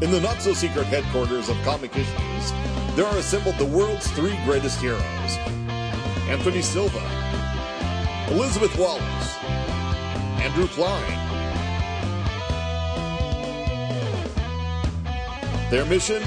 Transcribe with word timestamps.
In 0.00 0.12
the 0.12 0.20
not 0.20 0.40
so 0.40 0.54
secret 0.54 0.86
headquarters 0.86 1.48
of 1.48 1.56
Comic 1.64 1.90
Issues, 1.96 2.52
there 2.94 3.04
are 3.04 3.16
assembled 3.16 3.58
the 3.58 3.64
world's 3.64 4.08
three 4.12 4.38
greatest 4.44 4.80
heroes 4.80 5.02
Anthony 6.28 6.62
Silva, 6.62 7.02
Elizabeth 8.30 8.78
Wallace, 8.78 9.36
Andrew 10.40 10.68
Klein. 10.68 11.02
Their 15.68 15.84
mission? 15.86 16.22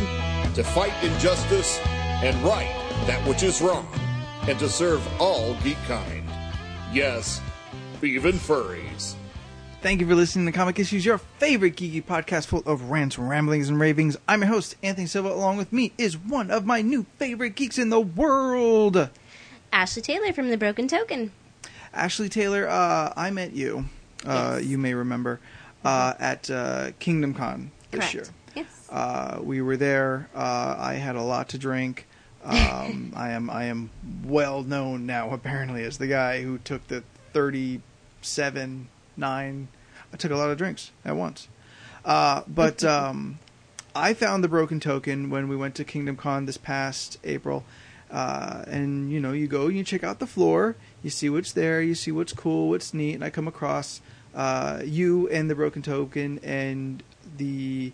To 0.55 0.63
fight 0.65 0.93
injustice 1.01 1.79
and 1.85 2.35
right 2.43 2.75
that 3.07 3.25
which 3.25 3.41
is 3.41 3.61
wrong, 3.61 3.87
and 4.49 4.59
to 4.59 4.67
serve 4.67 5.01
all 5.17 5.55
geek 5.63 5.77
kind. 5.87 6.27
Yes, 6.91 7.39
even 8.03 8.33
furries. 8.33 9.15
Thank 9.81 9.99
you 9.99 10.07
for 10.07 10.13
listening 10.13 10.45
to 10.45 10.51
Comic 10.51 10.77
Issues, 10.77 11.03
your 11.05 11.17
favorite 11.17 11.75
geeky 11.75 12.03
podcast 12.03 12.45
full 12.45 12.61
of 12.67 12.91
rants, 12.91 13.17
ramblings, 13.17 13.67
and 13.67 13.79
ravings. 13.79 14.15
I'm 14.27 14.41
your 14.41 14.49
host, 14.49 14.75
Anthony 14.83 15.07
Silva. 15.07 15.29
Along 15.33 15.57
with 15.57 15.73
me 15.73 15.91
is 15.97 16.15
one 16.17 16.51
of 16.51 16.65
my 16.67 16.81
new 16.83 17.07
favorite 17.17 17.55
geeks 17.55 17.79
in 17.79 17.89
the 17.89 17.99
world, 17.99 19.09
Ashley 19.73 20.03
Taylor 20.03 20.33
from 20.33 20.49
The 20.49 20.57
Broken 20.57 20.87
Token. 20.87 21.31
Ashley 21.93 22.29
Taylor. 22.29 22.67
Uh, 22.69 23.11
I 23.17 23.31
met 23.31 23.53
you, 23.53 23.85
uh, 24.25 24.57
Yes. 24.59 24.65
you 24.65 24.77
may 24.77 24.93
remember, 24.93 25.39
uh, 25.83 26.13
at 26.19 26.49
uh, 26.51 26.91
Kingdom 26.99 27.33
Con 27.33 27.71
this 27.89 28.11
Correct. 28.11 28.13
year. 28.13 28.25
Yes. 28.55 28.87
Uh, 28.89 29.39
we 29.41 29.61
were 29.63 29.77
there. 29.77 30.29
Uh, 30.35 30.75
I 30.77 30.93
had 30.95 31.15
a 31.15 31.21
lot 31.23 31.49
to 31.49 31.57
drink. 31.57 32.05
Um, 32.43 33.13
I 33.15 33.31
am 33.31 33.49
I 33.49 33.63
am 33.65 33.89
well 34.25 34.61
known 34.61 35.05
now 35.07 35.31
apparently 35.31 35.83
as 35.85 35.97
the 35.97 36.07
guy 36.07 36.43
who 36.43 36.59
took 36.59 36.87
the 36.87 37.03
thirty 37.33 37.81
seven 38.21 38.87
nine. 39.21 39.69
I 40.13 40.17
took 40.17 40.31
a 40.31 40.35
lot 40.35 40.51
of 40.51 40.57
drinks 40.57 40.91
at 41.05 41.15
once. 41.15 41.47
Uh, 42.03 42.41
but 42.45 42.83
um, 42.97 43.39
I 43.95 44.13
found 44.13 44.43
the 44.43 44.49
broken 44.49 44.81
token 44.81 45.29
when 45.29 45.47
we 45.47 45.55
went 45.55 45.75
to 45.75 45.85
Kingdom 45.85 46.17
Con 46.17 46.45
this 46.45 46.57
past 46.57 47.17
April. 47.23 47.63
Uh, 48.11 48.65
and 48.67 49.09
you 49.09 49.21
know, 49.21 49.31
you 49.31 49.47
go 49.47 49.69
you 49.69 49.85
check 49.85 50.03
out 50.03 50.19
the 50.19 50.27
floor, 50.27 50.75
you 51.01 51.09
see 51.09 51.29
what's 51.29 51.53
there, 51.53 51.81
you 51.81 51.95
see 51.95 52.11
what's 52.11 52.33
cool, 52.33 52.67
what's 52.67 52.93
neat, 52.93 53.13
and 53.13 53.23
I 53.23 53.29
come 53.29 53.47
across 53.47 54.01
uh, 54.35 54.81
you 54.83 55.29
and 55.29 55.49
the 55.49 55.55
broken 55.55 55.81
token 55.81 56.39
and 56.43 57.01
the 57.37 57.93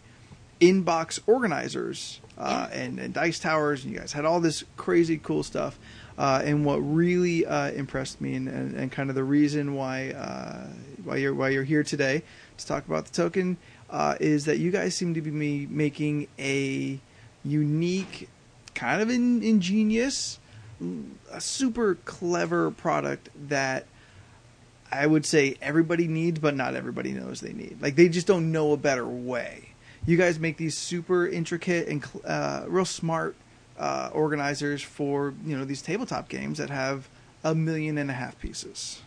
inbox 0.60 1.20
organizers 1.28 2.20
uh, 2.38 2.68
and, 2.72 3.00
and 3.00 3.14
dice 3.14 3.40
towers 3.40 3.84
and 3.84 3.94
you 3.94 4.00
guys 4.00 4.14
had 4.14 4.26
all 4.26 4.40
this 4.40 4.64
crazy 4.76 5.18
cool 5.18 5.44
stuff 5.44 5.78
uh, 6.18 6.42
and 6.44 6.66
what 6.66 6.78
really 6.78 7.46
uh, 7.46 7.72
impressed 7.72 8.20
me 8.20 8.36
and, 8.36 8.48
and, 8.48 8.76
and 8.76 8.92
kind 8.92 9.10
of 9.10 9.16
the 9.16 9.24
reason 9.24 9.76
why 9.76 10.12
uh, 10.12 10.68
why 11.04 11.18
you're 11.18 11.34
why 11.34 11.50
you're 11.50 11.64
here 11.64 11.84
today 11.84 12.24
to 12.58 12.66
talk 12.66 12.86
about 12.88 13.06
the 13.06 13.14
token 13.14 13.58
uh, 13.90 14.16
is 14.20 14.46
that 14.46 14.58
you 14.58 14.72
guys 14.72 14.96
seem 14.96 15.14
to 15.14 15.22
be 15.22 15.68
making 15.68 16.28
a 16.40 17.00
unique 17.44 18.30
kind 18.74 19.02
of 19.02 19.10
in, 19.10 19.42
ingenious 19.44 20.40
a 21.32 21.42
super 21.42 21.96
clever 22.06 22.70
product 22.72 23.30
that 23.50 23.86
I 24.92 25.06
would 25.06 25.26
say 25.26 25.56
everybody 25.62 26.08
needs, 26.08 26.40
but 26.40 26.56
not 26.56 26.76
everybody 26.76 27.12
knows 27.12 27.42
they 27.42 27.54
need. 27.54 27.82
Like 27.82 27.96
they 27.96 28.10
just 28.10 28.28
don't 28.28 28.52
know 28.52 28.72
a 28.74 28.78
better 28.78 29.08
way. 29.08 29.70
You 30.06 30.18
guys 30.18 30.40
make 30.40 30.58
these 30.58 30.78
super 30.78 31.28
intricate 31.28 31.88
and 31.88 32.06
uh, 32.24 32.66
real 32.68 32.86
smart 32.86 33.36
uh, 33.78 34.10
organizers 34.14 34.82
for 34.82 35.34
you 35.46 35.58
know 35.58 35.66
these 35.66 35.82
tabletop 35.82 36.30
games 36.30 36.58
that 36.58 36.70
have 36.70 37.08
a 37.44 37.54
million 37.54 37.98
and 37.98 38.10
a 38.10 38.14
half 38.14 38.40
pieces. 38.40 39.02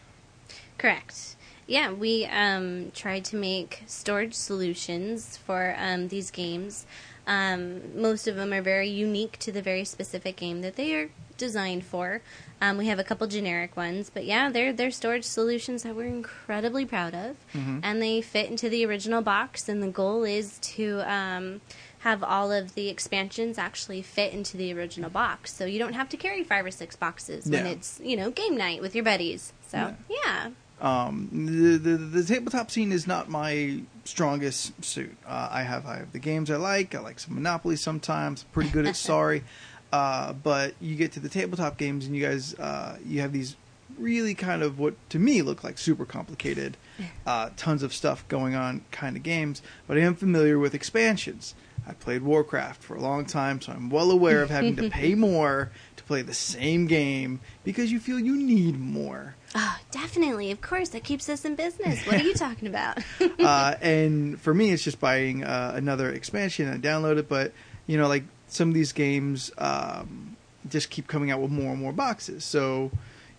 Correct. 0.78 1.36
Yeah, 1.66 1.92
we 1.92 2.24
um, 2.26 2.90
tried 2.94 3.24
to 3.26 3.36
make 3.36 3.84
storage 3.86 4.34
solutions 4.34 5.36
for 5.36 5.76
um, 5.78 6.08
these 6.08 6.30
games. 6.30 6.84
Um, 7.26 8.00
most 8.00 8.26
of 8.26 8.34
them 8.34 8.52
are 8.52 8.62
very 8.62 8.88
unique 8.88 9.38
to 9.40 9.52
the 9.52 9.62
very 9.62 9.84
specific 9.84 10.36
game 10.36 10.62
that 10.62 10.74
they 10.74 10.94
are 10.94 11.10
designed 11.36 11.84
for. 11.84 12.22
Um, 12.60 12.76
we 12.76 12.86
have 12.88 12.98
a 12.98 13.04
couple 13.04 13.26
generic 13.26 13.76
ones, 13.76 14.10
but 14.12 14.24
yeah, 14.24 14.50
they're 14.50 14.72
they're 14.72 14.90
storage 14.90 15.24
solutions 15.24 15.82
that 15.84 15.94
we're 15.96 16.06
incredibly 16.06 16.84
proud 16.84 17.14
of, 17.14 17.36
and 17.82 18.02
they 18.02 18.20
fit 18.20 18.50
into 18.50 18.68
the 18.68 18.84
original 18.84 19.22
box. 19.22 19.68
And 19.68 19.82
the 19.82 19.88
goal 19.88 20.24
is 20.24 20.58
to 20.74 21.00
um, 21.10 21.60
have 22.00 22.22
all 22.22 22.50
of 22.50 22.74
the 22.74 22.88
expansions 22.88 23.58
actually 23.58 24.02
fit 24.02 24.32
into 24.32 24.56
the 24.56 24.72
original 24.72 25.10
box, 25.10 25.52
so 25.54 25.64
you 25.64 25.78
don't 25.78 25.92
have 25.94 26.08
to 26.10 26.16
carry 26.16 26.42
five 26.42 26.64
or 26.64 26.70
six 26.70 26.96
boxes 26.96 27.44
when 27.46 27.66
Yeah. 27.66 27.72
it's 27.72 28.00
you 28.02 28.16
know 28.16 28.30
game 28.30 28.56
night 28.56 28.80
with 28.80 28.94
your 28.94 29.04
buddies. 29.04 29.52
So 29.68 29.94
yeah. 30.24 30.50
Um, 30.80 31.28
the, 31.32 31.76
the 31.76 31.96
the 31.98 32.24
tabletop 32.24 32.70
scene 32.70 32.90
is 32.90 33.06
not 33.06 33.28
my 33.28 33.80
strongest 34.04 34.82
suit. 34.82 35.14
Uh, 35.26 35.48
I 35.50 35.62
have 35.62 35.84
I 35.86 35.96
have 35.98 36.12
the 36.12 36.18
games 36.18 36.50
I 36.50 36.56
like. 36.56 36.94
I 36.94 37.00
like 37.00 37.18
some 37.18 37.34
Monopoly 37.34 37.76
sometimes. 37.76 38.44
Pretty 38.44 38.70
good 38.70 38.86
at 38.86 38.96
Sorry, 39.12 39.44
uh, 39.92 40.32
but 40.32 40.74
you 40.80 40.96
get 40.96 41.12
to 41.12 41.20
the 41.20 41.28
tabletop 41.28 41.76
games 41.76 42.06
and 42.06 42.16
you 42.16 42.22
guys 42.26 42.54
uh, 42.58 42.96
you 43.04 43.20
have 43.20 43.32
these 43.34 43.56
really 43.98 44.34
kind 44.34 44.62
of 44.62 44.78
what 44.78 44.94
to 45.10 45.18
me 45.18 45.42
look 45.42 45.62
like 45.62 45.76
super 45.76 46.06
complicated, 46.06 46.78
uh, 47.26 47.50
tons 47.58 47.82
of 47.82 47.92
stuff 47.92 48.26
going 48.28 48.54
on 48.54 48.82
kind 48.90 49.18
of 49.18 49.22
games. 49.22 49.60
But 49.86 49.98
I 49.98 50.00
am 50.00 50.14
familiar 50.14 50.58
with 50.58 50.74
expansions. 50.74 51.54
I 51.86 51.92
played 51.92 52.22
Warcraft 52.22 52.82
for 52.82 52.94
a 52.94 53.00
long 53.00 53.24
time, 53.24 53.60
so 53.60 53.72
I'm 53.72 53.90
well 53.90 54.10
aware 54.10 54.42
of 54.42 54.50
having 54.50 54.76
to 54.76 54.90
pay 54.90 55.14
more 55.14 55.70
to 55.96 56.04
play 56.04 56.22
the 56.22 56.34
same 56.34 56.86
game 56.86 57.40
because 57.64 57.90
you 57.90 58.00
feel 58.00 58.18
you 58.18 58.36
need 58.36 58.78
more. 58.78 59.34
Oh, 59.54 59.78
definitely. 59.90 60.50
Of 60.50 60.60
course. 60.60 60.90
That 60.90 61.04
keeps 61.04 61.28
us 61.28 61.44
in 61.44 61.56
business. 61.56 62.06
What 62.06 62.16
are 62.16 62.22
you 62.22 62.34
talking 62.34 62.68
about? 62.68 62.98
uh, 63.40 63.74
and 63.80 64.40
for 64.40 64.54
me, 64.54 64.70
it's 64.70 64.84
just 64.84 65.00
buying 65.00 65.42
uh, 65.42 65.72
another 65.74 66.10
expansion 66.10 66.68
and 66.68 66.82
download 66.82 67.18
it. 67.18 67.28
But 67.28 67.52
you 67.86 67.98
know, 67.98 68.06
like 68.08 68.24
some 68.48 68.68
of 68.68 68.74
these 68.74 68.92
games 68.92 69.50
um, 69.58 70.36
just 70.68 70.90
keep 70.90 71.06
coming 71.06 71.30
out 71.30 71.40
with 71.40 71.50
more 71.50 71.72
and 71.72 71.80
more 71.80 71.92
boxes. 71.92 72.44
So 72.44 72.90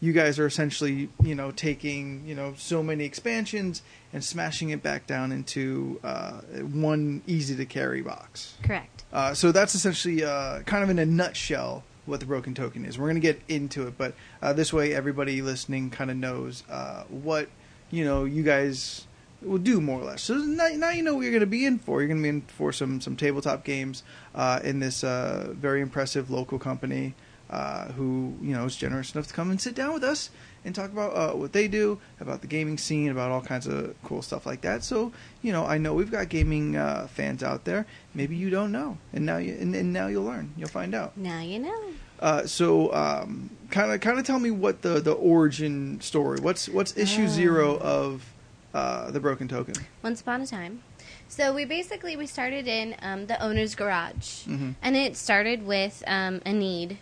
you 0.02 0.14
guys 0.14 0.40
are 0.40 0.48
essentially, 0.48 1.10
you 1.24 1.36
know, 1.36 1.52
taking 1.52 2.24
you 2.26 2.36
know 2.36 2.54
so 2.58 2.84
many 2.84 3.06
expansions 3.06 3.84
and 4.12 4.24
smashing 4.24 4.72
it 4.72 4.84
back 4.84 5.08
down 5.08 5.32
into 5.32 6.00
uh, 6.04 6.42
one 6.72 7.22
easy 7.28 7.56
to 7.56 7.66
carry 7.66 8.02
box. 8.02 8.56
Correct. 8.64 9.06
Uh, 9.14 9.34
so 9.34 9.52
that's 9.52 9.76
essentially 9.76 10.24
uh, 10.24 10.62
kind 10.62 10.84
of 10.84 10.90
in 10.90 11.00
a 11.00 11.06
nutshell 11.06 11.84
what 12.08 12.20
the 12.20 12.26
broken 12.26 12.54
token 12.56 12.84
is. 12.84 12.98
We're 12.98 13.06
going 13.06 13.16
to 13.16 13.22
get 13.22 13.42
into 13.48 13.88
it, 13.88 13.98
but 13.98 14.16
uh, 14.42 14.54
this 14.54 14.74
way 14.74 14.94
everybody 14.94 15.42
listening 15.42 15.92
kind 15.92 16.10
of 16.10 16.18
knows 16.18 16.64
uh, 16.70 17.04
what 17.10 17.48
you 17.92 18.04
know 18.04 18.26
you 18.26 18.42
guys 18.42 19.06
will 19.42 19.58
do 19.58 19.82
more 19.82 20.02
or 20.02 20.06
less. 20.06 20.24
So 20.24 20.36
now, 20.36 20.68
now 20.76 20.90
you 20.90 21.04
know 21.04 21.16
what 21.16 21.22
you're 21.22 21.32
going 21.32 21.42
to 21.42 21.48
be 21.48 21.66
in 21.66 21.80
for. 21.80 22.02
You're 22.02 22.08
going 22.08 22.20
to 22.20 22.24
be 22.24 22.30
in 22.30 22.42
for 22.42 22.72
some 22.74 23.02
some 23.02 23.16
tabletop 23.16 23.64
games 23.64 24.04
uh, 24.34 24.60
in 24.64 24.80
this 24.80 25.04
uh, 25.04 25.54
very 25.54 25.82
impressive 25.82 26.32
local 26.32 26.58
company. 26.58 27.14
Uh, 27.52 27.92
who 27.92 28.34
you 28.42 28.54
know 28.56 28.64
is 28.66 28.78
generous 28.78 29.14
enough 29.14 29.28
to 29.28 29.34
come 29.34 29.52
and 29.52 29.60
sit 29.60 29.76
down 29.76 29.94
with 29.94 30.06
us 30.06 30.30
and 30.64 30.74
talk 30.74 30.90
about 30.90 31.12
uh, 31.14 31.36
what 31.36 31.52
they 31.52 31.68
do, 31.68 32.00
about 32.22 32.40
the 32.40 32.48
gaming 32.48 32.78
scene, 32.78 33.10
about 33.12 33.30
all 33.30 33.42
kinds 33.42 33.68
of 33.68 33.94
cool 34.04 34.22
stuff 34.22 34.46
like 34.46 34.62
that. 34.62 34.86
So 34.86 35.12
you 35.42 35.52
know, 35.52 35.66
I 35.66 35.78
know 35.78 35.94
we've 35.94 36.10
got 36.12 36.30
gaming 36.30 36.78
uh, 36.78 37.08
fans 37.08 37.44
out 37.44 37.66
there. 37.66 37.86
Maybe 38.14 38.38
you 38.38 38.50
don't 38.50 38.72
know, 38.72 38.98
and 39.12 39.26
now 39.26 39.36
you 39.38 39.54
and, 39.60 39.76
and 39.76 39.92
now 39.92 40.08
you'll 40.08 40.24
learn. 40.24 40.54
You'll 40.56 40.70
find 40.70 40.96
out. 40.96 41.18
Now 41.18 41.42
you 41.42 41.60
know. 41.60 41.82
Uh, 42.22 42.46
so, 42.46 42.90
kind 43.72 43.92
of, 43.92 44.00
kind 44.00 44.20
of 44.20 44.26
tell 44.26 44.40
me 44.40 44.52
what 44.52 44.82
the 44.84 45.02
the 45.02 45.12
origin 45.14 46.00
story. 46.02 46.40
What's 46.40 46.70
what's 46.70 46.96
issue 46.96 47.28
zero 47.28 47.78
of 47.80 48.24
uh, 48.74 49.12
the 49.12 49.20
Broken 49.20 49.48
Token? 49.48 49.74
Once 50.04 50.22
upon 50.22 50.42
a 50.42 50.48
time. 50.48 50.84
So 51.28 51.54
we 51.54 51.66
basically 51.66 52.16
we 52.16 52.28
started 52.28 52.68
in 52.68 52.96
um, 53.02 53.26
the 53.28 53.42
owner's 53.42 53.74
garage, 53.76 54.46
Mhm. 54.48 54.76
and 54.82 54.96
it 54.96 55.18
started 55.18 55.66
with 55.66 56.04
um, 56.08 56.42
a 56.46 56.54
need 56.54 56.98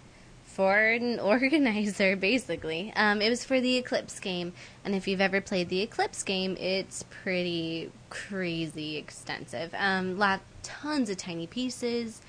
for 0.54 0.78
an 0.78 1.20
organizer. 1.20 2.16
Basically, 2.16 2.92
um, 2.96 3.22
it 3.22 3.30
was 3.30 3.44
for 3.44 3.62
the 3.62 3.78
Eclipse 3.78 4.20
game, 4.20 4.54
and 4.84 4.96
if 4.96 5.08
you've 5.08 5.22
ever 5.22 5.42
played 5.42 5.70
the 5.70 5.82
Eclipse 5.82 6.24
game, 6.24 6.58
it's 6.58 7.04
pretty 7.24 7.92
crazy 8.10 8.98
extensive. 8.98 9.74
Um, 9.78 10.18
lot 10.18 10.42
tons 10.64 11.10
of 11.10 11.18
tiny 11.18 11.48
pieces. 11.48 12.22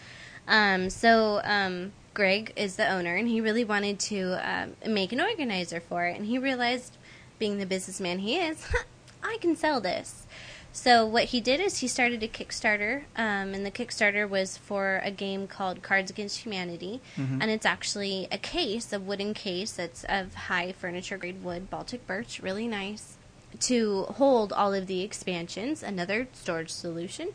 Um, 0.46 0.90
so 0.90 1.40
um, 1.44 1.92
Greg 2.14 2.52
is 2.56 2.76
the 2.76 2.88
owner, 2.88 3.14
and 3.16 3.28
he 3.28 3.40
really 3.40 3.64
wanted 3.64 3.98
to 4.00 4.38
um, 4.42 4.76
make 4.86 5.12
an 5.12 5.20
organizer 5.20 5.80
for 5.80 6.06
it, 6.06 6.16
and 6.16 6.26
he 6.26 6.38
realized, 6.38 6.96
being 7.38 7.58
the 7.58 7.66
businessman 7.66 8.18
he 8.18 8.36
is, 8.36 8.66
I 9.22 9.38
can 9.40 9.56
sell 9.56 9.80
this. 9.80 10.26
So 10.72 11.04
what 11.04 11.24
he 11.24 11.40
did 11.40 11.60
is 11.60 11.78
he 11.78 11.88
started 11.88 12.22
a 12.22 12.28
Kickstarter, 12.28 13.02
um, 13.16 13.54
and 13.54 13.66
the 13.66 13.70
Kickstarter 13.72 14.28
was 14.28 14.56
for 14.56 15.00
a 15.02 15.10
game 15.10 15.46
called 15.48 15.82
Cards 15.82 16.10
Against 16.10 16.38
Humanity, 16.38 17.00
and 17.40 17.50
it's 17.50 17.66
actually 17.66 18.28
a 18.30 18.38
case, 18.38 18.92
a 18.92 19.00
wooden 19.00 19.34
case 19.34 19.72
that's 19.72 20.04
of 20.04 20.34
high 20.34 20.72
furniture 20.72 21.18
grade 21.18 21.42
wood, 21.42 21.68
Baltic 21.70 22.06
birch, 22.06 22.40
really 22.40 22.68
nice, 22.68 23.16
to 23.60 24.04
hold 24.04 24.52
all 24.52 24.72
of 24.72 24.86
the 24.86 25.02
expansions. 25.02 25.82
Another 25.82 26.28
storage 26.32 26.70
solution. 26.70 27.30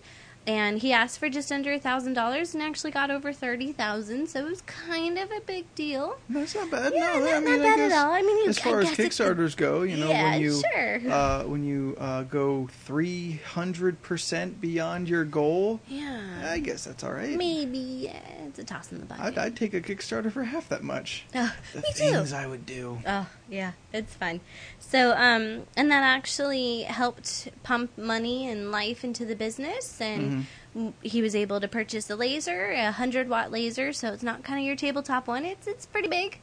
And 0.48 0.80
he 0.80 0.94
asked 0.94 1.20
for 1.20 1.30
just 1.30 1.52
under 1.52 1.74
a 1.74 1.80
thousand 1.80 2.14
dollars 2.14 2.54
and 2.54 2.62
actually 2.64 2.92
got 2.92 3.10
over 3.12 3.34
thirty 3.34 3.72
thousand. 3.72 4.28
So 4.28 4.40
it 4.40 4.50
was 4.50 4.62
kind 4.62 5.18
of 5.18 5.32
a 5.32 5.42
big 5.42 5.66
deal. 5.76 6.18
That's 6.30 6.56
not 6.56 6.70
bad. 6.72 6.94
Yeah, 6.94 7.14
no, 7.20 7.20
not- 7.26 7.34
I 7.34 7.40
mean, 7.40 7.62
not 7.62 7.78
bad 7.78 7.80
at 7.80 7.92
all. 7.92 8.12
I 8.12 8.22
mean, 8.22 8.38
you- 8.44 8.50
as 8.50 8.60
far 8.60 8.80
as 8.82 8.90
guess 8.96 8.98
Kickstarters 8.98 9.56
go, 9.58 9.82
you 9.84 9.98
know, 9.98 10.10
Yeah, 10.10 10.32
when 10.32 10.42
you 10.42 10.62
sure. 10.74 11.12
uh, 11.12 11.44
when 11.44 11.64
you 11.64 11.96
uh, 12.00 12.24
go 12.24 12.68
three 12.86 13.42
hundred 13.46 14.02
percent 14.02 14.62
beyond 14.62 15.10
your 15.10 15.26
goal, 15.26 15.80
Yeah, 15.88 16.22
I 16.50 16.60
guess 16.60 16.84
that's 16.86 17.04
all 17.04 17.14
right. 17.14 17.38
maybe 17.38 17.78
yeah, 17.80 18.20
it's 18.48 18.60
a 18.60 18.64
toss 18.64 18.92
in 18.92 19.00
the 19.00 19.06
bucket. 19.06 19.26
I'd, 19.26 19.38
I'd 19.38 19.56
take 19.56 19.74
a 19.74 19.82
Kickstarter 19.82 20.32
for 20.32 20.44
half 20.44 20.70
that 20.70 20.84
much. 20.84 21.26
Oh, 21.34 21.54
The 21.74 21.80
me 21.80 21.86
too. 21.96 22.04
things 22.12 22.34
I 22.34 22.46
would 22.48 22.66
do. 22.66 23.00
Oh, 23.06 23.28
yeah, 23.50 23.74
it's 23.94 24.14
fun. 24.14 24.42
So, 24.80 25.12
um, 25.12 25.64
and 25.76 25.92
that 25.92 26.04
actually 26.04 26.84
helped 26.84 27.50
pump 27.64 27.98
money 27.98 28.48
and 28.50 28.72
life 28.72 29.04
into 29.04 29.26
the 29.26 29.36
business. 29.36 30.00
And 30.02 30.48
w 30.74 30.94
he 31.02 31.22
was 31.22 31.36
able 31.36 31.60
to 31.62 31.68
purchase 31.68 32.10
a 32.10 32.16
laser, 32.16 32.72
a 32.72 32.92
hundred 32.92 33.30
watt 33.30 33.52
laser. 33.52 33.94
So 33.94 34.12
it's 34.14 34.24
not 34.24 34.44
kind 34.44 34.60
of 34.60 34.66
your 34.66 34.76
tabletop 34.76 35.28
one. 35.28 35.46
It's 35.46 35.68
it's 35.68 35.86
pretty 35.86 36.08
big. 36.08 36.40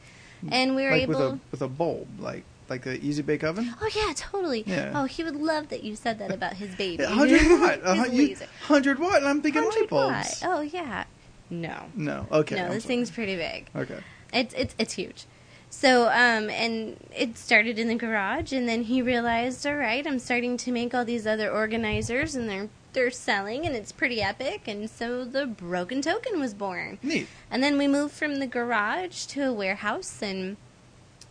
And 0.49 0.75
we 0.75 0.83
were 0.83 0.91
like 0.91 1.03
able. 1.03 1.13
with 1.13 1.21
a 1.21 1.39
with 1.51 1.61
a 1.61 1.67
bulb, 1.67 2.07
like 2.19 2.43
like 2.69 2.83
the 2.83 3.03
Easy 3.05 3.21
Bake 3.21 3.43
Oven. 3.43 3.73
Oh 3.81 3.89
yeah, 3.95 4.13
totally. 4.15 4.63
Yeah. 4.65 4.91
Oh, 4.95 5.05
he 5.05 5.23
would 5.23 5.35
love 5.35 5.69
that 5.69 5.83
you 5.83 5.95
said 5.95 6.19
that 6.19 6.31
about 6.31 6.53
his 6.53 6.75
baby. 6.75 7.03
Hundred 7.21 7.41
watt, 7.61 7.79
uh, 7.83 7.95
hundred 8.63 8.99
watt, 8.99 9.17
and 9.17 9.27
I'm 9.27 9.41
thinking 9.41 9.61
light 9.61 9.89
100 9.89 9.91
watt. 9.91 10.11
bulbs. 10.11 10.43
Oh 10.45 10.61
yeah. 10.61 11.05
No. 11.49 11.83
No, 11.95 12.25
okay. 12.31 12.55
no, 12.55 12.65
I'm 12.65 12.71
this 12.71 12.83
sorry. 12.83 12.95
thing's 12.95 13.11
pretty 13.11 13.35
big. 13.35 13.67
okay. 13.75 13.99
It's 14.33 14.53
it's 14.55 14.75
it's 14.79 14.93
huge. 14.93 15.25
So 15.75 16.03
um 16.05 16.49
and 16.51 16.97
it 17.13 17.35
started 17.35 17.79
in 17.79 17.87
the 17.87 17.95
garage 17.95 18.53
and 18.53 18.69
then 18.69 18.83
he 18.83 19.01
realized, 19.01 19.65
all 19.65 19.75
right, 19.75 20.05
I'm 20.05 20.19
starting 20.19 20.55
to 20.57 20.71
make 20.71 20.93
all 20.93 21.03
these 21.03 21.25
other 21.25 21.51
organizers 21.51 22.35
and 22.35 22.47
they're 22.47 22.69
they're 22.93 23.09
selling 23.09 23.65
and 23.65 23.75
it's 23.75 23.91
pretty 23.91 24.21
epic 24.21 24.67
and 24.67 24.87
so 24.87 25.25
the 25.25 25.47
broken 25.47 26.01
token 26.01 26.39
was 26.39 26.53
born. 26.53 26.99
Neat. 27.01 27.27
And 27.49 27.63
then 27.63 27.77
we 27.79 27.87
moved 27.87 28.13
from 28.13 28.35
the 28.35 28.45
garage 28.45 29.25
to 29.25 29.41
a 29.49 29.51
warehouse 29.51 30.21
and 30.21 30.57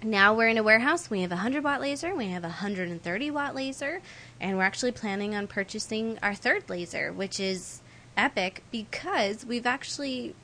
now 0.03 0.35
we're 0.35 0.49
in 0.49 0.59
a 0.59 0.63
warehouse. 0.63 1.09
We 1.09 1.23
have 1.23 1.31
a 1.31 1.37
100 1.37 1.63
watt 1.63 1.81
laser, 1.81 2.15
we 2.15 2.27
have 2.27 2.43
a 2.43 2.49
130 2.49 3.31
watt 3.31 3.55
laser, 3.55 4.03
and 4.41 4.57
we're 4.57 4.65
actually 4.65 4.93
planning 4.93 5.37
on 5.37 5.47
purchasing 5.47 6.19
our 6.21 6.35
third 6.35 6.69
laser, 6.69 7.13
which 7.13 7.39
is 7.39 7.81
epic 8.17 8.65
because 8.73 9.47
we've 9.47 9.67
actually 9.67 10.35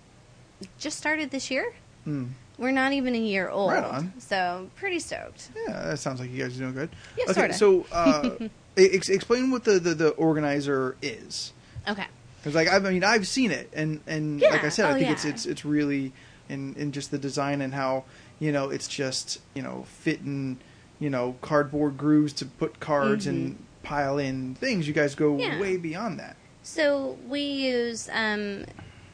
just 0.78 0.96
started 0.96 1.32
this 1.32 1.50
year. 1.50 1.74
Hmm. 2.04 2.26
We're 2.58 2.72
not 2.72 2.92
even 2.92 3.14
a 3.14 3.18
year 3.18 3.48
old. 3.48 3.72
Right 3.72 3.84
on. 3.84 4.12
So, 4.18 4.68
pretty 4.76 4.98
stoked. 4.98 5.50
Yeah, 5.66 5.84
that 5.90 5.98
sounds 5.98 6.18
like 6.20 6.30
you 6.30 6.42
guys 6.42 6.56
are 6.56 6.60
doing 6.60 6.74
good. 6.74 6.90
Yeah, 7.16 7.24
okay, 7.24 7.32
sorta. 7.34 7.54
so 7.54 7.86
uh, 7.92 8.30
ex- 8.76 9.08
explain 9.08 9.50
what 9.50 9.64
the, 9.64 9.78
the, 9.78 9.94
the 9.94 10.08
organizer 10.10 10.96
is. 11.00 11.52
Okay. 11.88 12.06
Because 12.38 12.54
like 12.54 12.68
I 12.72 12.78
mean 12.78 13.02
I've 13.04 13.26
seen 13.26 13.50
it 13.50 13.68
and 13.72 14.00
and 14.06 14.40
Yeah, 14.40 14.50
like 14.50 14.62
I 14.64 14.68
said 14.68 14.86
I 14.86 14.90
oh, 14.92 14.94
think 14.98 15.10
it's 15.10 15.24
yeah. 15.24 15.30
it's 15.32 15.44
it's 15.46 15.64
really 15.64 16.12
in 16.48 16.74
in 16.76 16.92
just 16.92 17.10
the 17.10 17.18
design 17.18 17.60
and 17.60 17.74
how 17.74 18.04
you 18.38 18.52
know 18.52 18.70
it's 18.70 18.86
just 18.86 19.40
you 19.54 19.62
know 19.62 19.84
fitting 19.88 20.58
you 21.00 21.10
know 21.10 21.34
cardboard 21.40 21.96
grooves 21.98 22.32
to 22.34 22.46
put 22.46 22.78
cards 22.78 23.26
and 23.26 23.58
pile 23.82 24.18
in 24.18 24.54
things. 24.54 24.86
You 24.86 24.94
guys 24.94 25.14
go 25.16 25.32
Mm-hmm. 25.32 25.40
Yeah. 25.40 25.60
way 25.60 25.76
beyond 25.78 26.20
that. 26.20 26.36
So 26.62 27.18
we 27.26 27.40
use 27.40 28.08
um, 28.12 28.64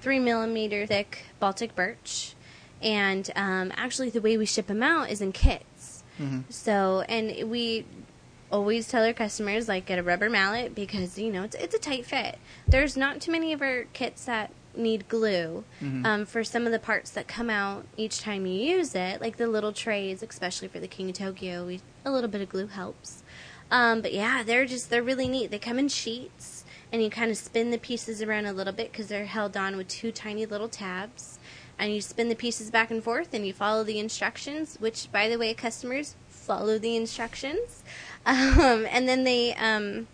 three 0.02 0.18
millimeter 0.18 0.86
thick 0.86 1.24
Baltic 1.40 1.74
birch, 1.74 2.33
and 2.84 3.28
um, 3.34 3.72
actually 3.76 4.10
the 4.10 4.20
way 4.20 4.36
we 4.36 4.46
ship 4.46 4.66
them 4.68 4.82
out 4.82 5.10
is 5.10 5.20
in 5.20 5.32
kits. 5.32 6.04
Mhm. 6.20 6.44
So 6.50 7.00
and 7.08 7.50
we 7.50 7.86
always 8.52 8.86
tell 8.86 9.04
our 9.04 9.12
customers 9.12 9.66
like 9.68 9.86
get 9.86 9.98
a 9.98 10.02
rubber 10.02 10.30
mallet 10.30 10.74
because 10.74 11.18
you 11.18 11.32
know 11.32 11.42
it's 11.42 11.56
it's 11.56 11.74
a 11.74 11.78
tight 11.78 12.06
fit. 12.06 12.38
There's 12.68 12.96
not 12.96 13.20
too 13.20 13.32
many 13.32 13.52
of 13.52 13.60
our 13.62 13.84
kits 13.92 14.26
that 14.26 14.52
need 14.76 15.08
glue 15.08 15.64
Mhm. 15.80 16.04
um, 16.04 16.26
for 16.26 16.42
some 16.44 16.66
of 16.66 16.72
the 16.72 16.78
parts 16.80 17.10
that 17.12 17.26
come 17.28 17.48
out 17.48 17.86
each 17.96 18.20
time 18.20 18.44
you 18.44 18.54
use 18.76 18.94
it, 18.94 19.20
like 19.20 19.36
the 19.36 19.46
little 19.46 19.72
trays, 19.72 20.22
especially 20.22 20.68
for 20.68 20.80
the 20.80 20.88
King 20.88 21.08
of 21.10 21.16
Tokyo. 21.16 21.64
We 21.66 21.80
a 22.04 22.10
little 22.10 22.28
bit 22.30 22.40
of 22.42 22.48
glue 22.48 22.66
helps. 22.66 23.22
Um, 23.70 24.00
but 24.02 24.12
yeah, 24.12 24.42
they're 24.44 24.66
just 24.66 24.90
they're 24.90 25.02
really 25.02 25.26
neat. 25.26 25.50
They 25.50 25.58
come 25.58 25.78
in 25.78 25.88
sheets, 25.88 26.64
and 26.92 27.02
you 27.02 27.08
kind 27.10 27.30
of 27.30 27.36
spin 27.36 27.70
the 27.70 27.78
pieces 27.78 28.20
around 28.22 28.46
a 28.46 28.52
little 28.52 28.72
bit 28.72 28.92
because 28.92 29.08
they're 29.08 29.24
held 29.26 29.56
on 29.56 29.76
with 29.76 29.88
two 29.88 30.12
tiny 30.12 30.44
little 30.46 30.68
tabs. 30.68 31.38
And 31.78 31.92
you 31.94 32.00
spin 32.00 32.28
the 32.28 32.34
pieces 32.34 32.70
back 32.70 32.90
and 32.90 33.02
forth, 33.02 33.34
and 33.34 33.46
you 33.46 33.52
follow 33.52 33.84
the 33.84 33.98
instructions. 33.98 34.76
Which, 34.80 35.10
by 35.10 35.28
the 35.28 35.36
way, 35.38 35.54
customers 35.54 36.14
follow 36.28 36.78
the 36.78 36.96
instructions. 36.96 37.82
Um, 38.26 38.86
and 38.90 39.06
then 39.06 39.24
they 39.24 39.52
um, 39.52 40.06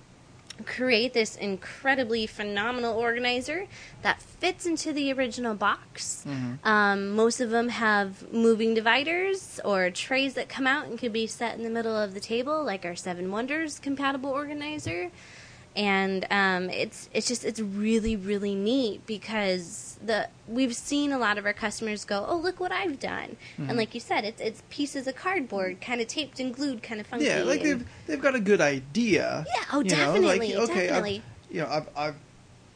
create 0.67 1.13
this 1.13 1.37
incredibly 1.37 2.27
phenomenal 2.27 2.97
organizer 2.99 3.67
that 4.03 4.21
fits 4.21 4.67
into 4.67 4.93
the 4.93 5.13
original 5.13 5.55
box. 5.55 6.25
Mhm. 6.27 6.59
Um, 6.65 7.11
most 7.11 7.41
of 7.41 7.51
them 7.51 7.69
have 7.69 8.33
moving 8.33 8.75
dividers 8.75 9.61
or 9.65 9.91
trays 9.91 10.35
that 10.35 10.49
come 10.49 10.67
out 10.67 10.87
and 10.87 10.99
can 10.99 11.13
be 11.13 11.27
set 11.27 11.57
in 11.57 11.63
the 11.63 11.71
middle 11.71 11.97
of 11.97 12.15
the 12.15 12.21
table, 12.21 12.65
like 12.65 12.85
our 12.85 12.97
Seven 12.97 13.31
Wonders 13.31 13.79
compatible 13.79 14.31
organizer. 14.31 15.11
And 15.77 16.27
um, 16.31 16.69
it's 16.69 17.09
it's 17.13 17.29
just 17.29 17.45
it's 17.45 17.61
really 17.61 18.17
really 18.17 18.55
neat 18.57 19.07
because 19.07 19.99
the 20.05 20.29
we've 20.49 20.75
seen 20.75 21.13
a 21.13 21.19
lot 21.19 21.39
of 21.39 21.47
our 21.47 21.53
customers 21.53 22.05
go, 22.05 22.25
oh 22.29 22.37
look 22.37 22.59
what 22.59 22.73
I've 22.73 22.99
done, 22.99 23.37
Mm-hmm. 23.57 23.69
and 23.69 23.79
like 23.79 23.95
you 23.95 24.01
said, 24.01 24.25
it's 24.25 24.41
it's 24.41 24.63
pieces 24.69 25.07
of 25.07 25.15
cardboard, 25.15 25.81
kind 25.81 26.01
of 26.01 26.09
taped 26.09 26.41
and 26.41 26.53
glued, 26.53 26.83
kind 26.83 27.01
of 27.01 27.07
funky. 27.07 27.27
Yeah, 27.27 27.43
like 27.45 27.61
and- 27.61 27.81
they've 27.83 27.89
they've 28.07 28.21
got 28.21 28.35
a 28.35 28.41
good 28.41 28.61
idea. 28.61 29.45
Yeah, 29.55 29.63
oh, 29.73 29.79
you 29.79 29.91
know, 29.91 29.97
definitely, 29.97 30.55
like, 30.55 30.71
okay, 30.71 30.87
definitely. 30.89 31.23
I've, 31.51 31.55
you 31.55 31.61
know, 31.63 31.69
I've 31.69 31.89
I've 31.97 32.17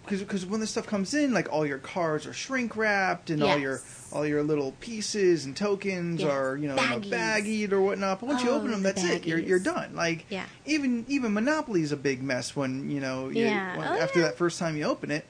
because 0.05 0.21
because 0.21 0.47
when 0.47 0.61
this 0.61 0.71
stuff 0.71 0.87
comes 0.87 1.15
in, 1.15 1.33
like 1.33 1.53
all 1.53 1.67
your 1.67 1.79
cards 1.79 2.27
are 2.27 2.33
shrink 2.33 2.77
wrapped 2.77 3.31
and 3.31 3.43
all 3.43 3.59
your 3.59 3.81
all 4.13 4.27
your 4.27 4.43
little 4.43 4.73
pieces 4.81 5.45
and 5.45 5.57
tokens 5.57 6.21
Yes, 6.23 6.31
are 6.31 6.57
you 6.57 6.69
know 6.69 6.77
baggies. 6.77 7.11
baggied 7.11 7.73
or 7.73 7.81
whatnot. 7.81 8.21
But 8.21 8.27
once 8.29 8.45
you 8.45 8.51
Oh, 8.51 8.57
open 8.57 8.71
them, 8.71 8.83
the 8.83 8.93
that's 8.93 9.05
it. 9.05 9.27
You're 9.27 9.39
you're 9.39 9.59
done. 9.59 9.95
Like 9.95 10.27
Yeah. 10.29 10.45
even 10.67 11.05
even 11.09 11.37
is 11.77 11.93
a 11.93 11.97
big 11.97 12.23
mess 12.23 12.55
when 12.55 12.91
you 12.91 13.01
know 13.01 13.29
you, 13.29 13.47
Yeah. 13.47 13.77
when, 13.77 13.87
Oh, 13.89 13.99
after 13.99 14.21
yeah. 14.21 14.27
that 14.27 14.39
first 14.39 14.59
time 14.59 14.77
you 14.77 14.85
open 14.85 15.11
it. 15.11 15.25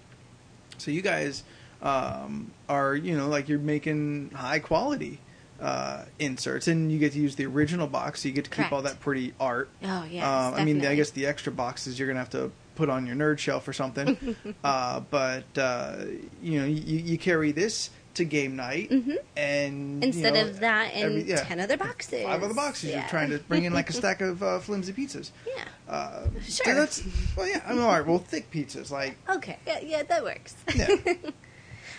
So 0.78 0.90
you 0.90 1.02
guys 1.02 1.44
um, 1.80 2.50
are 2.68 2.94
you 2.94 3.16
know 3.16 3.28
like 3.28 3.48
you're 3.48 3.58
making 3.58 4.30
high 4.34 4.58
quality. 4.58 5.20
Uh, 5.60 6.04
inserts 6.18 6.66
and 6.66 6.90
you 6.90 6.98
get 6.98 7.12
to 7.12 7.18
use 7.18 7.36
the 7.36 7.46
original 7.46 7.86
box, 7.86 8.22
so 8.22 8.28
you 8.28 8.34
get 8.34 8.44
to 8.44 8.50
keep 8.50 8.70
all 8.72 8.82
that 8.82 8.98
pretty 8.98 9.32
art. 9.38 9.68
Oh 9.84 10.04
yes, 10.10 10.24
Uh, 10.24 10.52
I 10.56 10.64
mean, 10.64 10.84
I 10.84 10.96
guess 10.96 11.10
the 11.10 11.26
extra 11.26 11.52
boxes 11.52 11.96
you're 11.96 12.08
gonna 12.08 12.18
have 12.18 12.30
to 12.30 12.50
put 12.74 12.88
on 12.88 13.06
your 13.06 13.16
nerd 13.16 13.38
shelf 13.38 13.66
or 13.68 13.72
something. 13.72 14.36
uh, 14.64 15.00
but 15.00 15.44
uh, 15.58 15.96
you 16.42 16.60
know, 16.60 16.66
you, 16.66 16.98
you 16.98 17.18
carry 17.18 17.52
this 17.52 17.90
to 18.14 18.24
game 18.24 18.54
night, 18.54 18.90
Mhm. 18.90 19.16
and 19.36 20.02
you 20.02 20.08
Instead 20.08 20.34
know, 20.34 20.42
of 20.42 20.60
that, 20.60 20.94
in 20.94 21.02
every- 21.02 21.22
yeah, 21.24 21.42
ten 21.42 21.58
other 21.58 21.76
boxes. 21.76 22.22
five 22.22 22.42
other 22.44 22.54
boxes. 22.54 22.90
Yeah. 22.90 23.00
You're 23.00 23.08
trying 23.08 23.30
to 23.30 23.38
bring 23.40 23.64
in 23.64 23.72
like 23.72 23.90
a 23.90 23.92
stack 24.00 24.20
of 24.20 24.40
uh, 24.40 24.60
flimsy 24.60 24.92
pizzas. 24.92 25.30
Yeah. 25.44 25.64
Uh, 25.88 26.26
so 26.46 26.62
Sure. 26.64 26.74
that's 26.76 27.02
well, 27.36 27.48
yeah. 27.48 27.60
I 27.66 27.72
mean, 27.72 27.80
all 27.82 27.88
right. 27.90 28.06
Well, 28.06 28.18
thick 28.18 28.50
pizzas, 28.52 28.90
like 28.92 29.16
Okay. 29.28 29.56
Yeah, 29.66 29.80
yeah, 29.80 30.02
that 30.04 30.22
works. 30.22 30.54
yeah. 30.76 30.88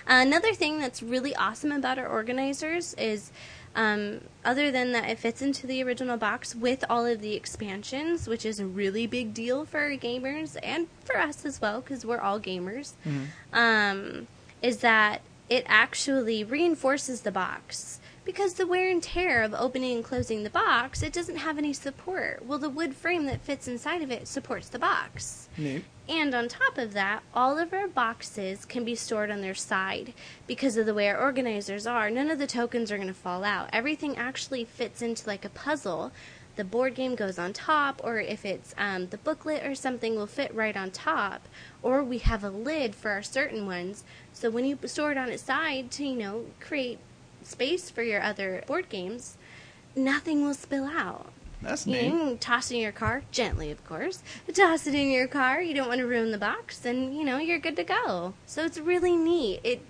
Another 0.07 0.53
thing 0.53 0.79
that's 0.79 1.01
really 1.01 1.35
awesome 1.35 1.71
about 1.71 1.97
our 1.97 2.07
organizers 2.07 2.93
is, 2.93 3.31
um, 3.75 4.21
other 4.43 4.71
than 4.71 4.91
that, 4.93 5.09
it 5.09 5.19
fits 5.19 5.41
into 5.41 5.67
the 5.67 5.83
original 5.83 6.17
box 6.17 6.55
with 6.55 6.83
all 6.89 7.05
of 7.05 7.21
the 7.21 7.33
expansions, 7.35 8.27
which 8.27 8.45
is 8.45 8.59
a 8.59 8.65
really 8.65 9.05
big 9.07 9.33
deal 9.33 9.65
for 9.65 9.95
gamers 9.97 10.57
and 10.63 10.87
for 11.03 11.17
us 11.17 11.45
as 11.45 11.61
well, 11.61 11.81
because 11.81 12.05
we're 12.05 12.19
all 12.21 12.39
gamers. 12.39 12.93
Mhm. 13.05 13.27
Um, 13.53 14.27
is 14.61 14.77
that 14.77 15.21
it 15.49 15.63
actually 15.67 16.43
reinforces 16.43 17.21
the 17.21 17.31
box. 17.31 17.99
Because 18.23 18.55
the 18.55 18.65
wear 18.65 18.89
and 18.89 19.03
tear 19.03 19.43
of 19.43 19.53
opening 19.53 19.97
and 19.97 20.03
closing 20.03 20.41
the 20.43 20.49
box, 20.49 21.03
it 21.03 21.13
doesn't 21.13 21.35
have 21.37 21.59
any 21.59 21.73
support. 21.73 22.43
Well, 22.43 22.57
the 22.57 22.71
wood 22.71 22.95
frame 22.95 23.25
that 23.27 23.41
fits 23.41 23.67
inside 23.67 24.01
of 24.01 24.09
it 24.09 24.27
supports 24.27 24.67
the 24.69 24.79
box. 24.79 25.47
Neat. 25.57 25.85
And 26.07 26.35
on 26.35 26.47
top 26.47 26.77
of 26.77 26.93
that, 26.93 27.23
all 27.33 27.57
of 27.57 27.73
our 27.73 27.87
boxes 27.87 28.63
can 28.65 28.85
be 28.85 28.93
stored 28.93 29.31
on 29.31 29.41
their 29.41 29.55
side 29.55 30.13
because 30.45 30.77
of 30.77 30.85
the 30.85 30.93
way 30.93 31.09
our 31.09 31.19
organizers 31.19 31.87
are. 31.87 32.11
None 32.11 32.29
of 32.29 32.37
the 32.37 32.45
tokens 32.45 32.91
are 32.91 32.97
going 32.97 33.07
to 33.07 33.13
fall 33.13 33.43
out. 33.43 33.69
Everything 33.73 34.15
actually 34.15 34.65
fits 34.65 35.01
into 35.01 35.27
like 35.27 35.43
a 35.43 35.49
puzzle. 35.49 36.11
The 36.57 36.63
board 36.63 36.93
game 36.95 37.15
goes 37.15 37.39
on 37.39 37.53
top, 37.53 37.99
or 38.03 38.19
if 38.19 38.45
it's 38.45 38.75
um, 38.77 39.07
the 39.07 39.17
booklet 39.17 39.65
or 39.65 39.73
something, 39.73 40.15
will 40.15 40.27
fit 40.27 40.53
right 40.53 40.77
on 40.77 40.91
top. 40.91 41.47
Or 41.81 42.03
we 42.03 42.19
have 42.19 42.43
a 42.43 42.49
lid 42.49 42.95
for 42.95 43.09
our 43.11 43.23
certain 43.23 43.65
ones, 43.65 44.03
so 44.31 44.49
when 44.49 44.63
you 44.63 44.77
store 44.85 45.11
it 45.11 45.17
on 45.17 45.29
its 45.29 45.43
side 45.43 45.91
to 45.91 46.05
you 46.05 46.15
know 46.15 46.45
create 46.61 46.99
space 47.43 47.89
for 47.89 48.03
your 48.03 48.21
other 48.21 48.63
board 48.67 48.89
games, 48.89 49.37
nothing 49.95 50.45
will 50.45 50.53
spill 50.53 50.85
out. 50.85 51.31
That's 51.65 51.85
neat. 51.85 52.07
know, 52.07 52.35
toss 52.37 52.71
it 52.71 52.75
in 52.75 52.81
your 52.81 52.91
car, 52.91 53.23
gently, 53.31 53.71
of 53.71 53.85
course. 53.85 54.21
Toss 54.53 54.87
it 54.87 54.95
in 54.95 55.09
your 55.11 55.27
car. 55.27 55.61
You 55.61 55.73
don't 55.73 55.87
want 55.87 55.99
to 55.99 56.07
ruin 56.07 56.31
the 56.31 56.37
box, 56.37 56.85
and 56.85 57.15
you 57.17 57.23
know 57.25 57.37
you're 57.37 57.59
good 57.59 57.75
to 57.77 57.83
go. 57.83 58.33
So 58.45 58.63
it's 58.63 58.77
really 58.77 59.15
neat. 59.15 59.59
It 59.63 59.81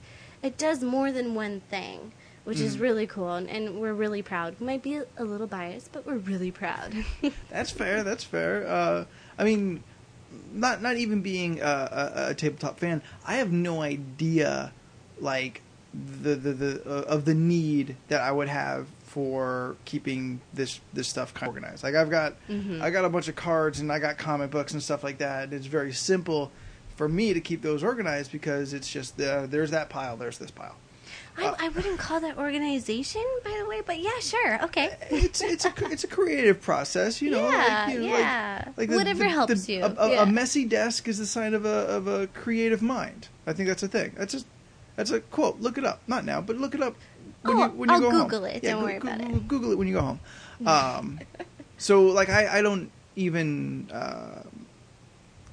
it 0.41 0.57
does 0.57 0.83
more 0.83 1.11
than 1.11 1.35
one 1.35 1.61
thing, 1.69 2.11
which 2.43 2.59
is 2.59 2.77
Mm. 2.77 2.81
really 2.81 3.07
cool, 3.07 3.33
and, 3.33 3.49
and 3.49 3.79
we're 3.81 3.93
really 3.93 4.21
proud. 4.21 4.55
We 4.59 4.65
might 4.65 4.83
be 4.83 4.95
a, 4.95 5.05
a 5.17 5.23
little 5.23 5.47
biased, 5.47 5.91
but 5.91 6.05
we're 6.05 6.17
really 6.17 6.51
proud. 6.51 6.93
That's 7.49 7.71
fair. 7.71 8.03
That's 8.03 8.23
fair. 8.23 8.67
Uh, 8.67 9.05
I 9.37 9.43
mean, 9.43 9.83
not 10.53 10.81
not 10.81 10.97
even 10.97 11.21
being 11.21 11.59
a, 11.61 11.65
a, 11.65 12.29
a 12.29 12.33
tabletop 12.35 12.79
fan, 12.79 13.01
I 13.25 13.35
have 13.35 13.51
no 13.51 13.81
idea 13.81 14.71
like 15.19 15.61
the 15.93 16.35
the, 16.35 16.51
the 16.53 16.81
uh, 16.85 17.01
of 17.07 17.25
the 17.25 17.33
need 17.33 17.95
that 18.09 18.21
I 18.21 18.31
would 18.31 18.49
have 18.49 18.87
for 19.15 19.77
keeping 19.85 20.41
this 20.53 20.81
this 20.91 21.07
stuff 21.07 21.33
kind 21.33 21.47
of 21.49 21.55
organized. 21.55 21.85
Like 21.85 21.95
I've 21.95 22.09
got 22.09 22.35
Mhm. 22.49 22.81
I 22.81 22.89
got 22.89 23.05
a 23.05 23.09
bunch 23.09 23.29
of 23.29 23.35
cards 23.37 23.79
and 23.79 23.89
I 23.89 23.97
got 23.99 24.17
comic 24.17 24.51
books 24.51 24.73
and 24.73 24.83
stuff 24.83 25.05
like 25.05 25.19
that. 25.19 25.45
And 25.45 25.53
it's 25.53 25.67
very 25.67 25.93
simple 25.93 26.51
for 26.97 27.07
me 27.07 27.33
to 27.33 27.39
keep 27.39 27.61
those 27.61 27.81
organized 27.81 28.33
because 28.33 28.73
it's 28.73 28.89
just 28.91 29.19
uh, 29.21 29.45
there's 29.47 29.71
that 29.71 29.87
pile, 29.87 30.17
there's 30.17 30.37
this 30.37 30.51
pile. 30.51 30.75
I, 31.37 31.53
I 31.59 31.69
wouldn't 31.69 31.97
call 31.97 32.19
that 32.21 32.37
organization, 32.37 33.23
by 33.45 33.55
the 33.61 33.65
way, 33.69 33.81
but 33.85 33.99
yeah, 34.01 34.19
sure, 34.19 34.61
okay. 34.65 34.97
It's 35.09 35.41
it's 35.41 35.63
a 35.63 35.73
it's 35.89 36.03
a 36.03 36.07
creative 36.07 36.59
process, 36.61 37.21
you 37.21 37.31
know. 37.31 37.47
Yeah, 37.49 37.83
like, 37.85 37.93
you 37.93 37.99
know, 38.01 38.09
like- 38.11 38.19
yeah. 38.19 38.67
Like, 38.75 38.89
the- 38.89 38.95
Whatever 38.97 39.23
the- 39.23 39.29
helps 39.29 39.65
the- 39.65 39.73
you, 39.73 39.83
A, 39.83 39.95
a, 39.97 40.09
yeah. 40.11 40.23
a 40.23 40.25
messy 40.25 40.65
desk 40.65 41.07
is 41.07 41.19
the 41.19 41.25
sign 41.25 41.53
of 41.53 41.63
a 41.65 41.69
of 41.87 42.07
a 42.07 42.27
creative 42.27 42.81
mind. 42.81 43.29
I 43.47 43.53
think 43.53 43.69
that's 43.69 43.83
a 43.83 43.87
thing. 43.87 44.11
That's 44.17 44.33
just 44.33 44.45
that's 44.97 45.11
a 45.11 45.21
quote. 45.21 45.61
Look 45.61 45.77
it 45.77 45.85
up. 45.85 46.01
Not 46.05 46.25
now, 46.25 46.41
but 46.41 46.57
look 46.57 46.73
it 46.75 46.81
up 46.81 46.95
when 47.45 47.57
Oh, 47.57 47.63
you 47.63 47.69
when 47.69 47.89
you 47.89 47.95
I'll 47.95 48.01
go 48.01 48.11
home. 48.11 48.21
Google 48.29 48.45
it. 48.45 48.63
Yeah, 48.63 48.71
Don't 48.71 48.79
Goo- 48.79 48.85
worry 48.85 48.97
about 48.97 49.19
Google, 49.21 49.37
it. 49.37 49.47
Google 49.47 49.71
it 49.71 49.77
when 49.77 49.87
you 49.87 49.93
go 49.93 50.01
home. 50.01 50.19
Um, 50.67 51.19
so 51.77 52.03
like 52.05 52.29
I 52.29 52.59
I 52.59 52.61
don't 52.61 52.91
even 53.15 53.89
uh, 53.93 54.43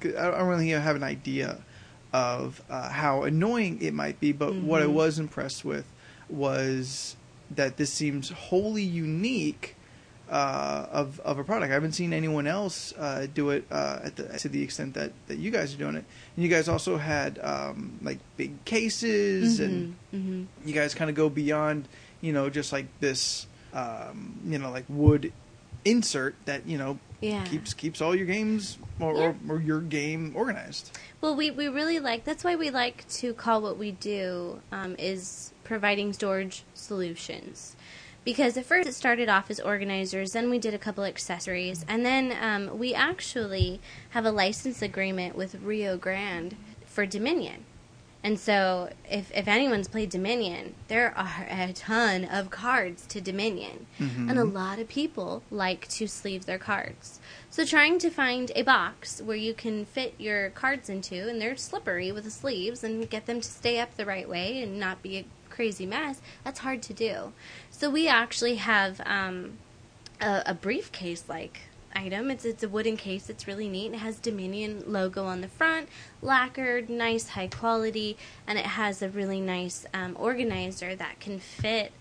I 0.03 0.07
don't 0.31 0.47
really 0.47 0.69
have 0.69 0.95
an 0.95 1.03
idea 1.03 1.57
of 2.11 2.61
uh, 2.69 2.89
how 2.89 3.23
annoying 3.23 3.81
it 3.81 3.93
might 3.93 4.19
be, 4.19 4.31
but 4.31 4.55
what 4.55 4.81
I 4.81 4.85
Mhm. 4.85 4.93
was 4.93 5.17
impressed 5.19 5.65
with 5.65 5.85
was 6.29 7.15
that 7.51 7.77
this 7.77 7.91
seems 7.91 8.29
wholly 8.29 8.83
unique 8.83 9.75
uh, 10.29 10.87
of 10.91 11.19
of 11.21 11.37
a 11.37 11.43
product. 11.43 11.69
I 11.71 11.73
haven't 11.73 11.93
seen 11.93 12.13
anyone 12.13 12.47
else 12.47 12.93
uh, 12.97 13.27
do 13.33 13.49
it 13.49 13.65
uh, 13.71 13.99
at 14.03 14.15
the, 14.15 14.23
to 14.39 14.49
the 14.49 14.61
extent 14.63 14.93
that, 14.95 15.11
that 15.27 15.37
you 15.37 15.51
guys 15.51 15.73
are 15.73 15.77
doing 15.77 15.95
it. 15.95 16.05
And 16.35 16.43
you 16.43 16.49
guys 16.49 16.67
also 16.69 16.97
had 16.97 17.39
um, 17.43 17.99
like 18.01 18.19
big 18.37 18.63
cases, 18.65 19.59
and 19.59 19.95
hmm 20.11 20.43
you 20.65 20.73
guys 20.73 20.93
kind 20.95 21.09
of 21.09 21.15
go 21.15 21.29
beyond, 21.29 21.87
you 22.21 22.31
know, 22.31 22.49
just 22.49 22.71
like 22.71 22.85
this, 23.01 23.47
um, 23.73 24.39
you 24.45 24.57
know, 24.57 24.71
like 24.71 24.85
wood 24.87 25.33
insert 25.85 26.33
that 26.45 26.65
you 26.65 26.77
know 26.77 26.97
Yeah. 27.19 27.43
keeps 27.43 27.73
keeps 27.73 27.99
all 28.01 28.15
your 28.15 28.25
games 28.25 28.77
or, 29.01 29.13
Yeah. 29.13 29.33
or, 29.49 29.55
or 29.57 29.59
your 29.61 29.81
game 29.81 30.31
organized. 30.35 30.97
Well, 31.19 31.35
we, 31.35 31.51
we 31.51 31.67
really 31.67 31.99
like 31.99 32.23
that's 32.23 32.43
why 32.45 32.55
we 32.55 32.69
like 32.69 33.05
to 33.19 33.33
call 33.33 33.61
what 33.61 33.77
we 33.77 33.91
do 33.91 34.61
um, 34.71 34.95
is 34.97 35.51
providing 35.65 36.13
storage 36.13 36.63
solutions. 36.73 37.75
Because 38.23 38.55
at 38.55 38.65
first 38.65 38.87
it 38.87 38.93
started 38.93 39.27
off 39.27 39.51
as 39.51 39.59
organizers, 39.59 40.31
then 40.31 40.49
we 40.49 40.57
did 40.57 40.73
a 40.73 40.77
couple 40.77 41.03
accessories, 41.03 41.85
and 41.89 42.05
then 42.05 42.35
um, 42.39 42.79
we 42.79 42.93
actually 42.93 43.81
have 44.11 44.25
a 44.25 44.31
license 44.31 44.81
agreement 44.81 45.35
with 45.35 45.55
Rio 45.61 45.97
Grande 45.97 46.55
for 46.85 47.05
Dominion. 47.05 47.65
And 48.25 48.39
so, 48.39 48.89
if, 49.11 49.29
if 49.35 49.49
anyone's 49.49 49.89
played 49.89 50.09
Dominion, 50.09 50.75
there 50.87 51.13
are 51.17 51.45
a 51.49 51.73
ton 51.73 52.23
of 52.23 52.49
cards 52.49 53.05
to 53.07 53.19
Dominion. 53.19 53.85
Mhm. 53.99 54.29
And 54.29 54.39
a 54.39 54.45
lot 54.45 54.79
of 54.79 54.87
people 54.87 55.43
like 55.51 55.89
to 55.89 56.07
sleeve 56.07 56.45
their 56.45 56.57
cards. 56.57 57.19
So, 57.49 57.65
trying 57.65 57.99
to 57.99 58.09
find 58.09 58.49
a 58.55 58.61
box 58.61 59.21
where 59.21 59.35
you 59.35 59.53
can 59.53 59.83
fit 59.83 60.13
your 60.17 60.51
cards 60.51 60.87
into, 60.87 61.27
and 61.27 61.41
they're 61.41 61.57
slippery 61.57 62.13
with 62.13 62.23
the 62.23 62.31
sleeves, 62.31 62.81
and 62.81 63.09
get 63.09 63.25
them 63.25 63.41
to 63.41 63.49
stay 63.49 63.77
up 63.77 63.97
the 63.97 64.05
right 64.05 64.29
way 64.29 64.63
and 64.63 64.79
not 64.79 65.03
be 65.03 65.17
a 65.17 65.25
crazy 65.49 65.85
mess, 65.85 66.21
that's 66.45 66.59
hard 66.59 66.81
to 66.81 66.93
do. 66.93 67.33
So, 67.75 67.89
we 67.89 68.07
actually 68.07 68.55
have 68.55 69.01
um, 69.05 69.57
a, 70.21 70.43
a 70.45 70.53
briefcase 70.53 71.25
like 71.27 71.61
item. 71.95 72.31
It's 72.31 72.45
it's 72.45 72.63
a 72.63 72.69
wooden 72.69 72.95
case. 72.97 73.29
It's 73.29 73.45
really 73.47 73.67
neat. 73.67 73.91
It 73.93 73.97
has 73.97 74.19
Dominion 74.19 74.83
logo 74.87 75.25
on 75.25 75.41
the 75.41 75.47
front, 75.49 75.89
lacquered, 76.21 76.89
nice, 76.89 77.29
high 77.29 77.47
quality, 77.47 78.15
and 78.47 78.57
it 78.57 78.65
has 78.65 79.01
a 79.01 79.09
really 79.09 79.41
nice 79.41 79.85
um, 79.93 80.15
organizer 80.19 80.95
that 80.95 81.19
can 81.19 81.39
fit. 81.39 81.91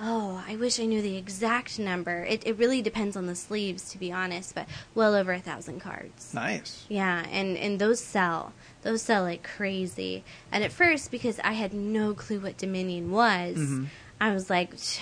Oh, 0.00 0.44
I 0.46 0.54
wish 0.54 0.78
I 0.78 0.84
knew 0.86 1.02
the 1.02 1.16
exact 1.16 1.78
number. 1.78 2.24
It 2.24 2.42
it 2.46 2.56
really 2.58 2.82
depends 2.82 3.16
on 3.16 3.26
the 3.26 3.34
sleeves, 3.34 3.90
to 3.90 3.98
be 3.98 4.10
honest, 4.12 4.54
but 4.54 4.66
well 4.94 5.14
over 5.14 5.32
a 5.32 5.40
thousand 5.40 5.80
cards. 5.80 6.32
Nice. 6.34 6.84
Yeah, 6.88 7.24
and 7.30 7.56
and 7.56 7.78
those 7.78 8.00
sell. 8.00 8.52
Those 8.82 9.02
sell 9.02 9.22
like 9.24 9.42
crazy. 9.42 10.24
And 10.52 10.64
at 10.64 10.72
first, 10.72 11.10
because 11.10 11.38
I 11.44 11.52
had 11.52 11.72
no 11.74 12.14
clue 12.14 12.40
what 12.40 12.56
Dominion 12.56 13.10
was, 13.12 13.56
Mhm. 13.58 13.86
I 14.20 14.32
was 14.32 14.48
like, 14.50 14.76
"Tch, 14.76 14.98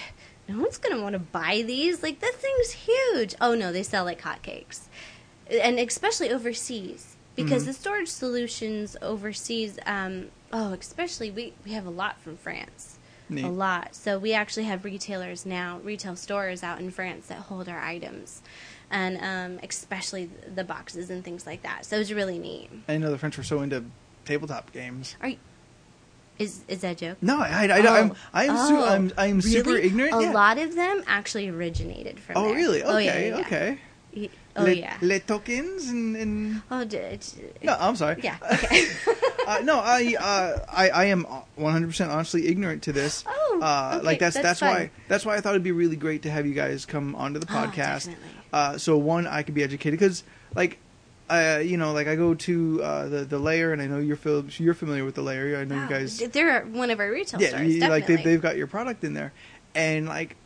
no 0.48 0.58
one's 0.60 0.78
gonna 0.78 1.02
want 1.02 1.14
to 1.14 1.18
buy 1.18 1.62
these. 1.66 2.02
Like 2.02 2.20
that 2.20 2.34
thing's 2.34 2.70
huge. 2.72 3.34
Oh 3.40 3.54
no, 3.54 3.72
they 3.72 3.82
sell 3.82 4.04
like 4.04 4.22
hotcakes, 4.22 4.82
and 5.50 5.78
especially 5.78 6.30
overseas 6.30 7.16
because 7.34 7.62
Mhm. 7.64 7.66
the 7.66 7.72
storage 7.72 8.08
solutions 8.08 8.96
overseas. 9.02 9.78
Um, 9.86 10.28
oh, 10.52 10.72
especially 10.72 11.30
we 11.30 11.52
we 11.64 11.72
have 11.72 11.86
a 11.86 11.90
lot 11.90 12.20
from 12.20 12.36
France. 12.36 12.98
Neat. 13.28 13.44
A 13.44 13.48
lot. 13.48 13.96
So 13.96 14.20
we 14.20 14.32
actually 14.34 14.64
have 14.66 14.84
retailers 14.84 15.44
now, 15.44 15.80
retail 15.82 16.14
stores 16.14 16.62
out 16.62 16.78
in 16.78 16.92
France 16.92 17.26
that 17.26 17.38
hold 17.38 17.68
our 17.68 17.80
items, 17.80 18.40
and 18.88 19.18
um, 19.20 19.58
especially 19.68 20.30
the 20.54 20.62
boxes 20.62 21.10
and 21.10 21.24
things 21.24 21.44
like 21.44 21.62
that. 21.62 21.84
So 21.84 21.98
it's 21.98 22.12
really 22.12 22.38
neat. 22.38 22.70
I 22.86 22.98
know 22.98 23.10
the 23.10 23.18
French 23.18 23.36
were 23.36 23.42
so 23.42 23.62
into 23.62 23.84
tabletop 24.24 24.72
games. 24.72 25.16
Are 25.20 25.30
you, 25.30 25.38
is 26.38 26.60
is 26.68 26.80
that 26.80 26.92
a 26.92 26.94
joke? 26.94 27.18
No, 27.22 27.38
I, 27.40 27.66
I, 27.66 27.78
I, 27.78 27.80
Oh. 27.86 27.94
I'm, 27.94 28.12
I'm, 28.34 28.56
su- 28.68 28.76
Oh, 28.76 28.84
I'm, 28.88 29.12
I'm 29.16 29.40
super 29.40 29.76
ignorant. 29.76 30.14
A 30.14 30.22
yeah. 30.22 30.30
lot 30.32 30.58
of 30.58 30.74
them 30.74 31.02
actually 31.06 31.48
originated 31.48 32.18
from 32.20 32.36
Oh, 32.36 32.48
there. 32.48 32.54
really? 32.56 32.82
Okay, 32.82 32.92
Oh, 32.92 32.98
yeah, 32.98 33.18
yeah, 33.18 33.38
okay. 33.40 33.78
Oh 34.58 34.62
Le, 34.62 34.72
yeah. 34.72 34.96
Les 35.02 35.20
tokens 35.20 35.90
and, 35.90 36.16
and 36.16 36.62
oh, 36.70 36.82
d- 36.84 36.98
no, 37.62 37.76
I'm 37.78 37.94
sorry. 37.96 38.16
Yeah. 38.22 38.36
Okay. 38.52 38.86
uh, 39.46 39.60
no, 39.62 39.78
I, 39.78 40.16
uh, 40.18 40.64
I, 40.72 40.88
I 40.88 41.04
am 41.06 41.24
100 41.56 41.86
percent 41.88 42.10
honestly 42.10 42.46
ignorant 42.48 42.82
to 42.84 42.92
this. 42.92 43.22
Oh, 43.28 43.60
uh, 43.62 43.96
okay, 43.98 44.06
like 44.06 44.18
that's 44.18 44.34
that's 44.34 44.60
that's, 44.60 44.62
why 44.62 44.90
that's 45.08 45.26
why 45.26 45.36
I 45.36 45.40
thought 45.42 45.50
it'd 45.50 45.62
be 45.62 45.72
really 45.72 45.96
great 45.96 46.22
to 46.22 46.30
have 46.30 46.46
you 46.46 46.54
guys 46.54 46.86
come 46.86 47.14
onto 47.14 47.38
the 47.38 47.46
Oh, 47.50 47.54
podcast. 47.66 48.14
uh, 48.52 48.78
so 48.78 48.96
one, 48.96 49.26
I 49.26 49.42
could 49.42 49.54
be 49.54 49.62
educated 49.62 49.98
because, 50.00 50.24
like, 50.54 50.78
uh, 51.28 51.60
you 51.64 51.76
know, 51.76 51.92
like 51.92 52.06
I 52.06 52.14
go 52.16 52.34
to 52.34 52.82
uh, 52.82 53.08
the 53.08 53.24
the 53.24 53.38
layer, 53.38 53.72
and 53.72 53.82
I 53.82 53.86
know 53.86 53.98
you're 53.98 54.16
fil- 54.16 54.44
you're 54.58 54.74
familiar 54.74 55.04
with 55.04 55.14
the 55.16 55.22
layer. 55.22 55.56
I 55.58 55.64
know 55.64 55.80
you 55.80 55.88
guys. 55.88 56.18
They're 56.18 56.62
one 56.66 56.90
of 56.90 57.00
our 57.00 57.10
retail 57.10 57.40
yeah, 57.40 57.48
stores. 57.48 57.62
definitely. 57.74 57.88
like 57.88 58.06
they, 58.06 58.16
they've 58.16 58.42
got 58.42 58.56
your 58.56 58.66
product 58.68 59.02
in 59.04 59.14
there, 59.14 59.32
and 59.74 60.06
like 60.06 60.36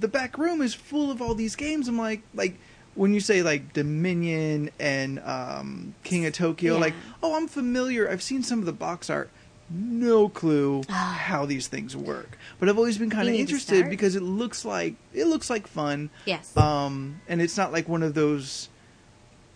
the 0.00 0.08
back 0.08 0.38
room 0.38 0.62
is 0.62 0.72
full 0.74 1.10
of 1.10 1.20
all 1.20 1.34
these 1.34 1.54
games. 1.56 1.86
I'm 1.88 1.98
like, 1.98 2.22
like 2.34 2.56
when 2.94 3.12
you 3.12 3.20
say 3.20 3.42
like 3.42 3.74
Dominion 3.74 4.70
and 4.80 5.18
um, 5.20 5.94
King 6.02 6.24
of 6.24 6.32
Tokyo, 6.32 6.74
Yeah. 6.74 6.80
like, 6.80 6.94
oh, 7.22 7.36
I'm 7.36 7.46
familiar. 7.46 8.08
I've 8.10 8.22
seen 8.22 8.42
some 8.42 8.58
of 8.60 8.64
the 8.64 8.72
box 8.72 9.10
art. 9.10 9.28
No 9.68 10.28
clue 10.28 10.82
Ah. 10.88 11.20
how 11.26 11.44
these 11.44 11.66
things 11.66 11.96
work, 11.96 12.38
but 12.60 12.68
I've 12.68 12.78
always 12.78 12.98
been 12.98 13.10
kind 13.10 13.28
of 13.28 13.34
interested 13.34 13.90
because 13.90 14.14
it 14.14 14.22
looks 14.22 14.64
like 14.64 14.94
it 15.12 15.26
looks 15.26 15.50
like 15.50 15.66
fun. 15.66 16.08
yes. 16.24 16.56
Um, 16.56 17.20
and 17.28 17.42
it's 17.42 17.56
not 17.56 17.72
like 17.72 17.88
one 17.88 18.04
of 18.04 18.14
those 18.14 18.68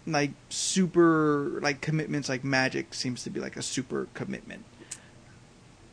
like 0.07 0.31
super 0.49 1.59
like 1.63 1.81
commitments 1.81 2.29
like 2.29 2.43
Magic 2.45 2.95
seems 2.95 3.23
to 3.25 3.31
be 3.31 3.41
like 3.41 3.57
a 3.57 3.63
super 3.63 4.09
commitment. 4.15 4.65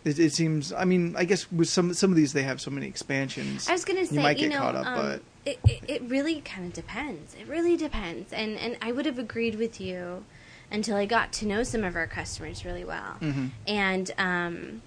It, 0.06 0.20
it 0.20 0.34
seems. 0.34 0.72
I 0.72 0.86
mean, 0.86 1.16
I 1.18 1.26
guess 1.26 1.52
with 1.52 1.68
some 1.68 1.94
some 1.94 2.12
of 2.12 2.16
these 2.16 2.34
they 2.34 2.44
have 2.44 2.62
so 2.62 2.72
many 2.72 2.88
expansions. 2.88 3.68
I 3.68 3.74
was 3.74 3.84
gonna 3.84 4.06
say, 4.06 4.16
you 4.16 4.22
might 4.22 4.38
get 4.38 4.50
know, 4.52 4.60
caught 4.60 4.76
up, 4.76 4.86
um, 4.88 4.96
but 4.96 5.22
it, 5.46 5.60
it 5.66 5.84
it 5.88 6.02
really 6.04 6.42
kind 6.42 6.66
of 6.68 6.74
depends. 6.74 7.36
It 7.36 7.48
really 7.48 7.76
depends, 7.76 8.32
and 8.32 8.58
and 8.58 8.78
I 8.82 8.92
would 8.94 9.06
have 9.06 9.20
agreed 9.20 9.56
with 9.56 9.82
you 9.82 10.24
until 10.72 10.96
I 10.96 11.06
got 11.06 11.32
to 11.34 11.46
know 11.46 11.64
some 11.64 11.84
of 11.84 11.96
our 11.96 12.08
customers 12.08 12.64
really 12.66 12.84
well, 12.86 13.18
Mhm. 13.22 13.52
and 13.68 14.12
um, 14.18 14.82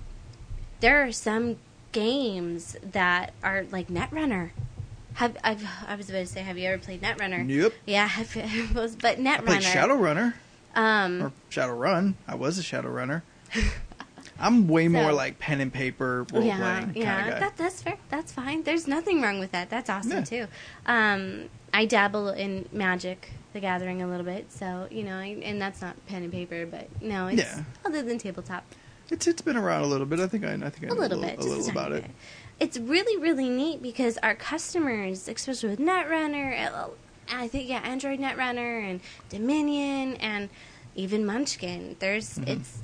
there 0.80 1.04
are 1.06 1.12
some 1.12 1.56
games 1.92 2.76
that 2.82 3.32
are 3.42 3.64
like 3.70 3.88
Netrunner. 3.88 4.50
Have 5.14 5.36
I've 5.44 5.66
I 5.86 5.94
was 5.96 6.08
about 6.08 6.20
to 6.20 6.26
say, 6.26 6.40
have 6.40 6.56
you 6.58 6.68
ever 6.68 6.82
played 6.82 7.02
Netrunner? 7.02 7.48
Yep. 7.48 7.72
Yeah, 7.86 8.08
I've, 8.16 8.32
but 9.00 9.18
I 9.18 9.22
Netrunner. 9.22 9.44
played 9.44 9.62
Shadowrunner 9.62 10.34
Um, 10.74 11.22
or 11.22 11.32
Shadowrun. 11.50 12.14
I 12.28 12.34
was 12.36 12.58
a 12.58 12.62
Shadowrunner. 12.62 13.22
I'm 14.38 14.68
way 14.68 14.88
more 14.88 15.12
like 15.12 15.38
pen 15.38 15.60
and 15.60 15.70
paper 15.72 16.24
role 16.32 16.42
yeah, 16.42 16.56
playing 16.84 16.92
yeah, 16.96 17.38
that 17.40 17.56
that's 17.58 17.82
fair. 17.82 17.98
That's 18.08 18.32
fine. 18.32 18.62
There's 18.62 18.86
nothing 18.88 19.20
wrong 19.20 19.38
with 19.38 19.52
that. 19.52 19.68
That's 19.68 19.90
awesome 19.90 20.12
Yeah. 20.12 20.24
too. 20.24 20.46
Um, 20.86 21.50
I 21.74 21.84
dabble 21.84 22.30
in 22.30 22.66
Magic 22.72 23.32
the 23.52 23.60
Gathering 23.60 24.00
a 24.00 24.06
little 24.08 24.24
bit, 24.24 24.50
so 24.50 24.86
you 24.90 25.02
know, 25.02 25.16
I, 25.18 25.36
and 25.42 25.60
that's 25.60 25.82
not 25.82 25.94
pen 26.06 26.22
and 26.22 26.32
paper, 26.32 26.64
but 26.64 26.88
no, 27.02 27.26
it's 27.26 27.42
Yeah. 27.42 27.64
other 27.84 28.00
than 28.02 28.16
tabletop, 28.16 28.64
It's 29.10 29.26
it's 29.26 29.42
been 29.42 29.56
around 29.58 29.82
a 29.82 29.86
little 29.88 30.06
bit. 30.06 30.20
I 30.20 30.26
think 30.26 30.44
I 30.44 30.52
I 30.54 30.70
think 30.70 30.84
I 30.84 30.86
a 30.86 30.88
know 30.94 31.00
little 31.00 31.18
a 31.22 31.26
bit, 31.26 31.38
little, 31.38 31.52
a 31.52 31.56
little 31.56 31.64
a 31.68 31.72
tiny 31.74 31.78
about 31.78 31.92
it. 31.92 32.02
bit. 32.04 32.10
It's 32.60 32.78
really 32.78 33.16
really 33.20 33.48
neat 33.48 33.82
because 33.82 34.18
our 34.18 34.34
customers, 34.34 35.26
especially 35.28 35.70
with 35.70 35.78
Netrunner, 35.78 36.70
uh, 36.72 36.88
I 37.32 37.48
think 37.48 37.68
yeah, 37.68 37.78
Android 37.80 38.20
Netrunner 38.20 38.88
and 38.90 39.00
Dominion 39.30 40.16
and 40.16 40.50
even 40.94 41.24
Munchkin. 41.24 41.96
There's 41.98 42.38
Mhm. 42.38 42.48
it's 42.48 42.78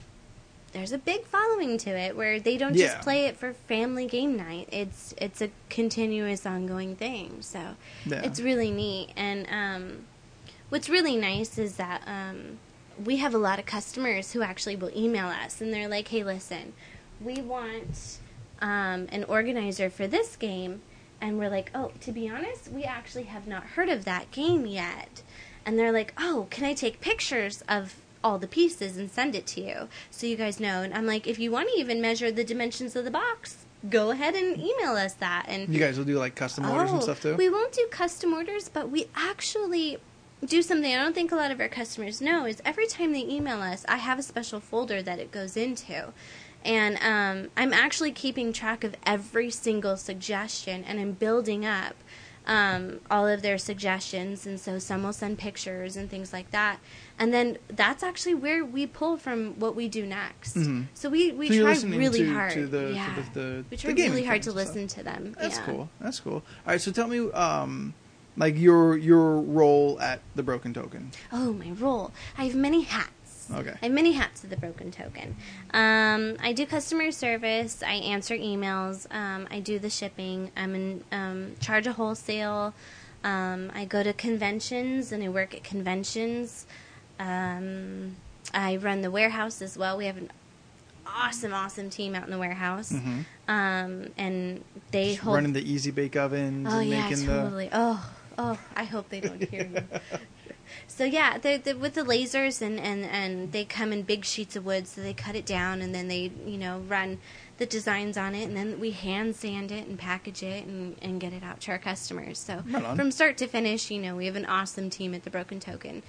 there's 0.73 0.93
a 0.93 0.99
big 0.99 1.25
following 1.27 1.79
to 1.79 1.91
it 1.91 2.17
where 2.17 2.39
they 2.41 2.57
don't 2.59 2.75
Yeah. 2.75 2.87
just 2.89 3.01
play 3.01 3.27
it 3.27 3.37
for 3.37 3.53
family 3.53 4.07
game 4.07 4.37
night. 4.37 4.69
It's 4.73 5.15
it's 5.19 5.41
a 5.43 5.51
continuous 5.69 6.47
ongoing 6.47 6.97
thing. 6.97 7.43
So 7.43 7.77
Yeah. 8.07 8.23
it's 8.23 8.41
really 8.41 8.71
neat. 8.71 9.11
And 9.17 9.47
um, 9.51 10.07
what's 10.71 10.89
really 10.89 11.17
nice 11.17 11.59
is 11.59 11.77
that 11.77 12.03
um, 12.07 12.59
we 13.05 13.17
have 13.19 13.35
a 13.35 13.39
lot 13.39 13.59
of 13.59 13.67
customers 13.67 14.33
who 14.33 14.41
actually 14.43 14.77
will 14.77 14.91
email 14.97 15.27
us 15.29 15.61
and 15.61 15.73
they're 15.73 15.89
like, 15.89 16.09
"Hey, 16.09 16.23
listen, 16.25 16.73
we 17.21 17.37
want 17.43 18.19
um, 18.61 19.07
an 19.11 19.25
organizer 19.25 19.91
for 19.91 20.07
this 20.07 20.37
game," 20.37 20.83
and 21.21 21.39
we're 21.39 21.51
like, 21.51 21.71
"Oh, 21.75 21.93
to 22.01 22.13
be 22.13 22.29
honest, 22.29 22.71
we 22.71 22.85
actually 22.85 23.25
have 23.25 23.47
not 23.47 23.65
heard 23.65 23.89
of 23.89 24.05
that 24.05 24.31
game 24.31 24.67
yet." 24.67 25.23
And 25.65 25.79
they're 25.79 25.93
like, 25.93 26.13
"Oh, 26.19 26.47
can 26.51 26.65
I 26.65 26.75
take 26.75 27.01
pictures 27.01 27.63
of 27.69 27.97
all 28.25 28.39
the 28.39 28.47
pieces 28.49 28.97
and 28.97 29.11
send 29.11 29.35
it 29.35 29.47
to 29.49 29.61
you 29.61 29.89
so 30.11 30.27
you 30.27 30.37
guys 30.37 30.61
know?" 30.61 30.83
And 30.83 30.95
I'm 30.95 31.07
like, 31.07 31.27
"If 31.27 31.39
you 31.39 31.51
want 31.51 31.69
to 31.71 31.79
even 31.79 32.01
measure 32.01 32.31
the 32.31 32.45
dimensions 32.45 32.97
of 32.97 33.05
the 33.05 33.11
box." 33.11 33.65
Go 33.91 34.11
ahead 34.11 34.35
and 34.35 34.59
email 34.59 34.93
us 34.97 35.13
that, 35.15 35.45
and 35.49 35.69
You 35.73 35.79
guys 35.79 35.97
will 35.99 36.07
do 36.07 36.19
like 36.19 36.35
custom 36.35 36.65
orders 36.65 36.91
and 36.91 36.99
Oh, 36.99 37.03
stuff 37.03 37.21
too. 37.23 37.37
We 37.37 37.49
won't 37.49 37.73
do 37.73 37.87
custom 37.91 38.33
orders, 38.33 38.69
but 38.69 38.91
we 38.91 39.07
actually 39.15 39.99
do 40.45 40.61
something 40.63 40.93
I 40.93 40.99
don't 40.99 41.15
think 41.15 41.31
a 41.31 41.37
lot 41.37 41.51
of 41.51 41.61
our 41.61 41.69
customers 41.69 42.21
know 42.21 42.47
is 42.47 42.61
every 42.65 42.87
time 42.87 43.13
they 43.13 43.21
email 43.23 43.61
us, 43.61 43.85
I 43.89 43.97
have 43.97 44.19
a 44.19 44.23
special 44.23 44.61
folder 44.61 45.03
that 45.03 45.19
it 45.19 45.31
goes 45.31 45.57
into. 45.57 46.13
And 46.65 46.97
um, 47.01 47.51
I'm 47.57 47.73
actually 47.73 48.11
keeping 48.13 48.53
track 48.53 48.83
of 48.85 48.97
every 49.07 49.51
single 49.51 49.97
suggestion 49.97 50.83
and 50.85 50.99
I'm 50.99 51.13
building 51.13 51.65
up 51.65 51.95
um, 52.49 53.01
all 53.11 53.27
of 53.27 53.43
their 53.43 53.59
suggestions. 53.59 54.47
And 54.47 54.59
so 54.61 54.79
some 54.79 55.03
will 55.05 55.13
send 55.13 55.39
pictures 55.39 55.97
and 55.97 56.09
things 56.11 56.33
like 56.33 56.51
that. 56.53 56.79
And 57.19 57.33
then 57.33 57.59
that's 57.69 58.03
actually 58.03 58.35
where 58.35 58.65
we 58.65 58.87
pull 58.87 59.17
from 59.17 59.59
what 59.61 59.75
we 59.77 59.89
do 59.89 60.07
next. 60.07 60.57
Mhm. 60.57 60.87
So 60.95 61.09
we, 61.09 61.33
we 61.33 61.49
So 61.49 61.63
try 61.63 61.89
really 61.97 62.21
to- 62.21 62.33
hard. 62.35 62.53
to 62.53 62.67
the- 62.67 62.89
to 62.89 62.95
yeah. 62.95 63.15
the- 63.33 63.41
the- 63.41 63.65
we 63.71 63.77
try 63.77 63.93
really 63.93 64.25
hard 64.25 64.43
to 64.43 64.51
stuff. 64.51 64.57
listen 64.67 64.87
to 64.89 65.03
them. 65.03 65.35
That's 65.41 65.57
yeah. 65.59 65.65
cool. 65.67 65.89
That's 66.01 66.21
cool. 66.21 66.35
All 66.35 66.43
right, 66.67 66.81
so 66.81 66.91
tell 66.93 67.07
me, 67.09 67.31
um, 67.33 67.95
like 68.37 68.59
your 68.59 68.97
your 68.99 69.41
role 69.41 69.99
at 70.01 70.21
the 70.35 70.43
Broken 70.43 70.75
Token. 70.75 71.11
Oh, 71.33 71.53
my 71.55 71.71
role. 71.71 72.13
I 72.37 72.45
have 72.45 72.55
many 72.55 72.83
hats. 72.83 73.11
Okay. 73.55 73.75
I 73.81 73.87
have 73.87 73.93
many 73.93 74.13
hats 74.13 74.43
at 74.45 74.51
the 74.51 74.57
Broken 74.57 74.91
Token. 74.91 75.37
Um, 75.73 76.37
I 76.43 76.53
do 76.53 76.67
customer 76.67 77.11
service. 77.13 77.83
I 77.83 77.93
answer 77.93 78.35
emails. 78.37 79.07
Um, 79.15 79.47
I 79.51 79.61
do 79.61 79.79
the 79.79 79.91
shipping. 79.91 80.51
I'm 80.57 80.75
in 80.75 81.05
um, 81.13 81.55
charge 81.61 81.87
of 81.87 81.97
wholesale. 81.97 82.75
Um, 83.25 83.71
I 83.75 83.85
go 83.85 84.03
to 84.03 84.13
conventions 84.13 85.13
and 85.13 85.23
I 85.23 85.29
work 85.29 85.55
at 85.55 85.65
conventions. 85.65 86.67
Um, 87.19 88.17
I 88.55 88.77
run 88.77 89.03
the 89.03 89.11
warehouse 89.11 89.61
as 89.63 89.77
well. 89.77 89.97
We 89.97 90.07
have 90.07 90.17
an 90.17 90.31
awesome, 91.07 91.53
awesome 91.55 91.91
team 91.91 92.15
out 92.15 92.25
in 92.25 92.31
the 92.31 92.39
warehouse. 92.39 92.93
Mhm. 92.93 93.25
Um, 93.49 94.09
and 94.17 94.65
they 94.91 95.11
Just 95.11 95.21
hold 95.23 95.37
running 95.37 95.53
the 95.53 95.63
easy 95.73 95.91
bake 95.91 96.17
ovens 96.17 96.69
Oh 96.71 96.79
and 96.81 96.89
yeah, 96.89 97.09
making 97.09 97.27
totally. 97.27 97.69
Oh, 97.73 98.11
oh, 98.39 98.59
I 98.75 98.85
hope 98.85 99.09
they 99.09 99.21
don't 99.21 99.43
hear 99.43 99.65
you. 99.67 99.99
so 100.97 101.05
yeah, 101.05 101.37
they're, 101.37 101.59
they're 101.59 101.77
with 101.77 101.93
the 101.93 102.03
lasers 102.03 102.63
and, 102.63 102.81
and 102.81 103.05
and 103.05 103.53
they 103.53 103.67
come 103.67 103.93
in 103.93 104.01
big 104.01 104.25
sheets 104.25 104.57
of 104.57 104.65
wood, 104.65 104.89
so 104.89 105.03
they 105.03 105.13
cut 105.13 105.37
it 105.37 105.45
down 105.45 105.83
and 105.83 105.95
then 105.95 106.09
they 106.09 106.33
you 106.47 106.57
know 106.57 106.79
run 106.89 107.19
the 107.59 107.67
designs 107.67 108.17
on 108.17 108.35
it, 108.35 108.45
and 108.45 108.57
then 108.57 108.81
we 108.81 108.93
hand 108.93 109.37
sand 109.37 109.71
it 109.71 109.87
and 109.87 109.99
package 109.99 110.43
it 110.43 110.65
and, 110.65 110.97
and 111.03 111.21
get 111.21 111.35
it 111.35 111.43
out 111.43 111.61
to 111.61 111.73
our 111.73 111.79
customers. 111.79 112.39
So 112.39 112.63
Right 112.67 112.97
from 112.97 113.11
start 113.11 113.37
to 113.39 113.47
finish, 113.47 113.91
you 113.91 114.01
know, 114.01 114.17
we 114.17 114.25
have 114.25 114.37
an 114.37 114.47
awesome 114.47 114.89
team 114.89 115.15
at 115.15 115.25
the 115.25 115.31
Broken 115.31 115.61
Token. 115.61 116.03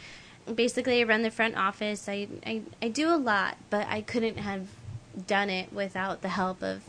Basically, 0.53 1.01
I 1.01 1.03
run 1.03 1.21
the 1.21 1.31
front 1.31 1.57
office. 1.57 2.07
I, 2.07 2.29
I 2.45 2.61
I 2.81 2.87
do 2.87 3.13
a 3.13 3.17
lot, 3.17 3.57
but 3.69 3.87
I 3.89 4.01
couldn't 4.01 4.37
have 4.37 4.67
done 5.25 5.49
it 5.49 5.73
without 5.73 6.21
the 6.21 6.29
help 6.29 6.63
of 6.63 6.83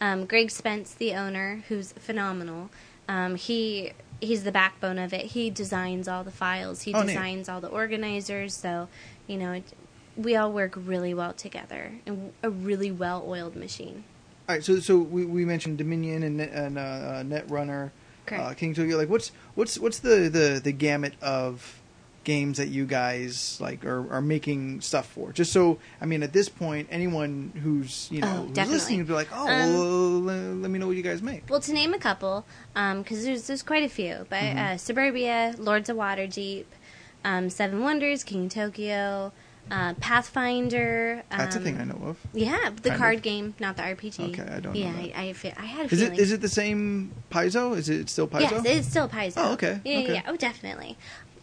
um, 0.00 0.26
Greg 0.26 0.50
Spence, 0.50 0.92
the 0.92 1.14
owner, 1.14 1.62
who's 1.68 1.92
phenomenal. 1.92 2.70
Um, 3.08 3.36
he 3.36 3.92
he's 4.20 4.44
the 4.44 4.52
backbone 4.52 4.98
of 4.98 5.12
it. 5.12 5.26
He 5.26 5.50
designs 5.50 6.08
all 6.08 6.24
the 6.24 6.30
files. 6.30 6.82
He 6.82 6.94
Oh, 6.94 7.00
neat. 7.02 7.08
designs 7.08 7.48
all 7.48 7.60
the 7.60 7.68
organizers. 7.68 8.54
So 8.54 8.88
you 9.26 9.36
know, 9.38 9.52
it, 9.52 9.64
we 10.16 10.36
all 10.36 10.52
work 10.52 10.74
really 10.76 11.14
well 11.14 11.32
together 11.32 11.92
and 12.06 12.32
a 12.42 12.50
really 12.50 12.92
well 12.92 13.24
oiled 13.26 13.56
machine. 13.56 14.04
All 14.48 14.54
right, 14.56 14.64
so 14.64 14.78
so 14.80 14.98
we, 14.98 15.24
we 15.24 15.44
mentioned 15.44 15.78
Dominion 15.78 16.22
and 16.22 16.36
Net, 16.36 16.50
and 16.52 16.78
uh, 16.78 16.80
uh, 16.80 17.22
Netrunner, 17.22 17.90
Correct. 18.26 18.44
uh, 18.44 18.54
King 18.54 18.74
Tokyo. 18.74 18.96
Like, 18.98 19.08
what's 19.08 19.32
what's 19.54 19.78
what's 19.78 19.98
the, 20.00 20.28
the, 20.28 20.60
the 20.62 20.72
gamut 20.72 21.14
of 21.22 21.80
games 22.24 22.58
that 22.58 22.68
you 22.68 22.86
guys 22.86 23.58
like 23.60 23.84
are, 23.84 24.10
are 24.12 24.20
making 24.20 24.80
stuff 24.80 25.06
for? 25.06 25.32
Just 25.32 25.52
so 25.52 25.78
I 26.00 26.06
mean, 26.06 26.22
at 26.22 26.32
this 26.32 26.48
point, 26.48 26.88
anyone 26.90 27.52
who's 27.62 28.08
you 28.10 28.20
know 28.22 28.46
Oh, 28.48 28.60
who's 28.60 28.70
listening 28.70 28.98
would 28.98 29.06
be 29.08 29.12
like, 29.14 29.28
oh, 29.32 29.48
Um, 29.48 29.72
well, 29.74 30.20
let, 30.20 30.56
let 30.62 30.70
me 30.70 30.78
know 30.78 30.86
what 30.86 30.96
you 30.96 31.02
guys 31.02 31.22
make. 31.22 31.48
Well, 31.48 31.60
to 31.60 31.72
name 31.72 31.94
a 31.94 31.98
couple, 31.98 32.44
because 32.74 33.24
there's 33.24 33.46
there's 33.46 33.62
quite 33.62 33.84
a 33.84 33.88
few, 33.88 34.26
but 34.28 34.36
Mm-hmm. 34.42 34.58
uh, 34.58 34.76
Suburbia, 34.78 35.54
Lords 35.58 35.88
of 35.88 35.96
Waterdeep, 35.96 36.64
um, 37.24 37.48
Seven 37.50 37.80
Wonders, 37.82 38.24
King 38.24 38.48
Tokyo, 38.48 39.32
uh, 39.70 39.94
Pathfinder. 39.94 41.22
Um, 41.30 41.38
That's 41.38 41.56
a 41.56 41.60
thing 41.60 41.78
I 41.80 41.84
know 41.84 41.98
of. 42.02 42.18
Yeah, 42.34 42.70
the 42.82 42.90
Kind 42.90 43.00
card 43.00 43.16
of. 43.16 43.22
game, 43.22 43.54
not 43.58 43.76
the 43.76 43.82
RPG. 43.82 44.30
Okay, 44.32 44.42
I 44.42 44.60
don't 44.60 44.74
know 44.74 44.80
Yeah. 44.80 44.92
I, 44.94 45.12
I, 45.16 45.52
I 45.58 45.64
had 45.64 45.86
a 45.86 45.94
Is 45.94 46.00
feeling. 46.00 46.14
it 46.14 46.18
is 46.20 46.32
it 46.32 46.40
the 46.40 46.48
same 46.48 47.12
Paizo? 47.30 47.76
Is 47.76 47.88
it 47.88 48.08
still 48.10 48.28
Paizo? 48.28 48.40
Yes, 48.50 48.64
it's 48.66 48.88
still 48.88 49.08
Paizo. 49.08 49.34
Oh, 49.38 49.52
okay, 49.54 49.80
Yeah, 49.84 49.98
yeah, 50.00 50.12
yeah. 50.12 50.22
Oh, 50.26 50.36
definitely. 50.36 50.96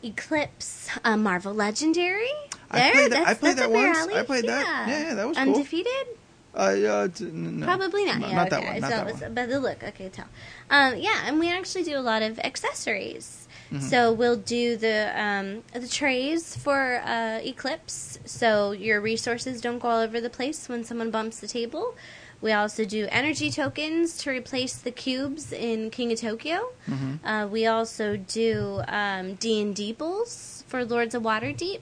Eclipse, 0.04 0.90
uh, 1.04 1.18
Marvel 1.18 1.54
Legendary. 1.54 2.28
I 2.70 2.92
played 2.92 2.96
that- 2.96 3.10
that's, 3.12 3.30
I 3.30 3.34
played 3.36 3.58
that 3.58 3.72
once. 3.72 3.98
alley. 3.98 4.16
I 4.16 4.24
played 4.24 4.48
that. 4.48 4.88
Yeah, 4.88 5.00
yeah, 5.10 5.14
that 5.16 5.28
was 5.28 5.38
cool. 5.38 5.54
Undefeated. 5.56 6.08
Uh, 6.54 6.76
yeah, 6.78 7.08
t- 7.14 7.26
no. 7.26 7.66
Probably 7.66 8.06
not. 8.06 8.20
No, 8.20 8.28
yeah, 8.28 8.36
not 8.36 8.48
okay. 8.52 8.62
that 8.62 8.72
one. 8.74 8.82
Not 8.82 8.90
so, 8.92 8.96
that 8.98 9.08
it's- 9.08 9.22
one. 9.22 9.34
But 9.34 9.50
the 9.50 9.60
look, 9.60 9.84
okay, 9.84 10.10
tell. 10.10 10.26
Um, 10.70 10.98
yeah, 10.98 11.22
and 11.26 11.40
we 11.40 11.50
actually 11.52 11.84
do 11.84 11.98
a 11.98 12.02
lot 12.02 12.22
of 12.22 12.40
accessories. 12.40 13.48
Mm-hmm. 13.72 13.86
So 13.86 14.12
we'll 14.12 14.36
do 14.36 14.76
the 14.76 15.14
um, 15.16 15.64
the 15.74 15.88
trays 15.88 16.58
for 16.58 17.02
uh, 17.06 17.40
Eclipse, 17.42 18.20
so 18.26 18.72
your 18.74 19.00
resources 19.00 19.62
don't 19.62 19.80
go 19.80 19.88
all 19.88 20.00
over 20.02 20.20
the 20.20 20.30
place 20.30 20.68
when 20.68 20.84
someone 20.84 21.10
bumps 21.10 21.40
the 21.40 21.48
table. 21.48 21.96
We 22.42 22.52
also 22.54 22.86
do 22.86 23.08
energy 23.12 23.52
tokens 23.52 24.18
to 24.20 24.32
replace 24.32 24.76
the 24.76 24.90
cubes 24.92 25.54
in 25.54 25.92
King 25.92 26.12
of 26.12 26.20
Tokyo. 26.20 26.72
Mm-hmm. 26.90 27.26
Uh, 27.26 27.46
we 27.48 27.68
also 27.68 28.18
do 28.18 28.82
um, 28.88 29.36
D 29.36 29.62
and 29.62 29.76
D 29.76 29.94
bowls 29.94 30.64
for 30.68 30.84
Lords 30.84 31.14
of 31.14 31.22
Waterdeep, 31.24 31.82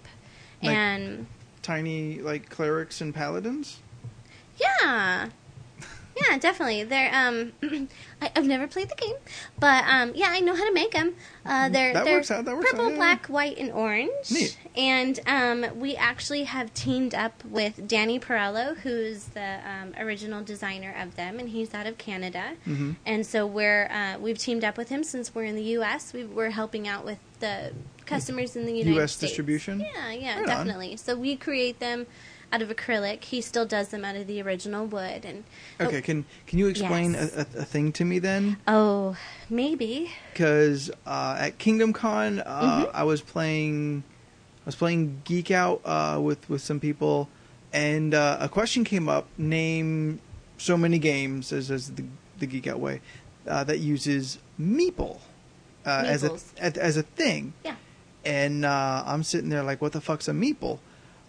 Like- 0.62 0.76
and 0.76 1.28
Tiny 1.62 2.20
like 2.20 2.50
clerics 2.50 3.00
and 3.02 3.14
paladins. 3.14 3.80
Yeah. 4.58 5.30
Yeah, 6.28 6.38
definitely. 6.38 6.84
They're 6.84 7.14
um, 7.14 7.54
I, 8.22 8.32
I've 8.36 8.46
never 8.46 8.68
played 8.68 8.90
the 8.90 8.96
game, 8.96 9.16
but 9.60 9.84
um, 9.86 10.12
yeah, 10.16 10.28
I 10.30 10.40
know 10.42 10.56
how 10.56 10.66
to 10.68 10.74
make 10.74 10.92
them. 10.92 11.14
Uh, 11.46 11.70
they're 11.70 11.94
That 11.94 12.06
they're 12.06 12.18
works 12.18 12.32
out, 12.32 12.46
purple, 12.46 12.82
out, 12.82 12.90
yeah, 12.92 12.96
black, 12.96 13.26
white, 13.28 13.58
and 13.58 13.72
orange. 13.72 14.10
Neat. 14.32 14.58
And 14.76 15.20
um, 15.26 15.80
we 15.80 15.96
actually 15.96 16.44
have 16.44 16.74
teamed 16.74 17.16
up 17.16 17.44
with 17.46 17.88
Danny 17.88 18.20
Perello, 18.20 18.76
who's 18.78 19.26
the 19.26 19.60
um, 19.66 19.94
original 19.98 20.44
designer 20.44 20.94
of 21.00 21.16
them, 21.16 21.40
and 21.40 21.50
he's 21.50 21.74
out 21.74 21.88
of 21.88 21.98
Canada. 21.98 22.52
Mm-hmm. 22.68 22.92
And 23.06 23.26
so 23.26 23.46
we're 23.48 23.88
uh, 23.88 24.18
we've 24.20 24.38
teamed 24.38 24.64
up 24.64 24.78
with 24.78 24.90
him 24.90 25.04
since 25.04 25.34
we're 25.34 25.46
in 25.46 25.56
the 25.56 25.64
U.S. 25.80 26.12
We, 26.14 26.26
we're 26.26 26.52
helping 26.52 26.88
out 26.88 27.06
with 27.06 27.20
the 27.40 27.72
customers 28.06 28.56
in 28.56 28.66
the 28.66 28.74
United 28.74 29.00
US 29.02 29.14
States. 29.14 29.32
distribution? 29.32 29.80
Yeah, 29.80 30.12
yeah, 30.12 30.30
Right 30.40 30.42
on. 30.42 30.46
definitely. 30.48 30.98
So 30.98 31.16
we 31.16 31.36
create 31.36 31.80
them 31.80 32.06
out 32.52 32.62
of 32.62 32.70
acrylic. 32.70 33.24
He 33.26 33.42
still 33.42 33.66
does 33.66 33.90
them 33.90 34.04
out 34.04 34.16
of 34.16 34.28
the 34.28 34.42
original 34.42 34.86
wood. 34.86 35.24
And 35.26 35.44
Okay, 35.80 36.02
can 36.02 36.26
can 36.48 36.60
you 36.60 36.68
explain 36.68 37.14
Yes. 37.14 37.36
a, 37.36 37.42
a, 37.42 37.66
thing 37.66 37.92
to 37.94 38.06
me 38.06 38.20
then? 38.20 38.58
oh, 38.68 39.16
maybe. 39.50 40.12
Because 40.34 40.90
uh, 41.06 41.38
at 41.40 41.58
Kingdom 41.58 41.94
Con, 41.94 42.40
uh, 42.40 42.44
Mm-hmm. 42.86 42.92
I 42.98 43.04
was 43.04 43.22
playing, 43.22 44.04
I 44.64 44.66
was 44.66 44.76
playing 44.76 45.22
Geek 45.26 45.52
Out 45.52 45.82
uh, 45.86 46.20
with 46.22 46.50
with 46.50 46.62
some 46.62 46.80
people, 46.80 47.30
and 47.74 48.14
uh, 48.14 48.38
a 48.40 48.50
question 48.50 48.84
came 48.84 49.08
up: 49.10 49.28
name 49.38 50.20
so 50.58 50.76
many 50.78 51.00
games 51.00 51.52
as 51.54 51.70
as 51.72 51.92
the 51.92 52.04
the 52.40 52.46
Geek 52.48 52.68
Out 52.68 52.80
way 52.80 53.02
uh, 53.48 53.64
that 53.66 53.80
uses 53.80 54.40
Meeple 54.60 55.20
uh, 55.86 56.04
as 56.06 56.24
a 56.24 56.32
as, 56.58 56.78
as 56.78 56.98
a 56.98 57.04
thing. 57.04 57.54
Yeah. 57.64 57.76
and 58.26 58.66
uh, 58.66 59.04
I'm 59.06 59.24
sitting 59.24 59.50
there 59.50 59.64
like, 59.64 59.82
what 59.82 59.92
the 59.94 60.02
fuck's 60.02 60.28
a 60.28 60.32
meeple? 60.34 60.80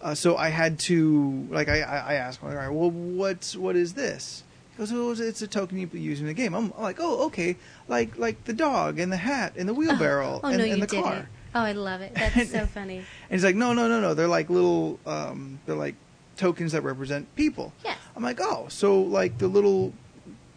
Uh, 0.01 0.15
so 0.15 0.35
I 0.37 0.49
had 0.49 0.79
to 0.79 1.47
like 1.49 1.69
I 1.69 1.81
I, 1.81 2.13
asked, 2.15 2.41
him, 2.41 2.49
all 2.49 2.55
right, 2.55 2.69
well, 2.69 2.89
what's 2.91 3.55
what 3.55 3.75
is 3.75 3.93
this? 3.93 4.43
He 4.71 4.77
goes, 4.77 4.91
oh, 4.93 5.11
it's 5.11 5.41
a 5.41 5.47
token 5.47 5.77
you 5.77 5.87
use 5.93 6.21
in 6.21 6.27
the 6.27 6.33
game. 6.33 6.53
I'm 6.53 6.73
like, 6.79 6.97
oh, 6.99 7.25
okay, 7.27 7.57
like 7.87 8.17
like 8.17 8.43
the 8.45 8.53
dog 8.53 8.99
and 8.99 9.11
the 9.11 9.17
hat 9.17 9.53
and 9.57 9.67
the 9.69 9.73
wheelbarrow 9.73 10.39
Oh, 10.43 10.47
and, 10.47 10.57
no, 10.57 10.63
and 10.63 10.73
you 10.75 10.81
the 10.81 10.87
didn't. 10.87 11.03
car. 11.03 11.29
Oh, 11.53 11.59
I 11.59 11.73
love 11.73 12.01
it. 12.01 12.13
That's 12.15 12.51
so 12.51 12.65
funny. 12.73 12.97
And 12.97 13.05
he's 13.29 13.43
like, 13.43 13.55
no, 13.55 13.73
no, 13.73 13.87
no, 13.87 13.99
no. 13.99 14.13
They're 14.13 14.27
like 14.27 14.49
little, 14.49 14.99
um, 15.05 15.59
they're 15.65 15.75
like 15.75 15.95
tokens 16.37 16.71
that 16.71 16.81
represent 16.81 17.33
people. 17.35 17.73
Yes. 17.83 17.97
I'm 18.15 18.23
like, 18.23 18.39
oh, 18.41 18.67
so 18.69 19.01
like 19.01 19.37
the 19.37 19.47
little 19.49 19.93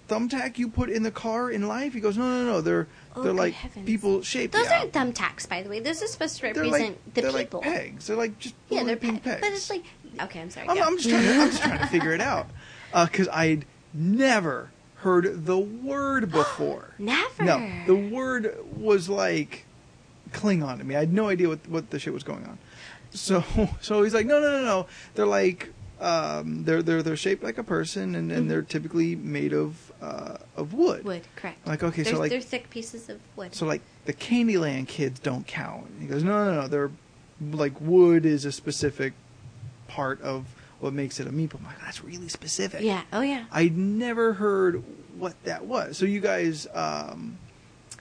thumbtack 0.09 0.59
you 0.59 0.69
put 0.69 0.91
in 0.91 1.03
the 1.03 1.11
car 1.11 1.51
in 1.51 1.67
life? 1.67 1.93
He 1.95 2.01
goes, 2.01 2.17
no, 2.17 2.25
no, 2.25 2.45
no. 2.45 2.61
They're 2.61 2.87
Oh, 3.17 3.23
they're 3.23 3.33
like 3.33 3.55
heavens. 3.55 3.87
people 3.87 4.23
shaped. 4.23 4.53
Those 4.55 4.67
yeah. 4.67 4.81
aren't 4.81 4.93
thumbtacks, 4.93 5.49
by 5.49 5.63
the 5.63 5.69
way. 5.71 5.81
Those 5.81 6.03
are 6.03 6.07
supposed 6.07 6.39
to 6.39 6.47
represent 6.47 6.73
like 6.73 7.15
the 7.15 7.21
they're 7.23 7.33
people. 7.33 7.61
like 7.61 7.73
pegs. 7.73 8.07
They're 8.09 8.17
like 8.17 8.39
just 8.39 8.55
Yeah, 8.69 8.83
they're 8.85 8.97
pe- 8.97 9.19
pegs. 9.21 9.41
But 9.41 9.53
it's 9.53 9.71
like 9.71 9.85
okay, 10.21 10.41
I'm 10.41 10.51
sorry. 10.51 10.69
I'm. 10.69 10.83
I'm 10.83 10.97
just 10.97 11.09
trying 11.09 11.23
to, 11.23 11.33
I'm 11.35 11.51
just 11.51 11.63
trying 11.63 11.79
to 11.79 11.87
figure 11.97 12.13
it 12.13 12.21
out 12.21 12.47
uh, 12.93 13.07
because 13.07 13.29
I'd 13.29 13.67
never 13.93 14.71
heard 14.97 15.47
the 15.47 15.59
word 15.59 16.31
before. 16.33 16.95
Never. 16.99 17.45
No, 17.45 17.71
the 17.87 17.95
word 17.95 18.57
was 18.77 19.09
like 19.09 19.65
Klingon 20.33 20.79
to 20.79 20.85
me. 20.85 20.97
I 20.97 21.01
had 21.01 21.13
no 21.13 21.29
idea 21.29 21.49
what 21.49 21.69
what 21.69 21.91
the 21.91 21.99
shit 21.99 22.13
was 22.13 22.25
going 22.25 22.45
on. 22.45 22.59
so 23.13 23.45
so 23.81 24.03
he's 24.03 24.15
like, 24.15 24.27
no, 24.27 24.41
no, 24.41 24.51
no, 24.51 24.63
no. 24.65 24.87
They're 25.15 25.27
like, 25.27 25.73
um, 26.05 26.65
they're 26.65 26.83
they're 26.83 27.03
they're 27.03 27.17
shaped 27.17 27.43
like 27.43 27.57
a 27.59 27.63
person, 27.65 28.15
and, 28.15 28.31
and 28.31 28.45
Mhm. 28.45 28.49
they're 28.49 28.63
typically 28.63 29.17
made 29.17 29.53
of 29.53 29.93
uh, 30.03 30.37
of 30.57 30.75
wood. 30.75 31.05
Wood, 31.05 31.23
correct. 31.37 31.67
Like, 31.67 31.83
okay, 31.83 32.03
they're, 32.03 32.13
so 32.15 32.19
like 32.19 32.31
they're 32.31 32.41
thick 32.41 32.69
pieces 32.71 33.09
of 33.09 33.21
wood. 33.37 33.55
so 33.55 33.65
like 33.67 33.81
the 34.05 34.13
Candyland 34.13 34.87
kids 34.89 35.19
don't 35.21 35.47
count. 35.47 35.87
He 36.01 36.07
goes, 36.07 36.23
no, 36.23 36.45
no, 36.45 36.61
no. 36.63 36.69
They're 36.69 36.91
like 37.53 37.81
wood 37.81 38.27
is 38.27 38.45
a 38.45 38.53
specific 38.53 39.15
part 39.89 40.21
of 40.23 40.47
what 40.81 40.93
makes 40.93 41.19
it 41.21 41.27
a 41.27 41.31
meeple. 41.31 41.57
I'm 41.61 41.65
like, 41.65 41.81
that's 41.81 42.05
really 42.05 42.29
specific. 42.29 42.83
yeah. 42.83 43.03
Oh 43.13 43.23
yeah. 43.23 43.45
I'd 43.51 43.77
never 43.77 44.35
heard 44.35 44.83
what 45.17 45.35
that 45.45 45.65
was. 45.65 45.97
So 45.97 46.05
you 46.05 46.21
guys, 46.21 46.67
um, 46.75 47.39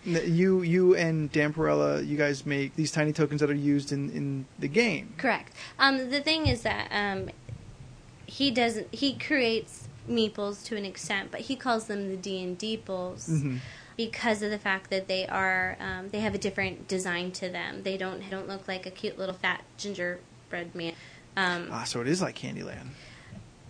you 0.06 0.62
you 0.64 0.96
and 0.96 1.32
Dan 1.32 1.54
Perella, 1.54 2.06
you 2.06 2.18
guys 2.18 2.46
make 2.46 2.76
these 2.76 2.92
tiny 2.92 3.14
tokens 3.14 3.40
that 3.42 3.50
are 3.50 3.54
used 3.56 3.92
in 3.94 4.10
in 4.12 4.46
the 4.60 4.68
game. 4.68 5.14
Correct. 5.18 5.54
Um, 5.80 6.10
the 6.10 6.20
thing 6.20 6.48
is 6.48 6.64
that 6.64 6.90
um, 6.92 7.30
he 8.34 8.50
doesn't. 8.52 8.88
He 8.94 9.14
creates 9.14 9.88
meeples 10.10 10.66
to 10.66 10.76
an 10.76 10.86
extent, 10.86 11.30
but 11.32 11.42
he 11.42 11.56
calls 11.56 11.86
them 11.86 12.10
the 12.10 12.18
D 12.18 12.42
and 12.44 12.58
Deeples 12.58 13.30
Mhm. 13.30 13.60
because 13.96 14.42
of 14.42 14.50
the 14.50 14.58
fact 14.58 14.90
that 14.90 15.08
they 15.08 15.28
are. 15.28 15.78
Um, 15.80 16.10
they 16.10 16.20
have 16.22 16.34
a 16.34 16.40
different 16.40 16.88
design 16.88 17.32
to 17.34 17.48
them. 17.50 17.84
They 17.84 17.96
don't. 17.96 18.20
They 18.24 18.30
don't 18.30 18.48
look 18.48 18.68
like 18.68 18.86
a 18.88 18.92
cute 18.92 19.18
little 19.20 19.36
fat 19.36 19.64
gingerbread 19.78 20.74
man. 20.74 20.94
Um, 21.38 21.70
Ah, 21.72 21.84
so 21.84 22.02
it 22.02 22.08
is 22.08 22.22
like 22.22 22.36
Candyland. 22.36 22.90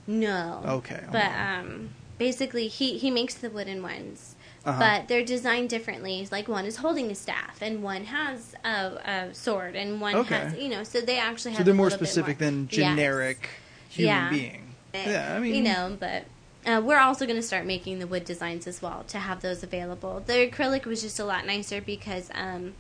no. 0.07 0.61
Okay, 0.65 0.99
I'm 1.05 1.11
But 1.11 1.31
wrong. 1.31 1.59
um, 1.59 1.89
basically, 2.17 2.67
he 2.69 2.97
he 2.97 3.11
makes 3.11 3.33
the 3.35 3.49
wooden 3.49 3.81
ones. 3.83 4.35
Uh-huh. 4.65 4.79
But 4.79 5.09
they're 5.09 5.25
designed 5.25 5.69
differently. 5.69 6.25
Like 6.31 6.47
one 6.47 6.65
is 6.65 6.77
holding 6.77 7.11
a 7.11 7.15
staff, 7.15 7.61
and 7.61 7.83
one 7.83 8.05
has 8.05 8.55
a, 8.63 8.69
a 9.05 9.33
sword, 9.33 9.75
and 9.75 9.99
one 9.99 10.15
Okay. 10.15 10.35
has, 10.37 10.53
you 10.55 10.69
know. 10.69 10.83
So 10.85 11.01
they 11.01 11.19
actually 11.19 11.51
have. 11.51 11.59
So 11.59 11.63
they're 11.65 11.73
a 11.73 11.75
more 11.75 11.87
little 11.87 11.99
bit 11.99 12.07
specific 12.07 12.37
than 12.37 12.69
Yes. 12.71 12.75
generic 12.77 13.49
human 13.93 14.15
Yeah. 14.15 14.29
being. 14.29 14.75
Yeah, 14.93 15.33
I 15.35 15.39
mean, 15.39 15.55
you 15.55 15.61
know, 15.63 15.97
but 15.99 16.25
uh, 16.65 16.81
we're 16.83 16.99
also 16.99 17.25
going 17.25 17.37
to 17.37 17.43
start 17.43 17.65
making 17.65 17.99
the 17.99 18.07
wood 18.07 18.25
designs 18.25 18.67
as 18.67 18.81
well 18.81 19.03
to 19.07 19.19
have 19.19 19.41
those 19.41 19.63
available. 19.63 20.21
The 20.25 20.49
acrylic 20.49 20.85
was 20.85 21.01
just 21.01 21.19
a 21.19 21.25
lot 21.25 21.45
nicer 21.45 21.81
because 21.81 22.29
um, 22.33 22.73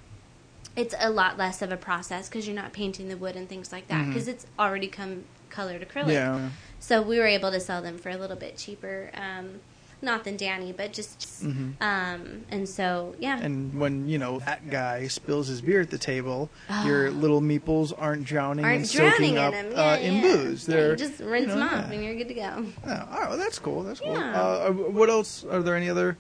it's 0.75 0.95
a 0.99 1.09
lot 1.09 1.37
less 1.37 1.61
of 1.61 1.71
a 1.71 1.77
process 1.77 2.29
because 2.29 2.47
you're 2.47 2.55
not 2.55 2.71
painting 2.71 3.09
the 3.09 3.17
wood 3.17 3.35
and 3.35 3.49
things 3.49 3.71
like 3.71 3.87
that 3.87 4.07
because 4.07 4.27
it's 4.27 4.45
already 4.57 4.87
come 4.87 5.25
colored 5.49 5.87
acrylic. 5.87 6.13
Yeah. 6.13 6.49
So 6.79 7.01
we 7.01 7.19
were 7.19 7.27
able 7.27 7.51
to 7.51 7.59
sell 7.59 7.81
them 7.81 7.97
for 7.97 8.09
a 8.09 8.17
little 8.17 8.35
bit 8.35 8.57
cheaper. 8.57 9.09
Um, 9.13 9.61
not 10.03 10.23
than 10.25 10.37
Danny, 10.37 10.71
but 10.71 10.93
just 10.93 11.43
Mhm. 11.43 11.73
um, 11.81 12.43
and 12.51 12.67
so 12.69 13.15
yeah. 13.19 13.39
And 13.41 13.79
when 13.79 14.07
you 14.07 14.17
know 14.17 14.39
that 14.39 14.69
guy 14.69 15.07
spills 15.07 15.47
his 15.47 15.61
beer 15.61 15.81
at 15.81 15.89
the 15.89 15.97
table, 15.97 16.49
Oh. 16.69 16.85
your 16.85 17.09
little 17.11 17.41
meeples 17.41 17.93
aren't 17.97 18.25
drowning 18.25 18.65
Aren't 18.65 18.77
and 18.77 18.87
soaking 18.87 19.35
drowning 19.35 19.37
up 19.37 19.53
in 19.53 19.69
them, 19.71 19.79
uh, 19.79 19.81
yeah, 19.81 19.95
in 19.97 20.21
booze. 20.21 20.65
They're 20.65 20.91
you 20.91 20.95
just 20.97 21.19
rinse 21.19 21.47
you 21.47 21.47
know, 21.47 21.55
them 21.55 21.63
off 21.63 21.85
yeah. 21.87 21.93
and 21.93 22.03
you're 22.03 22.15
good 22.15 22.27
to 22.27 22.33
go. 22.33 22.65
Oh, 22.85 23.07
all 23.11 23.19
right, 23.19 23.29
well, 23.29 23.37
that's 23.37 23.59
cool. 23.59 23.83
That's 23.83 23.99
cool. 23.99 24.13
Yeah. 24.13 24.41
Uh, 24.41 24.71
what 24.71 25.09
else? 25.09 25.43
Are 25.49 25.61
there 25.63 25.75
any 25.75 25.89
other 25.89 26.17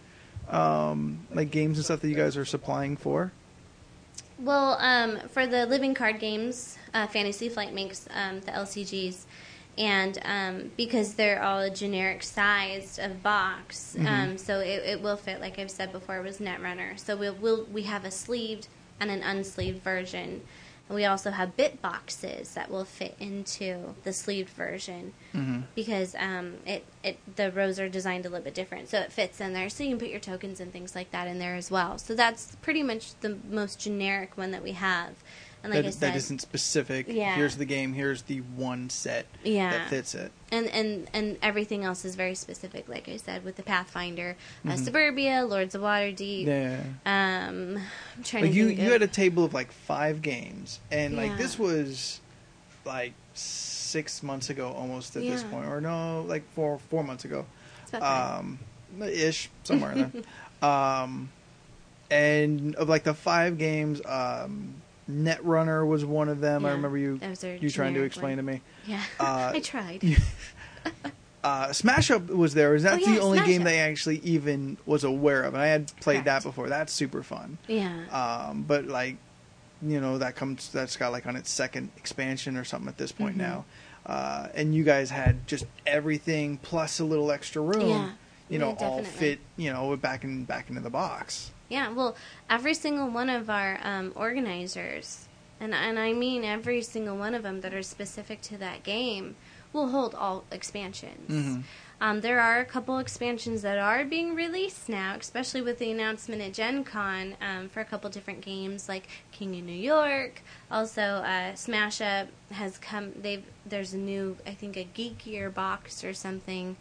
um, 0.49 1.19
like 1.33 1.51
games 1.51 1.77
and 1.77 1.85
stuff 1.85 1.99
that 2.01 2.09
you 2.09 2.15
guys 2.15 2.35
are 2.37 2.45
supplying 2.45 2.97
for? 2.97 3.31
Well, 4.39 4.77
um, 4.79 5.19
for 5.29 5.45
the 5.47 5.65
living 5.65 5.93
card 5.93 6.19
games, 6.19 6.77
uh, 6.93 7.07
Fantasy 7.07 7.49
Flight 7.49 7.73
makes 7.73 8.07
um, 8.13 8.41
the 8.41 8.51
LCGs, 8.51 9.25
and 9.77 10.19
um, 10.25 10.71
because 10.77 11.13
they're 11.15 11.41
all 11.41 11.59
a 11.59 11.69
generic 11.69 12.23
sized 12.23 12.99
of 12.99 13.23
box, 13.23 13.95
Mhm. 13.97 14.07
um, 14.07 14.37
so 14.37 14.59
it, 14.59 14.83
it 14.85 15.01
will 15.01 15.17
fit. 15.17 15.39
Like 15.41 15.57
I've 15.59 15.71
said 15.71 15.91
before, 15.91 16.17
it 16.17 16.23
was 16.23 16.37
Netrunner. 16.39 16.99
So 16.99 17.15
we'll, 17.15 17.35
we'll 17.35 17.63
we 17.65 17.83
have 17.83 18.05
a 18.05 18.11
sleeved 18.11 18.67
and 18.99 19.09
an 19.09 19.21
unsleeved 19.21 19.81
version. 19.81 20.41
And 20.89 20.95
we 20.97 21.05
also 21.05 21.31
have 21.31 21.55
bit 21.55 21.81
boxes 21.81 22.53
that 22.55 22.69
will 22.69 22.83
fit 22.83 23.15
into 23.17 23.95
the 24.03 24.11
sleeved 24.11 24.49
version 24.49 25.13
Mm-hmm. 25.33 25.61
because 25.75 26.13
um, 26.19 26.55
it, 26.65 26.85
it 27.03 27.17
the 27.37 27.51
rows 27.51 27.79
are 27.79 27.87
designed 27.89 28.25
a 28.25 28.29
little 28.29 28.43
bit 28.43 28.53
different, 28.53 28.89
so 28.89 28.99
it 28.99 29.11
fits 29.11 29.39
in 29.41 29.53
there. 29.53 29.69
So 29.69 29.83
you 29.83 29.91
can 29.91 29.99
put 29.99 30.09
your 30.09 30.19
tokens 30.19 30.59
and 30.59 30.71
things 30.73 30.93
like 30.93 31.09
that 31.11 31.27
in 31.27 31.39
there 31.39 31.55
as 31.55 31.71
well. 31.71 31.97
So 31.97 32.13
that's 32.15 32.55
pretty 32.61 32.83
much 32.83 33.17
the 33.21 33.37
most 33.49 33.79
generic 33.79 34.37
one 34.37 34.51
that 34.51 34.61
we 34.61 34.73
have. 34.73 35.13
And 35.63 35.73
like 35.73 35.81
that, 35.83 35.87
I 35.87 35.91
said, 35.91 36.11
that 36.11 36.15
isn't 36.17 36.41
specific. 36.41 37.05
Yeah. 37.07 37.35
Here's 37.35 37.55
the 37.55 37.63
game. 37.65 37.93
Here's 37.93 38.23
the 38.23 38.39
one 38.39 38.89
set 38.89 39.25
Yeah. 39.43 39.71
that 39.71 39.89
fits 39.89 40.13
it. 40.13 40.31
and 40.51 40.67
and 40.67 41.09
and 41.13 41.37
everything 41.41 41.83
else 41.85 42.03
is 42.05 42.15
very 42.15 42.35
specific. 42.35 42.87
Like 42.89 43.07
I 43.09 43.15
said, 43.17 43.43
with 43.45 43.55
the 43.55 43.63
Pathfinder, 43.63 44.35
uh, 44.65 44.69
Mhm. 44.71 44.83
Suburbia, 44.85 45.45
Lords 45.45 45.73
of 45.73 45.81
Waterdeep. 45.81 46.45
Yeah. 46.45 46.81
Um, 47.05 47.79
I'm 48.17 48.23
trying 48.23 48.43
Like 48.43 48.51
to 48.51 48.57
you, 48.57 48.67
you 48.67 48.85
of- 48.87 48.91
had 48.91 49.01
a 49.01 49.07
table 49.07 49.43
of 49.45 49.53
like 49.53 49.71
five 49.71 50.21
games, 50.21 50.79
and 50.91 51.15
like 51.15 51.37
this 51.37 51.57
was 51.57 52.19
like 52.85 53.13
six 53.33 54.21
months 54.21 54.49
ago, 54.49 54.71
almost 54.73 55.15
at 55.15 55.21
this 55.23 55.43
point, 55.43 55.65
or 55.65 55.79
no, 55.81 56.23
like 56.27 56.43
four 56.53 56.77
four 56.89 57.03
months 57.03 57.23
ago. 57.25 57.45
Um, 57.93 58.59
ish, 59.01 59.49
somewhere 59.63 59.91
in 59.93 59.97
there. 60.11 60.21
Um, 60.69 61.29
and 62.11 62.75
of 62.75 62.87
like 62.89 63.03
the 63.03 63.13
five 63.13 63.57
games, 63.57 64.01
um, 64.05 64.75
Netrunner 65.09 65.85
was 65.87 66.05
one 66.05 66.29
of 66.29 66.39
them. 66.39 66.65
I 66.65 66.71
remember 66.71 66.97
you 66.97 67.19
was 67.21 67.43
you 67.43 67.69
trying 67.69 67.93
to 67.95 68.03
explain 68.03 68.37
one. 68.37 68.45
to 68.45 68.51
me. 68.53 68.61
yeah, 68.87 69.01
uh, 69.19 69.51
I 69.55 69.59
tried. 69.59 70.03
Uh, 71.43 71.73
Smash 71.73 72.09
Up 72.09 72.27
was 72.29 72.53
there. 72.53 72.73
Is 72.73 72.83
that 72.83 73.01
Oh, 73.01 73.05
the 73.05 73.19
only 73.19 73.37
Smash 73.39 73.47
game 73.47 73.61
Up. 73.63 73.65
that 73.65 73.73
I 73.73 73.77
actually 73.79 74.19
even 74.19 74.77
was 74.85 75.03
aware 75.03 75.43
of? 75.43 75.53
And 75.53 75.61
I 75.61 75.67
had 75.67 75.93
played 75.97 76.23
that 76.23 76.41
before. 76.43 76.69
That's 76.69 76.93
super 76.93 77.21
fun. 77.21 77.57
yeah, 77.67 78.05
Um, 78.11 78.63
but 78.63 78.85
like, 78.87 79.17
you 79.81 79.99
know, 79.99 80.19
that 80.19 80.37
comes 80.37 80.69
that's 80.71 80.95
got 80.95 81.11
like 81.11 81.27
on 81.27 81.35
its 81.35 81.51
second 81.51 81.89
expansion 81.97 82.55
or 82.55 82.63
something 82.63 82.87
at 82.87 82.97
this 82.97 83.11
point 83.11 83.35
Mhm. 83.35 83.39
now. 83.39 83.65
Uh, 84.05 84.47
and 84.53 84.73
you 84.73 84.85
guys 84.85 85.09
had 85.09 85.45
just 85.45 85.65
everything 85.85 86.59
plus 86.59 87.01
a 87.01 87.03
little 87.03 87.29
extra 87.29 87.61
room. 87.61 87.89
Yeah. 87.89 88.11
You 88.47 88.59
know, 88.59 88.77
Yeah, 88.79 88.87
all 88.87 89.03
fit. 89.03 89.39
You 89.57 89.73
know, 89.73 89.97
back 89.97 90.23
in 90.23 90.45
back 90.45 90.69
into 90.69 90.79
the 90.81 90.89
box. 90.89 91.51
Yeah, 91.73 91.89
well, 91.91 92.15
every 92.51 92.75
single 92.75 93.09
one 93.09 93.31
of 93.31 93.49
our 93.49 93.79
um, 93.81 94.11
organizers, 94.15 95.27
and 95.59 95.73
and 95.73 95.97
I 95.97 96.13
mean 96.13 96.43
every 96.43 96.83
single 96.83 97.17
one 97.17 97.33
of 97.33 97.41
them 97.41 97.61
that 97.61 97.73
are 97.73 97.81
specific 97.81 98.41
to 98.43 98.57
that 98.59 98.83
game, 98.83 99.35
will 99.73 99.87
hold 99.89 100.13
all 100.13 100.43
expansions. 100.51 101.31
Mhm. 101.31 101.63
Um, 101.99 102.21
there 102.21 102.39
are 102.39 102.59
a 102.59 102.65
couple 102.65 102.99
expansions 102.99 103.61
that 103.63 103.79
are 103.79 104.03
being 104.05 104.35
released 104.35 104.87
now, 104.87 105.15
especially 105.19 105.61
with 105.61 105.79
the 105.79 105.89
announcement 105.89 106.41
at 106.43 106.53
Gen 106.53 106.83
Con 106.83 107.35
um, 107.41 107.69
for 107.69 107.79
a 107.79 107.85
couple 107.85 108.07
different 108.11 108.41
games 108.41 108.87
like 108.87 109.07
King 109.31 109.55
of 109.57 109.63
New 109.63 109.71
York. 109.93 110.41
Also, 110.69 111.01
uh, 111.01 111.55
Smash 111.55 112.01
Up 112.01 112.27
has 112.51 112.77
come. 112.77 113.13
They've 113.19 113.45
there's 113.65 113.93
a 113.93 113.97
new, 113.97 114.37
I 114.45 114.51
think, 114.53 114.77
a 114.77 114.85
geekier 114.95 115.51
box 115.51 116.03
or 116.03 116.13
something. 116.13 116.75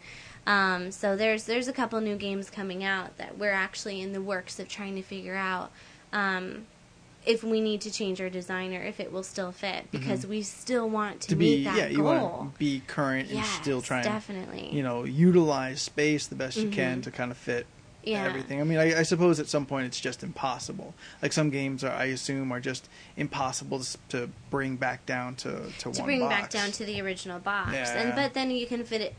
Um, 0.45 0.91
so 0.91 1.15
there's 1.15 1.45
there's 1.45 1.67
a 1.67 1.73
couple 1.73 1.99
new 2.01 2.15
games 2.17 2.49
coming 2.49 2.83
out 2.83 3.17
that 3.17 3.37
we're 3.37 3.51
actually 3.53 4.01
in 4.01 4.11
the 4.13 4.21
works 4.21 4.59
of 4.59 4.67
trying 4.67 4.95
to 4.95 5.01
figure 5.01 5.35
out 5.35 5.71
um, 6.11 6.65
if 7.25 7.43
we 7.43 7.61
need 7.61 7.79
to 7.81 7.91
change 7.91 8.19
our 8.19 8.29
designer 8.29 8.81
if 8.81 8.99
it 8.99 9.11
will 9.11 9.23
still 9.23 9.53
fit 9.53 9.89
because 9.91 10.27
we 10.27 10.41
still 10.41 10.89
want 10.89 11.21
to, 11.21 11.27
Mm-hmm. 11.29 11.39
To 11.39 11.45
meet 11.45 11.57
be 11.59 11.63
that 11.63 11.77
yeah, 11.77 11.87
you 11.87 11.97
goal. 11.99 12.05
want 12.13 12.53
to 12.53 12.59
be 12.59 12.81
current 12.87 13.29
and 13.31 13.45
still 13.45 13.77
Yes, 13.77 13.87
try 13.87 13.97
and 13.99 14.05
definitely. 14.05 14.69
you 14.75 14.83
know 14.83 15.05
utilize 15.05 15.81
space 15.81 16.27
the 16.27 16.35
best 16.35 16.57
you 16.57 16.69
can 16.69 16.99
Mhm. 16.99 17.03
to 17.03 17.11
kind 17.11 17.31
of 17.31 17.37
fit 17.37 17.65
Yeah. 18.03 18.25
everything. 18.25 18.59
I 18.59 18.65
mean, 18.65 18.77
I, 18.79 18.99
I 18.99 19.03
suppose 19.03 19.39
at 19.39 19.47
some 19.47 19.65
point 19.65 19.85
it's 19.85 20.01
just 20.01 20.23
impossible. 20.23 20.93
Like 21.21 21.31
some 21.31 21.49
games, 21.49 21.85
are, 21.85 21.91
I 21.93 22.05
assume, 22.07 22.51
are 22.51 22.59
just 22.59 22.89
impossible 23.15 23.79
to, 23.79 23.97
to 24.09 24.29
bring 24.49 24.75
back 24.75 25.05
down 25.05 25.35
to 25.35 25.61
to, 25.79 25.91
to 25.93 26.03
bring 26.03 26.19
box. 26.19 26.35
back 26.41 26.49
down 26.49 26.73
to 26.73 26.83
the 26.83 26.99
original 26.99 27.39
box. 27.39 27.71
Yeah. 27.71 27.97
And 27.97 28.13
but 28.13 28.33
then 28.33 28.51
you 28.51 28.67
can 28.67 28.83
fit 28.83 28.99
it 28.99 29.15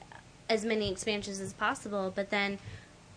as 0.49 0.65
many 0.65 0.91
expansions 0.91 1.41
as 1.41 1.53
possible. 1.53 2.13
But 2.15 2.31
then 2.31 2.59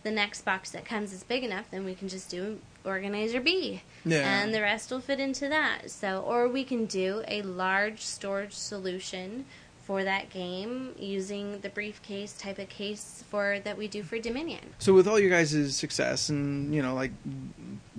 the 0.04 0.12
next 0.12 0.44
box 0.46 0.72
that 0.72 0.86
comes 0.86 1.12
is 1.12 1.24
big 1.24 1.44
enough, 1.44 1.66
then 1.72 1.84
we 1.84 1.94
can 1.96 2.08
just 2.08 2.30
do 2.30 2.60
organizer 2.86 3.42
B, 3.42 3.82
Yeah. 4.06 4.42
and 4.42 4.54
the 4.54 4.62
rest 4.62 4.92
will 4.92 5.02
fit 5.02 5.20
into 5.20 5.50
that. 5.50 5.92
So, 5.92 6.22
or 6.22 6.48
we 6.48 6.63
can 6.63 6.86
do 6.86 7.24
a 7.28 7.42
large 7.42 8.02
storage 8.02 8.54
solution 8.54 9.46
for 9.84 10.04
that 10.04 10.30
game 10.30 10.94
using 11.00 11.60
the 11.62 11.70
briefcase 11.70 12.34
type 12.38 12.60
of 12.60 12.70
case 12.70 13.24
for 13.30 13.60
that 13.63 13.78
we 13.78 13.88
do 13.88 14.04
for 14.04 14.20
Dominion. 14.20 14.60
So 14.80 14.94
with 14.94 15.08
all 15.08 15.20
your 15.20 15.30
guys' 15.30 15.76
success, 15.76 16.30
and 16.30 16.74
you 16.74 16.82
know, 16.82 16.94
like 16.94 17.12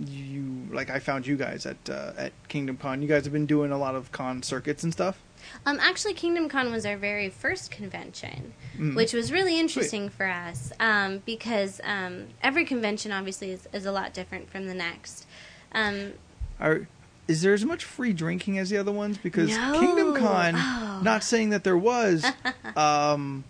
you, 0.06 0.68
like 0.70 0.90
I 0.90 0.98
found 0.98 1.26
you 1.26 1.36
guys 1.36 1.66
at 1.66 1.76
uh, 1.90 2.12
at 2.16 2.32
Kingdom 2.48 2.76
Con. 2.76 3.02
You 3.02 3.08
guys 3.08 3.24
have 3.24 3.32
been 3.32 3.46
doing 3.46 3.72
a 3.72 3.78
lot 3.78 3.94
of 3.94 4.12
con 4.12 4.42
circuits 4.42 4.82
and 4.84 4.92
stuff. 4.92 5.18
Um, 5.66 5.78
actually, 5.80 6.14
Kingdom 6.14 6.48
Con 6.48 6.70
was 6.72 6.84
our 6.86 6.96
very 6.96 7.28
first 7.30 7.70
convention, 7.70 8.52
Mm. 8.78 8.94
which 8.94 9.12
was 9.12 9.32
really 9.32 9.58
interesting 9.58 10.08
for 10.08 10.26
us 10.26 10.72
um, 10.78 11.20
because 11.26 11.80
um, 11.82 12.28
every 12.42 12.64
convention 12.64 13.10
obviously 13.10 13.50
is, 13.50 13.66
is 13.72 13.86
a 13.86 13.90
lot 13.92 14.14
different 14.14 14.48
from 14.50 14.66
the 14.66 14.74
next. 14.74 15.26
Um, 15.72 16.12
Are 16.60 16.86
is 17.26 17.42
there 17.42 17.52
as 17.52 17.64
much 17.64 17.84
free 17.84 18.12
drinking 18.14 18.56
as 18.58 18.70
the 18.70 18.78
other 18.78 18.92
ones? 18.92 19.18
Because 19.18 19.50
No. 19.50 19.78
Kingdom 19.80 20.14
Con, 20.14 20.54
Oh. 20.56 21.00
not 21.02 21.22
saying 21.24 21.50
that 21.50 21.62
there 21.64 21.76
was, 21.76 22.24
um, 22.76 23.44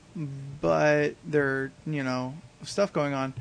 but 0.61 1.15
there, 1.25 1.71
you 1.87 2.03
know, 2.03 2.35
stuff 2.63 2.93
going 2.93 3.15
on. 3.15 3.35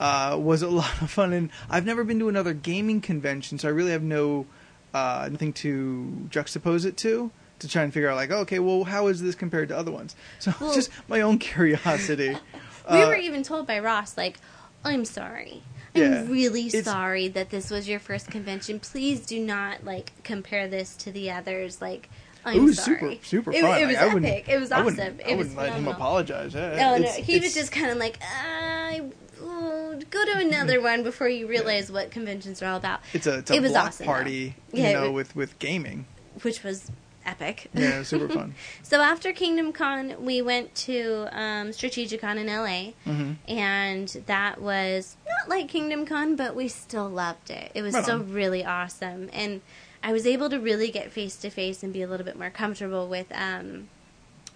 Uh, 0.00 0.36
was 0.40 0.62
a 0.62 0.68
lot 0.80 0.90
of 1.02 1.10
fun, 1.10 1.32
and 1.32 1.50
I've 1.70 1.86
never 1.86 2.02
been 2.04 2.18
to 2.18 2.28
another 2.28 2.52
gaming 2.54 3.00
convention, 3.00 3.58
so 3.58 3.68
I 3.68 3.70
really 3.70 3.92
have 3.92 4.02
no 4.02 4.46
uh, 4.92 5.28
nothing 5.30 5.52
to 5.52 6.26
juxtapose 6.30 6.84
it 6.86 6.96
to 6.98 7.30
to 7.64 7.68
try 7.70 7.82
and 7.82 7.92
figure 7.92 8.08
out 8.08 8.16
like, 8.16 8.30
okay, 8.30 8.58
well, 8.58 8.84
how 8.84 9.08
is 9.08 9.20
this 9.20 9.34
compared 9.34 9.68
to 9.70 9.76
other 9.76 9.90
ones? 9.90 10.14
So 10.38 10.52
Well- 10.60 10.74
just 10.74 10.90
my 11.08 11.20
own 11.20 11.38
curiosity. 11.38 12.30
we 12.90 13.02
Uh, 13.02 13.08
were 13.08 13.16
even 13.16 13.42
told 13.42 13.66
by 13.66 13.78
Ross, 13.80 14.16
like, 14.16 14.38
I'm 14.84 15.04
sorry. 15.04 15.62
Yeah. 15.94 16.20
I'm 16.22 16.28
really 16.30 16.68
sorry 16.70 17.28
that 17.28 17.50
this 17.50 17.70
was 17.70 17.88
your 17.88 18.00
first 18.00 18.30
convention. 18.30 18.80
Please 18.80 19.24
do 19.24 19.38
not 19.40 19.84
like 19.84 20.12
compare 20.24 20.66
this 20.68 20.96
to 20.96 21.12
the 21.12 21.30
others. 21.30 21.80
Like, 21.80 22.10
I'm 22.44 22.58
it 22.58 22.60
was 22.60 22.82
sorry. 22.82 23.20
super 23.22 23.24
super 23.24 23.52
It, 23.52 23.62
fun. 23.62 23.80
it 23.80 23.86
was 23.86 23.96
Like, 23.96 24.16
epic. 24.24 24.48
It 24.48 24.58
was 24.58 24.72
I 24.72 24.76
awesome. 24.80 24.84
wouldn't, 24.86 25.20
it 25.20 25.26
I 25.32 25.34
wouldn't 25.36 25.56
let 25.56 25.72
him 25.72 25.86
apologize. 25.88 26.52
Yeah, 26.54 26.94
Oh 26.94 26.98
no, 27.00 27.08
he 27.10 27.38
was 27.38 27.54
just 27.54 27.70
kind 27.72 27.90
of 27.90 27.96
like, 27.98 28.18
I 28.22 29.02
oh, 29.40 30.00
go 30.10 30.24
to 30.26 30.38
another 30.38 30.80
one 30.82 31.04
before 31.04 31.28
you 31.28 31.46
realize 31.46 31.90
what 31.92 32.10
conventions 32.10 32.60
are 32.60 32.66
all 32.66 32.76
about. 32.76 33.00
It's 33.14 33.26
a 33.28 33.38
it's 33.38 33.50
a 33.50 33.54
it 33.54 33.62
was 33.62 33.70
block 33.72 33.86
awesome, 33.86 34.06
party, 34.06 34.56
though. 34.72 34.78
you 34.78 34.84
Yeah, 34.84 34.92
know, 34.94 35.04
it- 35.06 35.12
with 35.12 35.36
with 35.36 35.58
gaming. 35.60 36.06
which 36.42 36.62
was 36.64 36.90
epic. 37.26 37.68
Yeah, 37.74 38.02
super 38.02 38.28
fun. 38.28 38.54
So 38.82 39.00
after 39.00 39.32
Kingdom 39.32 39.72
Con, 39.72 40.14
we 40.24 40.42
went 40.42 40.74
to 40.86 41.28
um, 41.32 41.68
Strategicon 41.70 42.36
in 42.36 42.46
LA, 42.46 42.92
hmm 43.10 43.32
and 43.48 44.08
that 44.26 44.60
was 44.60 45.16
not 45.28 45.48
like 45.48 45.68
Kingdom 45.68 46.06
Con, 46.06 46.36
but 46.36 46.54
we 46.56 46.68
still 46.68 47.08
loved 47.08 47.50
it. 47.50 47.70
It 47.74 47.82
was 47.82 47.94
Right 47.94 48.02
still 48.04 48.20
on. 48.20 48.32
really 48.32 48.64
awesome, 48.64 49.28
and 49.32 49.60
I 50.02 50.12
was 50.12 50.26
able 50.26 50.48
to 50.50 50.58
really 50.58 50.90
get 50.90 51.10
face 51.12 51.36
to 51.36 51.50
face 51.50 51.82
and 51.82 51.92
be 51.92 52.02
a 52.02 52.06
little 52.06 52.26
bit 52.26 52.38
more 52.38 52.50
comfortable 52.50 53.08
with 53.08 53.26
um, 53.34 53.88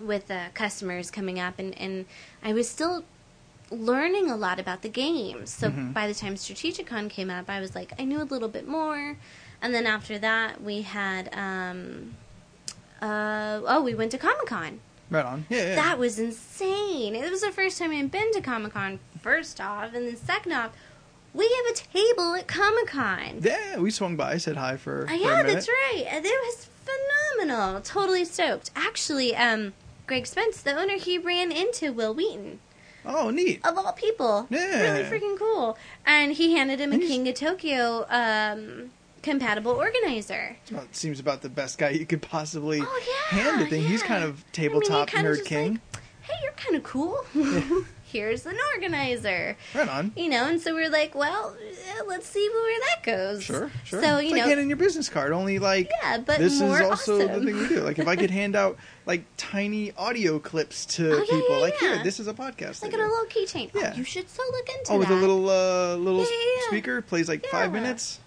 with 0.01 0.31
uh, 0.31 0.49
customers 0.55 1.11
coming 1.11 1.39
up, 1.41 1.59
and 1.59 1.77
and 1.79 2.07
I 2.43 2.53
was 2.53 2.69
still 2.69 3.05
learning 3.71 4.31
a 4.31 4.37
lot 4.37 4.59
about 4.59 4.81
the 4.83 4.89
games. 4.89 5.51
So 5.51 5.71
Mhm. 5.71 5.93
by 5.93 6.07
the 6.09 6.15
time 6.15 6.37
Strategicon 6.37 7.11
came 7.11 7.29
up, 7.31 7.51
I 7.51 7.61
was 7.61 7.75
like, 7.75 7.93
I 7.99 8.05
knew 8.05 8.23
a 8.23 8.25
little 8.25 8.49
bit 8.49 8.67
more, 8.67 9.17
and 9.61 9.75
then 9.75 9.87
after 9.87 10.19
that, 10.19 10.63
we 10.63 10.83
had. 10.83 11.29
Um, 11.35 12.15
uh, 13.03 13.61
oh, 13.67 13.83
we 13.83 13.95
went 13.95 14.11
to 14.13 14.19
Comic 14.19 14.47
Con. 14.47 14.81
Right 15.11 15.25
on. 15.25 15.47
Yeah, 15.49 15.69
yeah. 15.69 15.75
That 15.77 15.99
was 15.99 16.19
insane. 16.19 17.15
It 17.15 17.31
was 17.31 17.41
the 17.41 17.51
first 17.51 17.79
time 17.79 17.93
I'd 17.93 18.11
been 18.11 18.31
to 18.33 18.41
Comic 18.41 18.73
Con, 18.75 18.99
first 19.23 19.61
off. 19.61 19.95
And 19.95 20.07
then 20.07 20.17
second 20.17 20.53
off, 20.53 20.73
we 21.33 21.45
have 21.45 21.75
a 21.75 21.79
table 21.79 22.35
at 22.35 22.47
Comic 22.47 22.89
Con. 22.89 23.39
yeah, 23.41 23.79
we 23.79 23.91
swung 23.91 24.17
by, 24.17 24.37
said 24.37 24.57
hi 24.57 24.77
for. 24.77 25.05
Uh, 25.05 25.07
for 25.09 25.13
a 25.15 25.17
yeah, 25.17 25.37
minute. 25.43 25.53
that's 25.55 25.69
right. 25.69 26.05
It 26.11 26.23
was 26.25 26.69
phenomenal. 26.85 27.81
Totally 27.81 28.25
stoked. 28.25 28.71
Actually, 28.77 29.35
um, 29.37 29.73
Greg 30.07 30.27
Spence, 30.27 30.61
the 30.63 30.75
owner, 30.79 30.95
he 30.99 31.17
ran 31.19 31.53
into 31.53 31.93
Wil 31.93 32.15
Wheaton, 32.15 32.61
Oh, 33.07 33.31
neat. 33.31 33.67
of 33.67 33.79
all 33.79 33.93
people. 33.93 34.47
Yeah. 34.51 34.99
Really 35.01 35.05
freaking 35.05 35.39
cool. 35.39 35.79
And 36.05 36.33
he 36.33 36.55
handed 36.55 36.81
him 36.81 36.91
a 36.91 36.95
And 36.95 37.03
he's- 37.03 37.13
King 37.13 37.29
of 37.29 37.35
Tokyo 37.35 38.07
um, 38.11 38.91
compatible 39.29 39.73
organizer. 39.73 40.57
It's 40.67 40.99
seems 40.99 41.21
about 41.21 41.43
the 41.43 41.49
best 41.49 41.79
guy 41.79 41.91
you 41.91 42.07
could 42.07 42.23
possibly 42.23 42.81
Oh, 42.83 43.01
yeah. 43.33 43.39
hand 43.41 43.63
a 43.63 43.67
thing. 43.67 43.83
He's 43.85 44.03
kind 44.03 44.25
of 44.25 44.31
I 44.31 44.33
mean, 44.37 44.45
tabletop 44.53 45.09
nerd 45.11 45.45
king. 45.45 45.81
like, 45.93 46.03
hey, 46.23 46.35
you're 46.43 46.53
kind 46.53 46.77
of 46.77 46.83
cool. 46.83 47.25
Here's 48.11 48.47
an 48.47 48.57
organizer. 48.75 49.55
right 49.75 49.87
on. 49.87 50.13
You 50.17 50.31
know, 50.31 50.47
and 50.49 50.59
so 50.59 50.73
we're 50.73 50.89
like, 50.89 51.15
well, 51.15 51.55
let's 52.07 52.27
see 52.27 52.49
where 52.49 52.81
that 52.81 53.03
goes. 53.03 53.43
Sure, 53.45 53.71
sure. 53.85 54.01
So, 54.03 54.17
it's 54.17 54.25
you 54.31 54.33
like 54.33 54.43
know, 54.45 54.49
handing 54.49 54.69
your 54.69 54.79
business 54.79 55.11
card. 55.11 55.33
Only 55.33 55.59
like 55.59 55.91
yeah, 56.03 56.17
but 56.17 56.39
this 56.39 56.59
more 56.59 56.81
is 56.81 56.89
also 56.89 57.17
awesome. 57.21 57.45
the 57.45 57.53
thing 57.53 57.61
we 57.61 57.69
do. 57.69 57.81
Like 57.83 57.99
if 57.99 58.09
I 58.09 58.17
could 58.17 58.31
hand 58.41 58.57
out 58.57 58.79
like 59.05 59.25
tiny 59.37 59.93
audio 59.93 60.39
clips 60.39 60.87
to 60.97 61.13
Oh, 61.13 61.17
yeah, 61.19 61.25
people, 61.25 61.57
yeah, 61.57 61.57
like 61.63 61.75
yeah. 61.83 61.95
here, 61.97 62.03
this 62.05 62.19
is 62.19 62.29
a 62.29 62.33
podcast. 62.33 62.83
like 62.83 62.95
I 62.95 62.97
on 62.97 63.05
a 63.05 63.09
little 63.09 63.27
keychain. 63.27 63.71
Yeah. 63.75 63.91
Oh, 63.93 63.99
you 63.99 64.05
should 64.05 64.31
so 64.31 64.43
look 64.53 64.69
into 64.71 64.93
Oh, 64.93 64.99
with 65.01 65.09
that. 65.09 65.15
a 65.15 65.21
little 65.21 65.51
uh, 65.51 65.97
little 65.97 66.21
Yeah, 66.21 66.27
yeah, 66.31 66.61
yeah. 66.63 66.67
speaker 66.69 67.03
plays 67.03 67.29
like 67.29 67.45
five 67.49 67.75
Yeah. 67.75 67.81
minutes. 67.81 68.21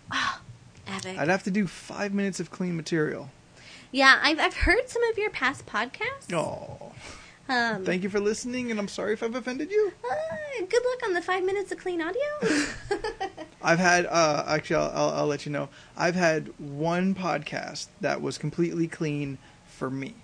Epic. 0.91 1.17
I'd 1.17 1.29
have 1.29 1.43
to 1.43 1.51
do 1.51 1.67
five 1.67 2.13
minutes 2.13 2.39
of 2.39 2.51
clean 2.51 2.75
material. 2.75 3.29
yeah, 3.91 4.19
I've, 4.21 4.39
I've 4.39 4.53
heard 4.55 4.87
some 4.89 5.03
of 5.03 5.17
your 5.17 5.29
past 5.31 5.65
podcasts. 5.65 6.31
Oh, 6.33 6.91
Um, 7.49 7.83
thank 7.83 8.03
you 8.03 8.09
for 8.09 8.19
listening, 8.19 8.71
and 8.71 8.79
I'm 8.79 8.87
sorry 8.87 9.13
if 9.13 9.21
I've 9.23 9.35
offended 9.35 9.71
you. 9.71 9.91
uh, 10.09 10.65
good 10.69 10.83
luck 10.85 10.99
on 11.05 11.13
the 11.13 11.21
five 11.21 11.43
minutes 11.43 11.71
of 11.71 11.79
clean 11.79 12.01
audio. 12.01 12.21
I've 13.61 13.79
had 13.79 14.05
uh, 14.05 14.43
actually, 14.47 14.77
I'll, 14.77 14.91
I'll, 14.93 15.09
I'll 15.19 15.27
let 15.27 15.45
you 15.45 15.51
know. 15.51 15.67
I've 15.97 16.15
had 16.15 16.47
one 16.59 17.13
podcast 17.15 17.87
that 17.99 18.21
was 18.21 18.37
completely 18.37 18.87
clean 18.87 19.37
for 19.67 19.89
me. 19.89 20.15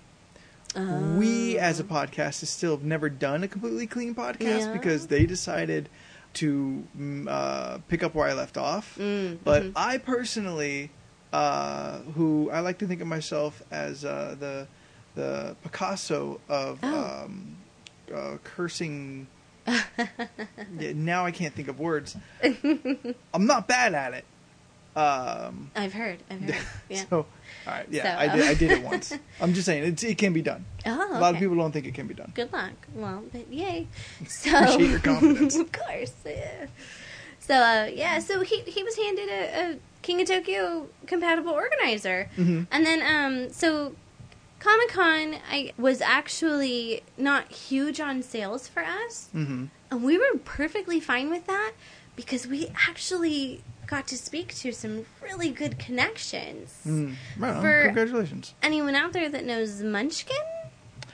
We, 0.75 1.57
as 1.57 1.79
a 1.79 1.83
podcast, 1.83 2.43
is 2.43 2.51
still 2.51 2.75
have 2.75 2.83
never 2.85 3.09
done 3.09 3.43
a 3.43 3.47
completely 3.47 3.87
clean 3.87 4.13
podcast 4.13 4.59
Yeah. 4.67 4.73
because 4.73 5.07
they 5.07 5.25
decided 5.25 5.89
to 6.35 6.83
mm, 6.97 7.27
uh, 7.27 7.79
pick 7.87 8.03
up 8.03 8.13
where 8.15 8.27
I 8.27 8.33
left 8.33 8.57
off. 8.57 8.95
Mm, 8.99 9.39
But 9.43 9.63
mhm. 9.63 9.71
I 9.75 9.97
personally, 9.97 10.91
uh, 11.33 11.99
who 12.15 12.49
I 12.51 12.59
like 12.61 12.77
to 12.79 12.87
think 12.87 13.01
of 13.01 13.07
myself 13.07 13.61
as 13.71 14.05
uh, 14.05 14.35
the 14.39 14.67
the 15.15 15.55
Picasso 15.63 16.39
of 16.47 16.79
Oh. 16.83 17.23
um, 17.25 17.57
uh, 18.13 18.37
cursing. 18.43 19.27
yeah, 19.67 20.93
now 20.93 21.25
I 21.25 21.31
can't 21.31 21.53
think 21.53 21.67
of 21.67 21.79
words. 21.79 22.15
I'm 23.33 23.45
not 23.45 23.67
bad 23.67 23.93
at 23.93 24.13
it. 24.13 24.25
Um, 24.95 25.71
I've 25.75 25.93
heard. 25.93 26.19
I've 26.29 26.41
heard. 26.41 26.55
Yeah. 26.89 27.03
So, 27.09 27.25
all 27.67 27.73
right, 27.73 27.87
yeah, 27.91 28.03
So, 28.15 28.19
I 28.21 28.35
did. 28.35 28.45
I 28.47 28.53
did 28.53 28.71
it 28.71 28.83
once. 28.83 29.13
I'm 29.41 29.53
just 29.53 29.65
saying 29.65 29.83
it, 29.83 30.03
it 30.03 30.17
can 30.17 30.31
be 30.33 30.41
done. 30.41 30.65
oh, 30.85 31.17
A 31.17 31.19
lot 31.19 31.33
of 31.33 31.39
people 31.39 31.55
don't 31.57 31.71
think 31.71 31.85
it 31.85 31.93
can 31.93 32.07
be 32.07 32.13
done. 32.13 32.31
Good 32.33 32.51
luck. 32.53 32.71
Well, 32.95 33.23
but 33.31 33.51
yay. 33.51 33.87
So 34.27 34.57
Appreciate 34.57 34.89
your 34.89 34.99
confidence. 34.99 35.55
of 35.65 35.71
course. 35.71 36.13
Yeah. 36.25 36.67
So 37.39 37.55
uh, 37.55 37.89
yeah, 37.93 38.19
so 38.19 38.41
he 38.41 38.61
he 38.61 38.83
was 38.83 38.95
handed 38.97 39.29
a, 39.29 39.41
a 39.71 39.79
King 40.01 40.21
of 40.21 40.27
Tokyo 40.27 40.87
compatible 41.05 41.51
organizer, 41.51 42.29
Mhm. 42.37 42.67
and 42.71 42.85
then 42.85 43.01
um 43.01 43.51
so 43.53 43.95
Comic 44.59 44.89
Con 44.89 45.35
I 45.51 45.71
was 45.77 46.01
actually 46.01 47.03
not 47.17 47.51
huge 47.51 47.99
on 47.99 48.21
sales 48.23 48.67
for 48.67 48.83
us, 48.83 49.29
hmm 49.31 49.65
and 49.89 50.03
we 50.03 50.17
were 50.17 50.37
perfectly 50.43 50.99
fine 50.99 51.29
with 51.29 51.47
that 51.47 51.71
because 52.17 52.45
we 52.47 52.67
actually 52.89 53.61
got 53.87 54.05
to 54.07 54.17
speak 54.17 54.53
to 54.55 54.71
some 54.71 55.05
really 55.23 55.49
good 55.49 55.79
connections. 55.79 56.77
Mm. 56.85 57.15
Right. 57.39 57.61
For- 57.61 57.83
Congratulations. 57.85 58.53
Anyone 58.61 58.95
out 58.95 59.13
there 59.13 59.29
that 59.29 59.45
knows 59.45 59.81
Munchkin? 59.81 60.35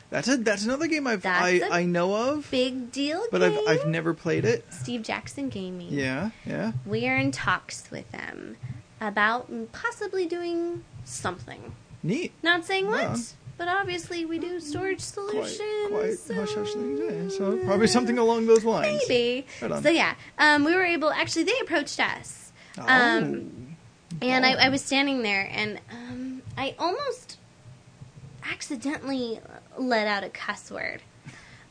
That's 0.10 0.28
a 0.28 0.38
that's 0.38 0.64
another 0.64 0.86
game 0.86 1.08
I've 1.08 1.26
I, 1.26 1.86
know 1.86 2.14
of, 2.16 2.52
Big 2.52 2.92
deal 2.92 3.24
but 3.32 3.40
game. 3.42 3.58
I've 3.68 3.80
I've 3.82 3.88
never 3.88 4.14
played 4.14 4.46
it. 4.46 4.64
Steve 4.72 5.02
Jackson 5.02 5.50
Gaming. 5.50 5.88
Yeah, 5.90 6.30
yeah. 6.46 6.74
We 6.86 7.08
are 7.08 7.18
in 7.18 7.32
talks 7.32 7.90
with 7.90 8.12
them 8.12 8.58
about 9.02 9.50
possibly 9.72 10.28
doing 10.28 10.84
something. 11.04 11.74
Neat. 12.04 12.32
Not 12.44 12.64
saying 12.64 12.88
what, 12.88 13.02
Yeah. 13.02 13.18
but 13.58 13.68
obviously 13.68 14.24
we 14.24 14.38
do 14.38 14.60
storage 14.60 15.00
solutions. 15.00 15.58
Quite, 15.90 16.18
quite 16.28 16.38
hush 16.38 16.54
hush 16.54 16.74
things. 16.74 17.00
Yeah. 17.32 17.38
So 17.38 17.58
probably 17.66 17.88
something 17.88 18.20
along 18.20 18.46
those 18.46 18.64
lines. 18.64 19.02
Maybe. 19.08 19.48
Right. 19.64 19.82
So 19.82 19.90
yeah, 19.90 20.14
um, 20.38 20.64
we 20.64 20.76
were 20.76 20.84
able. 20.84 21.10
Actually, 21.12 21.46
they 21.46 21.58
approached 21.64 22.00
us, 22.00 22.43
Oh. 22.78 22.86
um, 22.88 23.76
and 24.22 24.46
I, 24.46 24.54
I 24.54 24.70
was 24.70 24.82
standing 24.84 25.22
there, 25.24 25.50
and 25.52 25.80
um, 25.92 26.42
I 26.58 26.76
almost 26.80 27.38
accidentally 28.50 29.40
let 29.78 30.08
out 30.08 30.24
a 30.24 30.30
cuss 30.30 30.72
word. 30.72 31.02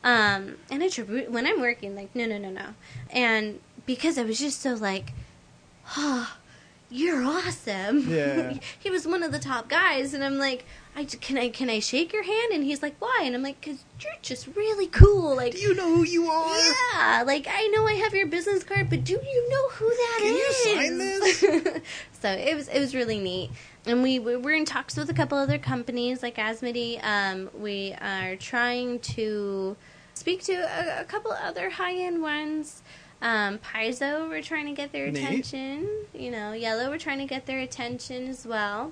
Um, 0.03 0.57
and 0.69 0.83
it's 0.83 0.99
re- 0.99 1.27
when 1.27 1.45
I'm 1.47 1.61
working, 1.61 1.95
like 1.95 2.13
no, 2.15 2.25
no, 2.25 2.37
no, 2.37 2.49
no, 2.49 2.67
and 3.09 3.59
because 3.85 4.17
I 4.17 4.23
was 4.23 4.37
just 4.39 4.61
so 4.61 4.73
like, 4.73 5.13
oh, 5.97 6.35
you're 6.89 7.23
awesome. 7.23 8.07
Yeah. 8.13 8.57
he 8.79 8.89
was 8.89 9.07
one 9.07 9.23
of 9.23 9.31
the 9.31 9.39
top 9.39 9.69
guys, 9.69 10.13
and 10.13 10.23
I'm 10.23 10.37
like, 10.37 10.65
I 10.95 11.05
can 11.05 11.37
I 11.37 11.49
can 11.49 11.69
I 11.69 11.79
shake 11.79 12.13
your 12.13 12.23
hand? 12.23 12.53
And 12.53 12.63
he's 12.63 12.83
like, 12.83 12.95
why? 12.99 13.21
And 13.23 13.35
I'm 13.35 13.41
like, 13.41 13.59
because 13.59 13.83
you're 13.99 14.13
just 14.21 14.47
really 14.55 14.87
cool. 14.87 15.35
Like 15.35 15.53
Do 15.53 15.57
you 15.59 15.73
know 15.73 15.95
who 15.95 16.03
you 16.03 16.27
are? 16.27 16.57
yeah, 16.93 17.23
like 17.25 17.47
I 17.49 17.67
know 17.67 17.87
I 17.87 17.93
have 17.93 18.13
your 18.13 18.27
business 18.27 18.63
card, 18.63 18.89
but 18.89 19.03
do 19.03 19.13
you 19.13 19.49
know 19.49 19.69
who 19.69 19.89
that 19.89 20.17
Can 20.19 20.35
you 20.35 20.53
sign 20.53 20.97
this? 20.99 21.41
so 22.21 22.29
it 22.29 22.55
was 22.55 22.67
it 22.67 22.79
was 22.79 22.93
really 22.93 23.17
neat, 23.19 23.49
and 23.87 24.03
we 24.03 24.19
we 24.19 24.35
were 24.35 24.51
in 24.51 24.65
talks 24.65 24.95
with 24.95 25.09
a 25.09 25.13
couple 25.13 25.37
other 25.37 25.57
companies 25.57 26.21
like 26.21 26.35
Asmodee. 26.35 27.03
Um, 27.03 27.49
we 27.57 27.93
are 27.99 28.35
trying 28.35 28.99
to 28.99 29.75
speak 30.13 30.43
to 30.43 30.53
a, 30.53 31.01
a 31.01 31.05
couple 31.05 31.31
other 31.31 31.71
high 31.71 31.95
end 31.95 32.21
ones. 32.21 32.83
Um, 33.19 33.57
Paizo, 33.59 34.27
we're 34.29 34.41
trying 34.43 34.65
to 34.65 34.73
get 34.73 34.91
their 34.91 35.09
Neat. 35.09 35.23
attention. 35.23 35.87
You 36.13 36.29
know, 36.29 36.51
Yellow, 36.51 36.89
we're 36.89 36.97
trying 36.99 37.19
to 37.19 37.25
get 37.25 37.45
their 37.45 37.59
attention 37.59 38.27
as 38.27 38.45
well. 38.45 38.91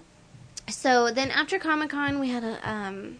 So 0.71 1.11
then 1.11 1.29
after 1.31 1.59
Comic 1.59 1.89
Con, 1.91 2.19
we 2.19 2.29
had 2.29 2.43
a 2.43 2.69
um, 2.69 3.19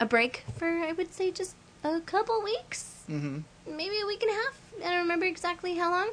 a 0.00 0.06
break 0.06 0.44
for 0.56 0.66
I 0.68 0.92
would 0.92 1.12
say 1.14 1.30
just 1.30 1.54
a 1.84 2.00
couple 2.00 2.42
weeks 2.42 3.04
hmm 3.06 3.38
maybe 3.66 4.00
a 4.02 4.06
week 4.06 4.22
and 4.22 4.30
a 4.30 4.34
half. 4.34 4.60
I 4.84 4.90
don't 4.90 5.02
remember 5.02 5.26
exactly 5.26 5.76
how 5.76 5.90
long. 5.90 6.10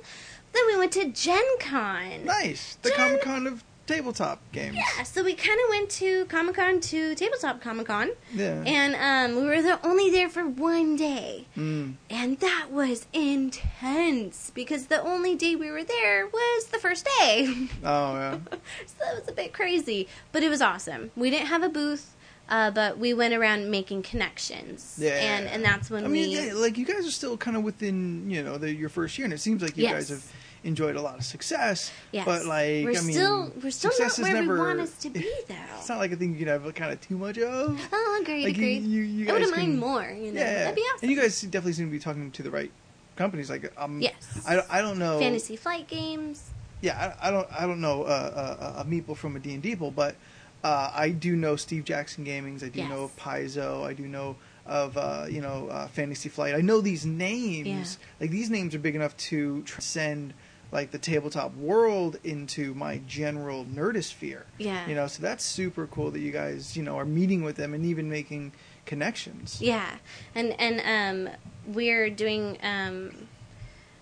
Then 0.54 0.64
we 0.68 0.78
went 0.78 0.92
to 0.94 1.10
Gen 1.10 1.44
Con. 1.60 2.26
Nice. 2.26 2.76
The 2.82 2.90
Jen- 2.90 2.98
Comic 2.98 3.22
Con 3.22 3.48
of 3.48 3.64
tabletop 3.88 4.42
games. 4.52 4.76
Yeah, 4.76 5.04
so 5.04 5.24
we 5.24 5.34
kind 5.36 5.60
of 5.64 5.70
went 5.70 5.90
to 5.92 6.26
Comic 6.26 6.56
Con 6.56 6.80
to 6.82 7.16
Tabletop 7.16 7.62
Comic 7.62 7.88
Con, 7.88 8.10
Yeah. 8.34 8.64
and 8.66 8.96
um, 8.96 9.42
we 9.42 9.48
were 9.48 9.62
there 9.62 9.80
only 9.84 10.10
there 10.10 10.30
for 10.30 10.44
one 10.48 10.96
day, 10.96 11.46
Mm. 11.58 11.96
and 12.10 12.40
that 12.40 12.68
was 12.72 13.06
intense 13.14 14.52
because 14.54 14.88
the 14.88 15.02
only 15.02 15.36
day 15.36 15.56
we 15.56 15.70
were 15.72 15.84
there 15.84 16.28
was 16.28 16.66
the 16.68 16.78
first 16.80 17.08
day. 17.20 17.48
Oh 17.84 18.14
yeah. 18.16 18.38
so 18.86 18.96
that 19.00 19.20
was 19.20 19.28
a 19.28 19.32
bit 19.34 19.54
crazy, 19.54 20.08
but 20.32 20.44
it 20.44 20.50
was 20.50 20.62
awesome. 20.62 21.12
We 21.16 21.30
didn't 21.30 21.48
have 21.48 21.64
a 21.64 21.70
booth. 21.70 22.12
Uh, 22.48 22.70
but 22.70 23.00
we 23.00 23.12
went 23.12 23.34
around 23.34 23.72
making 23.72 24.04
connections, 24.04 24.98
Yeah, 25.02 25.14
and 25.14 25.48
and 25.48 25.66
that's 25.66 25.90
when 25.90 26.06
I 26.06 26.08
mean, 26.08 26.30
we 26.30 26.46
yeah, 26.48 26.54
like 26.54 26.78
you 26.78 26.86
guys 26.86 27.08
are 27.08 27.10
still 27.12 27.38
kind 27.38 27.58
of 27.58 27.64
within 27.64 28.30
you 28.30 28.44
know 28.44 28.60
the, 28.60 28.72
your 28.72 28.88
first 28.90 29.18
year, 29.18 29.26
and 29.26 29.34
it 29.34 29.40
seems 29.40 29.64
like 29.64 29.76
you 29.76 29.82
Yes. 29.82 29.94
guys 29.94 30.10
have 30.10 30.32
enjoyed 30.66 30.96
a 30.96 31.02
lot 31.02 31.18
of 31.18 31.24
success. 31.24 31.92
Yes. 32.12 32.26
But 32.26 32.46
like, 32.46 32.84
We're 32.86 32.98
I 32.98 33.02
mean, 33.02 33.14
still- 33.14 33.52
we're 33.64 33.72
still 33.72 33.92
success 33.92 34.20
not 34.20 34.28
is 34.28 34.34
where 34.34 34.42
we 34.42 34.48
never, 34.48 34.58
want 34.58 34.80
us 34.82 34.98
to 34.98 35.10
be, 35.10 35.20
though. 35.48 35.56
It's 35.78 35.88
not 35.90 36.00
like 36.00 36.12
a 36.12 36.16
thing 36.16 36.34
you 36.34 36.40
can 36.40 36.48
have 36.48 36.74
kind 36.76 36.92
of 36.92 37.00
too 37.02 37.18
much 37.18 37.38
of. 37.38 37.80
oh, 37.94 38.20
agreed, 38.22 38.44
Like, 38.46 38.58
you- 38.58 38.64
agreed. 38.64 38.84
you- 38.84 39.02
you 39.04 39.30
I 39.30 39.34
wouldn't 39.34 39.56
mind 39.56 39.80
more. 39.80 40.04
You 40.10 40.32
know, 40.34 40.40
Yeah, 40.42 40.54
that'd 40.66 40.76
be 40.76 40.82
awesome. 40.82 41.00
and 41.04 41.12
you 41.12 41.22
guys 41.22 41.40
definitely 41.42 41.74
seem 41.74 41.86
to 41.88 41.92
be 41.92 42.00
talking 42.00 42.32
to 42.32 42.44
the 42.44 42.52
right 42.52 42.72
companies. 43.16 43.50
Like, 43.50 43.72
um, 43.78 44.02
Yes. 44.02 44.44
I, 44.48 44.62
I 44.70 44.82
don't 44.82 45.00
know. 45.00 45.20
Fantasy 45.20 45.56
flight 45.56 45.88
games. 45.88 46.50
yeah, 46.82 47.16
I, 47.22 47.28
I 47.30 47.32
don't 47.32 47.48
I 47.52 47.62
don't 47.66 47.80
know 47.82 48.04
uh, 48.04 48.76
uh, 48.78 48.82
a 48.82 48.86
meeple 48.86 49.16
from 49.16 49.36
a 49.36 49.40
D 49.40 49.54
and 49.54 49.62
D 49.64 49.76
but 49.76 50.16
uh, 50.64 50.92
I 50.94 51.10
do 51.10 51.36
know 51.36 51.56
Steve 51.56 51.86
Jackson 51.86 52.24
Gaming's. 52.24 52.64
I 52.64 52.70
do 52.70 52.80
Yes. 52.80 52.90
know 52.90 53.04
of 53.04 53.16
Paizo. 53.16 53.84
I 53.86 53.94
do 53.94 54.08
know 54.08 54.36
of 54.66 54.98
uh, 54.98 55.26
you 55.30 55.42
know 55.42 55.68
uh, 55.70 55.88
Fantasy 55.88 56.28
Flight. 56.28 56.56
I 56.56 56.62
know 56.62 56.82
these 56.82 57.06
names. 57.06 57.98
Yeah. 58.02 58.06
Like 58.20 58.32
these 58.32 58.50
names 58.50 58.74
are 58.76 58.80
big 58.80 58.96
enough 58.96 59.16
to 59.30 59.62
transcend 59.64 60.34
like 60.72 60.92
the 60.92 60.98
tabletop 60.98 61.56
world 61.56 62.18
into 62.24 62.74
my 62.74 63.00
general 63.08 63.66
nerdosphere. 63.66 64.44
Yeah. 64.58 64.88
You 64.88 64.96
know, 64.96 65.08
so 65.08 65.22
that's 65.22 65.44
super 65.44 65.88
cool 65.88 66.12
that 66.12 66.20
you 66.20 66.32
guys 66.32 66.76
you 66.76 66.84
know 66.84 66.98
are 66.98 67.06
meeting 67.06 67.44
with 67.44 67.56
them 67.56 67.74
and 67.74 67.86
even 67.86 68.10
making 68.10 68.54
connections. 68.86 69.62
Yeah, 69.62 69.98
and 70.34 70.56
and 70.60 71.28
um, 71.28 71.34
we're 71.66 72.10
doing 72.10 72.58
um, 72.64 73.28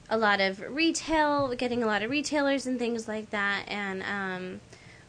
a 0.10 0.18
lot 0.18 0.42
of 0.42 0.60
retail, 0.60 1.54
getting 1.56 1.84
a 1.84 1.86
lot 1.86 2.04
of 2.04 2.12
retailers 2.12 2.66
and 2.66 2.78
things 2.78 3.08
like 3.08 3.30
that, 3.32 3.66
and 3.68 4.04
um, 4.04 4.62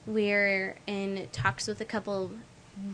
we're 0.07 0.77
in 0.87 1.29
talks 1.33 1.67
with 1.67 1.81
a 1.81 1.85
couple 1.85 2.33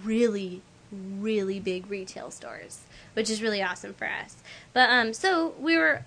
really, 0.04 0.62
really 0.92 1.60
big 1.60 1.90
retail 1.90 2.30
stores, 2.30 2.80
which 3.14 3.30
is 3.30 3.42
really 3.42 3.62
awesome 3.62 3.94
for 3.94 4.06
us. 4.06 4.36
But 4.72 4.90
um, 4.90 5.12
so 5.12 5.54
we 5.58 5.76
were 5.76 6.04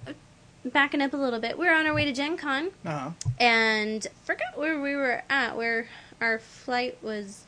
backing 0.66 1.02
up 1.02 1.14
a 1.14 1.18
little 1.18 1.40
bit. 1.40 1.58
We 1.58 1.66
were 1.68 1.74
on 1.74 1.86
our 1.86 1.94
way 1.94 2.06
to 2.06 2.12
Gen 2.14 2.38
Con 2.38 2.72
Uh 2.86 2.90
huh. 3.00 3.10
and 3.40 4.06
forgot 4.24 4.58
where 4.58 4.80
we 4.82 4.96
were 4.96 5.24
at, 5.30 5.56
where 5.58 5.88
our 6.22 6.40
flight 6.40 6.98
was, 7.02 7.44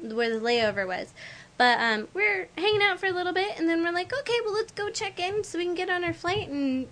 where 0.00 0.30
the 0.38 0.44
layover 0.44 0.86
was. 0.86 1.12
But 1.58 1.78
um, 1.78 2.08
we're 2.14 2.48
hanging 2.56 2.82
out 2.82 2.98
for 3.00 3.06
a 3.06 3.12
little 3.12 3.32
bit, 3.34 3.58
and 3.58 3.68
then 3.68 3.82
we're 3.82 3.92
like, 3.92 4.12
okay, 4.18 4.38
well, 4.44 4.54
let's 4.54 4.72
go 4.72 4.88
check 4.90 5.20
in 5.20 5.44
so 5.44 5.58
we 5.58 5.64
can 5.66 5.74
get 5.74 5.90
on 5.90 6.04
our 6.04 6.14
flight. 6.14 6.48
And 6.48 6.86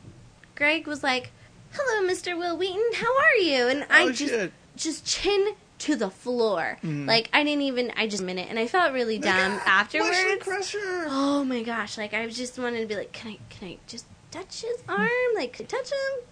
Greg 0.54 0.86
was 0.86 1.02
like, 1.02 1.30
"Hello, 1.72 2.06
Mr. 2.06 2.36
Wil 2.36 2.56
Wheaton, 2.58 2.82
how 2.96 3.16
are 3.18 3.36
you?" 3.36 3.68
And 3.68 3.86
I 3.88 4.04
Oh, 4.04 4.12
just 4.12 4.32
shit. 4.34 4.52
just 4.76 5.06
chin 5.06 5.54
to 5.78 5.94
the 5.96 6.10
floor, 6.10 6.76
Mhm. 6.84 7.06
like 7.06 7.30
I 7.32 7.44
didn't 7.44 7.62
even. 7.62 7.92
I 7.96 8.08
just 8.08 8.22
minute, 8.22 8.48
and 8.50 8.58
I 8.58 8.66
felt 8.66 8.92
really 8.92 9.16
dumb 9.18 9.60
afterwards. 9.64 10.18
Crusher. 10.40 11.06
Oh 11.08 11.44
my 11.44 11.62
gosh! 11.62 11.96
Like 11.96 12.12
I 12.12 12.26
just 12.28 12.58
wanted 12.58 12.80
to 12.80 12.86
be 12.86 12.96
like, 12.96 13.12
can 13.12 13.30
I, 13.32 13.38
can 13.48 13.68
I 13.68 13.78
just 13.86 14.04
touch 14.30 14.62
his 14.62 14.82
arm? 14.88 15.08
Like, 15.34 15.56
touch 15.68 15.90
him, 15.90 16.24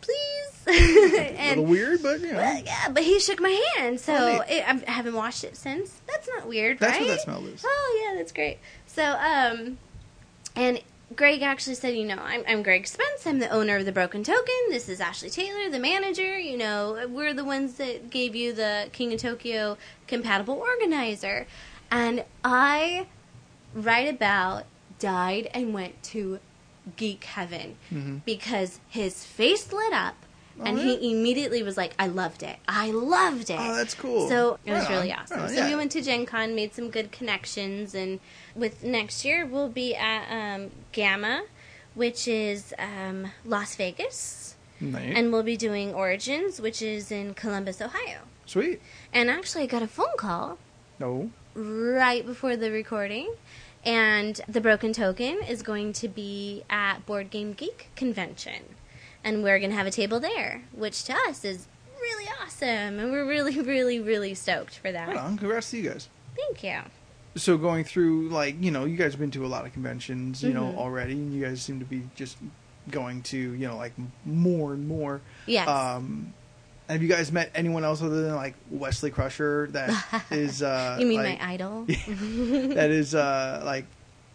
please? 0.00 0.46
a 0.66 1.48
little 1.50 1.64
weird, 1.64 2.02
but 2.02 2.20
you 2.20 2.32
know. 2.32 2.38
well, 2.38 2.62
yeah, 2.64 2.88
but 2.90 3.02
he 3.02 3.18
shook 3.18 3.40
my 3.40 3.60
hand, 3.76 4.00
so 4.00 4.14
Oh, 4.14 4.44
it, 4.48 4.62
I 4.86 4.90
haven't 4.90 5.14
washed 5.14 5.44
it 5.44 5.56
since. 5.56 6.00
That's 6.06 6.28
not 6.28 6.46
weird, 6.46 6.78
That's 6.78 6.92
right? 6.92 7.00
what 7.02 7.08
that 7.08 7.20
smell 7.22 7.46
is. 7.46 7.64
Oh 7.66 8.02
yeah, 8.04 8.18
that's 8.18 8.32
great. 8.32 8.58
So, 8.86 9.02
um, 9.04 9.78
and 10.54 10.80
Greg 11.16 11.42
actually 11.42 11.74
said, 11.74 11.96
you 11.96 12.04
know, 12.04 12.18
I'm, 12.22 12.44
I'm 12.46 12.62
Greg 12.62 12.86
Spence. 12.86 13.26
I'm 13.26 13.38
the 13.40 13.48
owner 13.50 13.76
of 13.76 13.84
the 13.84 13.90
Broken 13.92 14.22
Token. 14.22 14.54
This 14.68 14.88
is 14.88 15.00
Ashley 15.00 15.30
Taylor, 15.30 15.68
the 15.70 15.78
manager. 15.80 16.38
You 16.38 16.56
know, 16.56 17.06
we're 17.08 17.34
the 17.34 17.44
ones 17.44 17.74
that 17.74 18.10
gave 18.10 18.36
you 18.36 18.52
the 18.52 18.88
King 18.92 19.12
of 19.14 19.20
Tokyo 19.20 19.76
compatible 20.06 20.54
organizer. 20.54 21.46
And 21.90 22.24
I, 22.44 23.06
right 23.74 24.08
about, 24.12 24.66
died 25.00 25.50
and 25.52 25.74
went 25.74 26.00
to 26.04 26.38
geek 26.96 27.24
heaven 27.24 27.76
Mhm. 27.92 28.22
because 28.24 28.80
his 28.88 29.24
face 29.24 29.72
lit 29.72 29.92
up. 29.92 30.14
And 30.62 30.78
Oh, 30.78 30.82
he 30.82 31.10
immediately 31.12 31.62
was 31.62 31.78
like, 31.78 31.94
"I 31.98 32.06
loved 32.06 32.42
it. 32.42 32.58
I 32.68 32.90
loved 32.90 33.48
it." 33.48 33.56
Oh, 33.58 33.74
that's 33.76 33.94
cool. 33.94 34.28
So 34.28 34.58
it 34.66 34.72
was 34.72 34.82
Right 34.82 34.90
really 34.90 35.12
on, 35.12 35.20
awesome. 35.20 35.36
right 35.38 35.42
on, 35.44 35.48
so 35.48 35.54
yeah. 35.54 35.68
we 35.70 35.74
went 35.76 35.92
to 35.92 36.02
Gen 36.02 36.26
Con, 36.26 36.54
made 36.54 36.74
some 36.74 36.90
good 36.90 37.10
connections, 37.12 37.94
and 37.94 38.20
with 38.54 38.82
next 38.84 39.24
year 39.24 39.46
we'll 39.46 39.70
be 39.70 39.94
at 39.94 40.26
um, 40.30 40.70
GAMA, 40.92 41.44
which 41.94 42.28
is 42.28 42.74
um, 42.78 43.32
Las 43.46 43.74
Vegas, 43.76 44.54
Neat. 44.80 45.16
and 45.16 45.32
we'll 45.32 45.42
be 45.44 45.56
doing 45.56 45.94
Origins, 45.94 46.60
which 46.60 46.82
is 46.82 47.10
in 47.10 47.32
Columbus, 47.32 47.80
Ohio. 47.80 48.18
Sweet. 48.44 48.82
And 49.14 49.30
actually, 49.30 49.62
I 49.62 49.66
got 49.66 49.82
a 49.82 49.86
phone 49.88 50.16
call 50.18 50.58
No. 50.98 51.30
right 51.54 52.26
before 52.26 52.56
the 52.56 52.70
recording. 52.70 53.32
And 53.84 54.40
the 54.46 54.60
Broken 54.60 54.92
Token 54.92 55.42
is 55.42 55.62
going 55.62 55.92
to 55.94 56.08
be 56.08 56.64
at 56.68 57.06
Board 57.06 57.30
Game 57.30 57.52
Geek 57.54 57.88
Convention. 57.96 58.74
And 59.24 59.42
we're 59.42 59.58
going 59.58 59.70
to 59.70 59.76
have 59.76 59.86
a 59.86 59.90
table 59.90 60.20
there, 60.20 60.62
which 60.72 61.04
to 61.04 61.14
us 61.14 61.44
is 61.44 61.66
really 62.00 62.26
awesome. 62.42 62.98
And 62.98 63.10
we're 63.10 63.26
really, 63.26 63.58
really, 63.62 64.00
really 64.00 64.34
stoked 64.34 64.78
for 64.78 64.92
that. 64.92 65.08
Right 65.08 65.16
on. 65.16 65.38
Congrats 65.38 65.70
to 65.70 65.78
you 65.78 65.90
guys. 65.90 66.08
Thank 66.36 66.62
you. 66.62 66.78
So 67.36 67.56
going 67.56 67.84
through 67.84 68.28
like 68.30 68.56
you 68.60 68.72
know 68.72 68.84
you 68.86 68.96
guys 68.96 69.12
have 69.12 69.20
been 69.20 69.30
to 69.32 69.46
a 69.46 69.48
lot 69.48 69.64
of 69.64 69.72
conventions 69.72 70.42
you 70.42 70.52
know 70.52 70.64
Mhm. 70.64 70.76
already 70.78 71.12
and 71.12 71.32
you 71.32 71.40
guys 71.44 71.62
seem 71.62 71.78
to 71.78 71.84
be 71.84 72.02
just 72.16 72.36
going 72.90 73.22
to 73.22 73.38
you 73.38 73.68
know 73.68 73.76
like 73.76 73.92
more 74.24 74.72
and 74.74 74.88
more. 74.88 75.20
Yes. 75.46 75.68
Um, 75.68 76.34
have 76.90 77.02
you 77.02 77.08
guys 77.08 77.30
met 77.32 77.50
anyone 77.54 77.84
else 77.84 78.02
other 78.02 78.22
than 78.22 78.34
like 78.34 78.54
Wesley 78.70 79.10
Crusher 79.10 79.68
that 79.72 80.24
is 80.30 80.62
uh 80.62 80.96
you 80.98 81.06
mean 81.06 81.22
like, 81.22 81.40
my 81.40 81.48
idol? 81.52 81.84
that 81.86 82.90
is 82.90 83.14
uh 83.14 83.62
like 83.64 83.86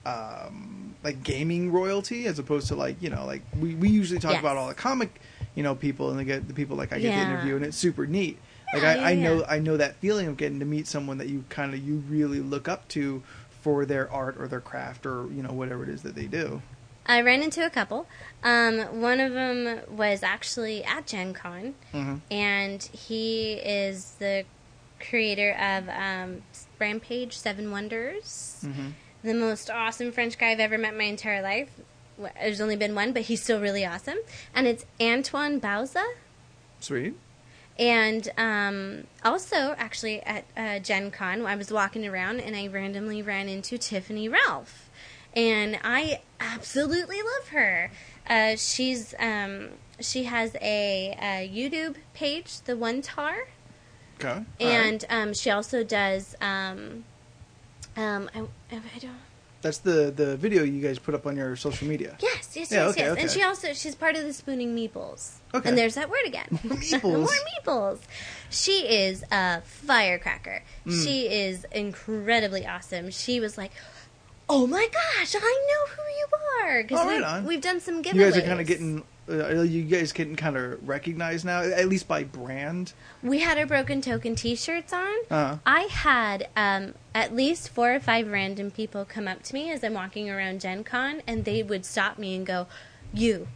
um 0.05 0.95
like 1.03 1.23
gaming 1.23 1.71
royalty 1.71 2.25
as 2.27 2.39
opposed 2.39 2.67
to 2.69 2.75
like 2.75 3.01
you 3.01 3.09
know 3.09 3.25
like 3.25 3.41
we, 3.59 3.75
we 3.75 3.89
usually 3.89 4.19
talk 4.19 4.31
Yes. 4.31 4.39
about 4.39 4.57
all 4.57 4.67
the 4.67 4.73
comic 4.73 5.19
you 5.55 5.63
know 5.63 5.75
people 5.75 6.09
and 6.11 6.19
they 6.19 6.23
get 6.25 6.47
the 6.47 6.53
people 6.53 6.75
like 6.77 6.93
I 6.93 6.99
get 6.99 7.13
to 7.13 7.19
Yeah. 7.19 7.25
interview 7.25 7.55
and 7.55 7.65
it's 7.65 7.77
super 7.77 8.05
neat. 8.05 8.39
Like 8.73 8.83
Yeah, 8.83 8.89
I, 8.89 8.95
yeah, 8.95 9.05
I 9.07 9.15
know. 9.15 9.45
I 9.47 9.59
know 9.59 9.77
that 9.77 9.95
feeling 9.97 10.27
of 10.27 10.37
getting 10.37 10.59
to 10.59 10.65
meet 10.65 10.87
someone 10.87 11.17
that 11.19 11.27
you 11.29 11.43
kind 11.49 11.73
of 11.73 11.79
you 11.85 12.03
really 12.09 12.39
look 12.39 12.67
up 12.67 12.87
to 12.89 13.23
for 13.61 13.85
their 13.85 14.11
art 14.11 14.35
or 14.37 14.47
their 14.47 14.59
craft 14.61 15.05
or 15.05 15.27
you 15.31 15.41
know 15.43 15.51
whatever 15.53 15.83
it 15.83 15.89
is 15.89 16.03
that 16.03 16.13
they 16.15 16.25
do. 16.25 16.61
I 17.05 17.21
ran 17.21 17.43
into 17.43 17.65
a 17.65 17.69
couple. 17.69 18.07
Um, 18.43 19.01
one 19.01 19.19
of 19.19 19.33
them 19.33 19.81
was 19.89 20.23
actually 20.23 20.83
at 20.83 21.05
Gen 21.07 21.33
Con, 21.33 21.75
Mhm. 21.93 22.21
and 22.31 22.81
he 22.83 23.53
is 23.53 24.15
the 24.19 24.45
creator 24.99 25.51
of 25.51 25.87
um, 25.89 26.41
Rampage 26.79 27.37
Seven 27.37 27.71
Wonders. 27.71 28.63
Mhm. 28.65 28.93
the 29.23 29.33
most 29.33 29.71
awesome 29.71 30.11
French 30.11 30.37
guy 30.37 30.51
I've 30.51 30.59
ever 30.59 30.77
met 30.77 30.91
in 30.91 30.99
my 30.99 31.05
entire 31.05 31.41
life. 31.41 31.69
There's 32.39 32.61
only 32.61 32.75
been 32.75 32.93
one, 32.93 33.11
but 33.11 33.23
he's 33.23 33.41
still 33.41 33.59
really 33.59 33.83
awesome. 33.83 34.19
And 34.53 34.67
it's 34.67 34.85
Antoine 35.01 35.59
Bauza. 35.59 36.03
Sweet. 36.79 37.15
And 37.79 38.29
um, 38.37 39.07
also, 39.23 39.73
actually, 39.79 40.21
at 40.21 40.45
uh, 40.55 40.77
Gen 40.77 41.09
Con, 41.09 41.43
I 41.43 41.55
was 41.55 41.71
walking 41.71 42.05
around 42.05 42.39
and 42.39 42.55
I 42.55 42.67
randomly 42.67 43.23
ran 43.23 43.49
into 43.49 43.79
Tiffany 43.79 44.29
Ralph. 44.29 44.84
And 45.35 45.77
I 45.83 46.21
absolutely 46.39 47.17
love 47.21 47.49
her. 47.49 47.91
Uh, 48.29 48.55
she's 48.55 49.13
um, 49.19 49.69
she 49.99 50.23
has 50.25 50.55
a, 50.61 51.15
a 51.21 51.49
YouTube 51.53 51.95
page, 52.13 52.61
the 52.61 52.75
One 52.77 53.01
Tar, 53.01 53.35
Okay. 54.19 54.29
All 54.29 54.35
right. 54.37 54.45
and 54.59 55.05
um, 55.09 55.33
she 55.33 55.49
also 55.51 55.83
does. 55.83 56.35
Um, 56.41 57.03
um, 57.97 58.29
I, 58.35 58.39
I 58.71 58.99
don't. 58.99 59.11
that's 59.61 59.79
the 59.79 60.11
the 60.15 60.35
video 60.37 60.63
you 60.63 60.81
guys 60.81 60.99
put 60.99 61.13
up 61.13 61.25
on 61.25 61.35
your 61.37 61.55
social 61.55 61.87
media. 61.87 62.17
Yes, 62.21 62.55
yes, 62.55 62.71
Yeah, 62.71 62.85
yes, 62.85 62.91
okay, 62.91 63.01
yes. 63.03 63.11
okay. 63.11 63.21
And 63.21 63.31
she 63.31 63.43
also 63.43 63.73
she's 63.73 63.95
part 63.95 64.15
of 64.15 64.23
the 64.23 64.33
Spooning 64.33 64.73
Meeples. 64.75 65.35
Okay. 65.53 65.67
And 65.69 65.77
there's 65.77 65.95
that 65.95 66.09
word 66.09 66.25
again. 66.25 66.47
Meeples. 66.51 67.01
More 67.03 67.27
meeples. 67.27 67.99
She 68.49 68.87
is 68.87 69.23
a 69.31 69.61
firecracker. 69.61 70.63
Mm. 70.85 71.03
She 71.03 71.27
is 71.27 71.65
incredibly 71.71 72.65
awesome. 72.65 73.11
She 73.11 73.39
was 73.39 73.57
like, 73.57 73.71
"Oh 74.49 74.67
my 74.67 74.87
gosh, 74.91 75.35
I 75.35 75.39
know 75.39 75.93
who 75.95 76.01
you 76.03 76.27
are!" 76.75 76.83
Because 76.83 76.99
Oh, 77.01 77.07
right 77.07 77.17
we, 77.17 77.23
on. 77.23 77.45
we've 77.45 77.61
done 77.61 77.79
some 77.79 78.01
giveaways. 78.03 78.15
You 78.15 78.21
guys 78.21 78.37
are 78.37 78.41
kind 78.41 78.61
of 78.61 78.67
getting. 78.67 79.03
Uh, 79.27 79.61
you 79.63 79.81
guys 79.81 80.11
getting 80.11 80.35
kind 80.35 80.55
of 80.55 80.87
recognized 80.87 81.45
now, 81.45 81.59
at 81.61 81.89
least 81.89 82.07
by 82.07 82.23
brand. 82.23 82.93
We 83.23 83.39
had 83.39 83.57
our 83.57 83.65
broken 83.65 83.99
token 83.99 84.35
T-shirts 84.35 84.93
on. 84.93 85.15
Uh-huh. 85.31 85.57
I 85.65 85.79
had 85.89 86.47
um, 86.55 86.93
at 87.15 87.35
least 87.35 87.69
four 87.69 87.95
or 87.95 87.99
five 87.99 88.27
random 88.27 88.69
people 88.69 89.03
come 89.03 89.27
up 89.27 89.41
to 89.43 89.55
me 89.55 89.71
as 89.71 89.83
I'm 89.83 89.95
walking 89.95 90.29
around 90.29 90.61
Gen 90.61 90.83
Con, 90.83 91.23
and 91.25 91.43
they 91.43 91.63
would 91.63 91.85
stop 91.87 92.19
me 92.19 92.35
and 92.35 92.45
go, 92.45 92.67
"You, 93.15 93.47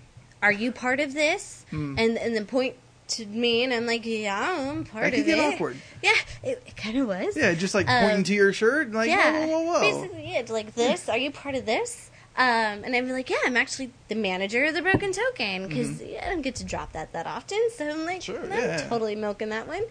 are 0.41 0.51
you 0.51 0.71
part 0.71 0.99
of 0.99 1.13
this?" 1.13 1.67
Hmm. 1.69 1.93
And 1.99 2.17
and 2.17 2.35
then 2.35 2.47
point 2.47 2.73
to 3.09 3.27
me, 3.27 3.63
and 3.63 3.71
I'm 3.71 3.85
like, 3.85 4.07
"Yeah, 4.07 4.71
I'm 4.71 4.85
part 4.85 5.03
That 5.03 5.09
of 5.13 5.17
could 5.19 5.25
get 5.27 5.37
it." 5.37 5.53
awkward. 5.53 5.77
Yeah, 6.01 6.13
it, 6.43 6.61
it 6.65 6.75
kind 6.77 6.97
of 6.97 7.07
was. 7.07 7.35
Yeah, 7.37 7.53
just 7.53 7.73
like 7.73 7.87
Um, 7.89 8.01
pointing 8.05 8.23
to 8.25 8.33
your 8.33 8.53
shirt, 8.53 8.91
like 8.91 9.09
yeah, 9.09 9.45
whoa, 9.45 9.47
whoa, 9.47 9.73
whoa, 9.73 9.79
basically, 9.81 10.31
yeah, 10.33 10.43
like 10.49 10.75
this. 10.75 11.09
Are 11.09 11.17
you 11.17 11.31
part 11.31 11.55
of 11.55 11.65
this? 11.65 12.09
Um, 12.37 12.83
and 12.85 12.95
I'd 12.95 13.05
be 13.05 13.11
like, 13.11 13.29
yeah, 13.29 13.37
I'm 13.45 13.57
actually 13.57 13.91
the 14.07 14.15
manager 14.15 14.63
of 14.63 14.73
the 14.73 14.81
Broken 14.81 15.11
Token 15.11 15.67
because 15.67 16.01
I 16.01 16.29
don't 16.29 16.41
get 16.41 16.55
to 16.55 16.63
drop 16.63 16.93
that 16.93 17.11
that 17.13 17.27
often. 17.27 17.59
So 17.75 17.89
I'm 17.89 18.05
like, 18.05 18.21
Mm-hmm. 18.21 18.33
Sure, 18.33 18.43
I'm 18.43 18.49
yeah. 18.51 18.87
totally 18.87 19.15
milking 19.15 19.49
that 19.49 19.67
one. 19.67 19.83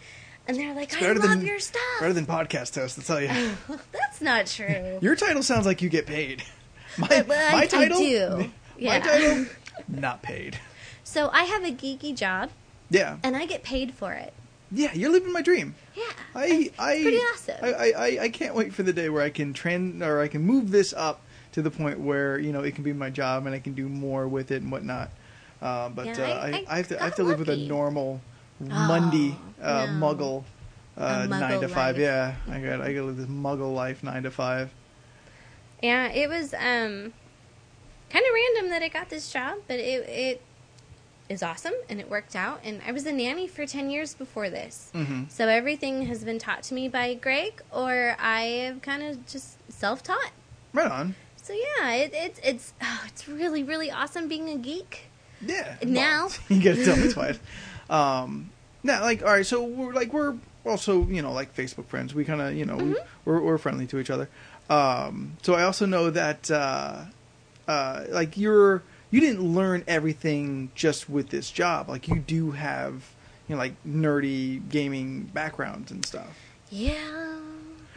and 0.46 0.56
they're 0.56 0.72
like, 0.74 0.94
"I 1.02 1.12
love 1.12 1.20
than- 1.22 1.44
your 1.44 1.58
stuff." 1.58 1.82
Better 2.00 2.14
than 2.14 2.24
podcast 2.24 2.74
host, 2.74 2.98
I'll 2.98 3.04
tell 3.04 3.20
you. 3.20 3.28
That's 3.92 4.22
not 4.22 4.46
true. 4.46 4.98
Your 5.02 5.14
title 5.14 5.42
sounds 5.42 5.66
like 5.66 5.82
you 5.82 5.90
get 5.90 6.06
paid. 6.06 6.42
My, 6.98 7.06
But- 7.08 7.28
but 7.28 7.52
my 7.52 7.58
I 7.60 7.66
title, 7.66 7.98
do. 7.98 8.36
my 8.38 8.50
Yeah. 8.78 8.98
title, 9.00 9.46
not 9.86 10.22
paid. 10.22 10.58
so 11.04 11.28
I 11.32 11.42
have 11.44 11.64
a 11.64 11.70
geeky 11.70 12.14
job, 12.16 12.48
Yeah, 12.88 13.18
and 13.22 13.36
I 13.36 13.44
get 13.44 13.62
paid 13.62 13.92
for 13.92 14.14
it. 14.14 14.32
Yeah, 14.70 14.92
you're 14.92 15.10
living 15.10 15.32
my 15.32 15.42
dream. 15.42 15.74
Yeah, 15.94 16.04
I, 16.34 16.70
I, 16.78 17.02
pretty 17.02 17.16
awesome. 17.16 17.56
I, 17.62 17.92
I, 17.92 18.18
I, 18.24 18.28
can't 18.28 18.54
wait 18.54 18.74
for 18.74 18.82
the 18.82 18.92
day 18.92 19.08
where 19.08 19.22
I 19.22 19.30
can 19.30 19.52
trend 19.52 20.02
or 20.02 20.20
I 20.20 20.28
can 20.28 20.42
move 20.42 20.70
this 20.70 20.92
up 20.92 21.22
to 21.52 21.62
the 21.62 21.70
point 21.70 21.98
where 22.00 22.38
you 22.38 22.52
know 22.52 22.62
it 22.62 22.74
can 22.74 22.84
be 22.84 22.92
my 22.92 23.10
job 23.10 23.46
and 23.46 23.54
I 23.54 23.58
can 23.58 23.72
do 23.74 23.88
more 23.88 24.28
with 24.28 24.50
it 24.50 24.62
and 24.62 24.70
whatnot. 24.70 25.10
Uh, 25.60 25.88
but 25.88 26.06
Yeah, 26.06 26.20
uh, 26.20 26.24
I- 26.26 26.50
I, 26.50 26.64
I 26.68 26.76
have 26.76 26.88
to, 26.88 27.00
I 27.00 27.04
have 27.04 27.14
to 27.16 27.24
live 27.24 27.38
with 27.40 27.48
a 27.48 27.56
normal 27.56 28.20
Monday 28.60 29.36
uh, 29.62 29.86
no. 29.86 29.92
muggle 30.06 30.44
uh, 30.96 31.22
A 31.24 31.28
nine 31.28 31.60
to 31.60 31.66
muggle 31.66 31.70
five. 31.70 31.96
life. 31.96 32.02
Yeah, 32.02 32.34
I 32.50 32.60
got 32.60 32.80
I 32.80 32.92
got 32.92 33.00
to 33.00 33.06
live 33.06 33.16
this 33.16 33.26
muggle 33.26 33.74
life 33.74 34.02
nine 34.02 34.22
to 34.24 34.30
five. 34.30 34.70
Yeah, 35.82 36.08
it 36.08 36.28
was 36.28 36.52
um 36.54 37.12
kind 38.10 38.24
of 38.24 38.34
random 38.34 38.70
that 38.70 38.82
I 38.82 38.88
got 38.88 39.08
this 39.08 39.32
job, 39.32 39.58
but 39.68 39.78
it 39.78 40.08
it 40.08 40.42
is 41.28 41.42
awesome 41.42 41.74
and 41.88 42.00
it 42.00 42.08
worked 42.10 42.34
out. 42.34 42.60
And 42.64 42.80
I 42.86 42.92
was 42.92 43.04
a 43.06 43.12
nanny 43.12 43.46
for 43.46 43.66
ten 43.66 43.90
years 43.90 44.14
before 44.14 44.48
this, 44.50 44.90
hmm 44.94 45.24
so 45.28 45.48
everything 45.48 46.06
has 46.06 46.24
been 46.24 46.38
taught 46.38 46.62
to 46.64 46.74
me 46.74 46.88
by 46.88 47.14
Greg, 47.14 47.62
or 47.72 48.16
I 48.18 48.40
have 48.66 48.82
kind 48.82 49.02
of 49.02 49.26
just 49.26 49.58
self 49.72 50.02
taught. 50.02 50.30
Right 50.72 50.90
on. 50.90 51.14
So 51.42 51.52
yeah, 51.54 51.92
it, 51.92 52.10
it's 52.14 52.40
it's 52.44 52.72
oh, 52.82 53.02
it's 53.06 53.28
really 53.28 53.62
really 53.62 53.90
awesome 53.90 54.28
being 54.28 54.48
a 54.50 54.56
geek. 54.56 55.10
Yeah. 55.40 55.76
Now- 55.84 56.26
Well, 56.26 56.32
you 56.58 56.62
got 56.64 56.76
to 56.76 56.84
tell 56.84 56.96
me 56.96 57.12
twice. 57.12 57.38
Um, 57.88 58.50
now, 58.82 59.00
like, 59.02 59.22
all 59.22 59.28
right, 59.28 59.46
so 59.46 59.62
we're 59.64 59.92
like 59.92 60.12
we're 60.12 60.34
also 60.66 61.06
you 61.06 61.22
know 61.22 61.32
like 61.32 61.54
Facebook 61.54 61.86
friends. 61.86 62.14
We 62.14 62.24
kind 62.24 62.40
of 62.40 62.54
you 62.54 62.64
know 62.64 62.76
we, 62.76 62.82
Mm-hmm. 62.84 63.06
we're 63.24 63.40
we're 63.40 63.58
friendly 63.58 63.86
to 63.88 63.98
each 63.98 64.10
other. 64.10 64.28
Um, 64.70 65.36
so 65.42 65.54
I 65.54 65.62
also 65.62 65.86
know 65.86 66.10
that 66.10 66.50
uh, 66.50 67.04
uh, 67.66 68.04
like 68.10 68.36
you're 68.36 68.82
you 69.10 69.20
didn't 69.20 69.42
learn 69.54 69.84
everything 69.86 70.70
just 70.74 71.08
with 71.08 71.30
this 71.30 71.50
job. 71.50 71.88
Like 71.88 72.08
you 72.08 72.18
do 72.18 72.50
have 72.52 73.10
you 73.48 73.54
know 73.54 73.58
like 73.58 73.74
nerdy 73.86 74.66
gaming 74.68 75.22
backgrounds 75.24 75.90
and 75.90 76.04
stuff. 76.04 76.36
Yeah. 76.70 76.94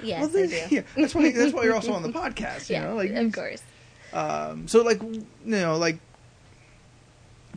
Yes, 0.03 0.33
well, 0.33 0.43
I 0.43 0.47
do. 0.47 0.75
yeah, 0.75 0.81
that's 0.97 1.13
why 1.13 1.31
that's 1.31 1.53
why 1.53 1.63
you're 1.63 1.75
also 1.75 1.93
on 1.93 2.01
the 2.03 2.09
podcast. 2.13 2.69
You 2.69 2.75
yeah, 2.77 2.87
know, 2.87 2.95
like 2.95 3.11
of 3.11 3.31
course. 3.33 3.61
um, 4.13 4.67
so 4.67 4.81
like 4.81 5.01
you 5.01 5.25
know 5.45 5.77
like 5.77 5.99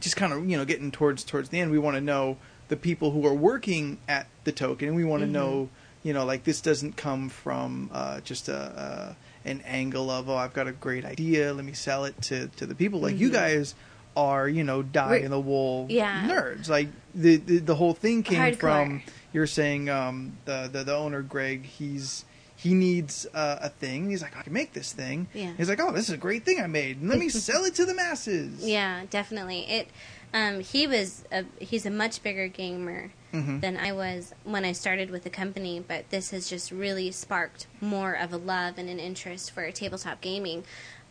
just 0.00 0.16
kind 0.16 0.32
of 0.32 0.48
you 0.48 0.56
know 0.56 0.64
getting 0.64 0.90
towards 0.90 1.24
towards 1.24 1.48
the 1.48 1.60
end 1.60 1.70
we 1.70 1.78
want 1.78 1.94
to 1.96 2.00
know 2.00 2.36
the 2.68 2.76
people 2.76 3.12
who 3.12 3.26
are 3.26 3.34
working 3.34 3.98
at 4.08 4.26
the 4.44 4.52
token 4.52 4.88
and 4.88 4.96
we 4.96 5.04
want 5.04 5.22
to 5.22 5.26
Mhm. 5.28 5.32
know 5.32 5.68
you 6.04 6.12
know 6.12 6.24
like 6.24 6.44
this 6.44 6.60
doesn't 6.60 6.96
come 6.96 7.28
from 7.28 7.90
uh, 7.92 8.20
just 8.20 8.48
a, 8.48 9.16
an 9.44 9.60
angle 9.66 10.10
of 10.10 10.28
oh 10.30 10.36
I've 10.36 10.52
got 10.54 10.68
a 10.68 10.72
great 10.72 11.04
idea 11.04 11.52
let 11.52 11.64
me 11.64 11.72
sell 11.72 12.04
it 12.04 12.14
to 12.22 12.46
to 12.48 12.66
the 12.66 12.74
people 12.76 13.00
like 13.00 13.18
you 13.18 13.28
Mhm. 13.30 13.32
guys 13.32 13.74
are 14.16 14.48
you 14.48 14.62
know 14.62 14.80
die 14.82 15.16
in 15.16 15.30
the 15.32 15.40
wool 15.40 15.86
Yeah. 15.90 16.22
nerds 16.28 16.68
like 16.68 16.88
the, 17.14 17.36
the 17.36 17.58
the 17.58 17.74
whole 17.74 17.94
thing 17.94 18.22
came 18.22 18.38
Hardcore. 18.52 18.58
from 18.60 19.02
you're 19.32 19.48
saying 19.48 19.88
um 19.90 20.38
the, 20.44 20.68
the 20.72 20.84
the 20.84 20.94
owner 20.94 21.20
Greg 21.22 21.64
he's 21.64 22.24
he 22.56 22.72
needs 22.74 23.26
uh, 23.34 23.58
a 23.60 23.68
thing 23.68 24.08
he's 24.10 24.22
like 24.22 24.36
I 24.36 24.42
can 24.42 24.52
make 24.52 24.72
this 24.72 24.92
thing 24.92 25.26
Yeah. 25.34 25.52
he's 25.56 25.68
like 25.68 25.80
oh 25.82 25.90
this 25.90 26.04
is 26.08 26.14
a 26.14 26.16
great 26.28 26.44
thing 26.44 26.60
I 26.60 26.66
made 26.68 27.02
let 27.02 27.18
me 27.18 27.28
sell 27.48 27.64
it 27.64 27.74
to 27.76 27.84
the 27.84 27.94
masses 27.94 28.64
Yeah, 28.64 29.02
definitely. 29.10 29.60
It. 29.68 29.88
Um, 30.32 30.60
he 30.60 30.86
was 30.86 31.24
a 31.32 31.44
he's 31.60 31.84
a 31.86 31.90
much 31.90 32.22
bigger 32.22 32.46
gamer 32.48 33.10
Mhm. 33.34 33.60
than 33.60 33.76
I 33.76 33.92
was 33.92 34.32
when 34.44 34.64
I 34.64 34.72
started 34.72 35.10
with 35.10 35.24
the 35.24 35.30
company, 35.30 35.82
but 35.86 36.08
this 36.10 36.30
has 36.30 36.48
just 36.48 36.70
really 36.70 37.10
sparked 37.10 37.66
more 37.80 38.12
of 38.14 38.32
a 38.32 38.36
love 38.36 38.78
and 38.78 38.88
an 38.88 39.00
interest 39.00 39.50
for 39.50 39.68
tabletop 39.72 40.20
gaming. 40.20 40.64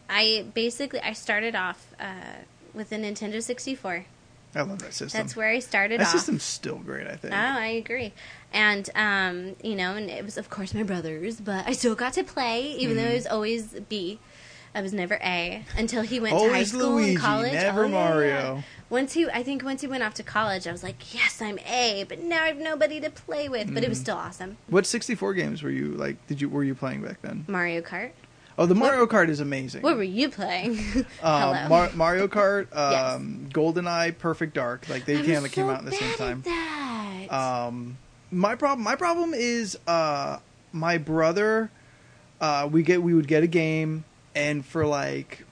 I 0.09 0.45
basically 0.53 1.01
I 1.01 1.13
started 1.13 1.53
off 1.55 1.93
uh, 1.99 2.43
with 2.73 2.91
a 2.91 2.95
Nintendo 2.95 3.41
64. 3.43 4.05
I 4.55 4.61
love 4.61 4.79
that 4.83 4.93
system 4.93 5.19
That's 5.21 5.35
where 5.35 5.49
I 5.49 5.57
started 5.59 5.99
that 5.99 6.05
off. 6.07 6.11
system's 6.13 6.43
still 6.43 6.77
great 6.77 7.07
I 7.07 7.15
think 7.15 7.33
Oh, 7.33 7.37
I 7.37 7.67
agree. 7.67 8.13
And 8.53 8.87
um, 8.95 9.55
you 9.63 9.75
know, 9.75 9.95
and 9.95 10.09
it 10.09 10.23
was 10.23 10.37
of 10.37 10.49
course 10.49 10.73
my 10.73 10.83
brothers, 10.83 11.41
but 11.41 11.67
I 11.67 11.73
still 11.73 11.95
got 11.95 12.13
to 12.13 12.23
play, 12.23 12.71
even 12.73 12.95
Mm-hmm. 12.95 13.05
though 13.05 13.11
it 13.11 13.15
was 13.15 13.27
always 13.27 13.67
B. 13.89 14.19
I 14.75 14.81
was 14.81 14.93
never 14.93 15.19
A 15.23 15.63
until 15.77 16.01
he 16.01 16.19
went 16.19 16.37
to 16.37 16.49
high 16.49 16.63
school 16.63 16.93
Luigi, 16.95 17.11
and 17.11 17.19
college. 17.19 17.53
never 17.53 17.85
Oh, 17.85 17.89
Mario. 17.89 18.27
yeah. 18.27 18.61
Once 18.89 19.13
he, 19.13 19.27
I 19.29 19.43
think 19.43 19.63
once 19.63 19.81
he 19.81 19.87
went 19.87 20.03
off 20.03 20.13
to 20.15 20.23
college, 20.23 20.67
I 20.67 20.71
was 20.71 20.83
like, 20.83 21.13
yes, 21.13 21.41
I'm 21.41 21.57
A, 21.59 22.05
but 22.07 22.19
now 22.19 22.43
I 22.43 22.47
have 22.47 22.57
nobody 22.57 22.99
to 23.01 23.09
play 23.09 23.49
with. 23.49 23.73
But 23.73 23.83
it 23.83 23.89
was 23.89 23.99
still 23.99 24.17
awesome. 24.17 24.57
what 24.67 24.85
64 24.85 25.33
games 25.33 25.63
were 25.63 25.69
you 25.69 25.89
like 25.93 26.25
did 26.27 26.41
you 26.41 26.49
were 26.49 26.63
you 26.63 26.75
playing 26.75 27.01
back 27.01 27.21
then 27.21 27.45
Mario 27.47 27.81
Kart. 27.81 28.11
oh 28.57 28.65
the 28.67 28.75
Mario 28.75 29.05
Kart 29.07 29.29
is 29.29 29.39
amazing 29.39 29.81
What 29.81 29.95
were 29.97 30.03
you 30.03 30.29
playing? 30.29 30.71
um, 30.97 31.05
Hello. 31.55 31.67
Mar- 31.69 31.91
Mario 31.95 32.27
Kart 32.27 32.67
Yes. 32.73 33.15
um, 33.15 33.49
GoldenEye 33.51 34.17
Perfect 34.17 34.53
Dark 34.55 34.87
like 34.89 35.05
they 35.05 35.15
kind 35.23 35.45
of 35.45 35.51
came 35.51 35.69
out 35.69 35.79
at 35.79 35.85
the 35.85 35.91
same 35.91 36.13
time 36.15 36.39
at 36.39 36.45
that. 36.45 37.27
Um, 37.31 37.97
my 38.31 38.55
problem, 38.55 38.83
my 38.83 38.95
problem 38.95 39.33
is, 39.35 39.77
uh, 39.87 40.37
my 40.71 40.97
brother, 40.97 41.69
uh, 42.41 42.67
we 42.71 42.81
get, 42.83 43.01
we 43.03 43.13
would 43.13 43.27
get 43.27 43.43
a 43.43 43.47
game, 43.47 44.03
and 44.35 44.65
for 44.65 44.85
like 44.85 45.45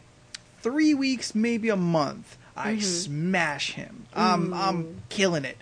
three 0.61 0.93
weeks, 0.93 1.33
maybe 1.35 1.69
a 1.69 1.75
month, 1.75 2.37
I 2.55 2.73
Mhm. 2.75 2.81
smash 2.83 3.71
him. 3.73 4.05
Um, 4.13 4.53
I'm 4.53 5.01
killing 5.09 5.45
it. 5.45 5.57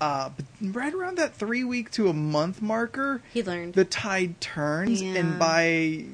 Uh, 0.00 0.30
but 0.36 0.44
right 0.74 0.92
around 0.92 1.16
that 1.18 1.32
three 1.34 1.62
week 1.62 1.90
to 1.92 2.08
a 2.08 2.12
month 2.12 2.60
marker, 2.60 3.22
he 3.32 3.40
learned. 3.42 3.74
the 3.74 3.84
tide 3.84 4.40
turns, 4.40 5.00
Yeah. 5.00 5.14
and 5.14 5.38
by 5.38 5.68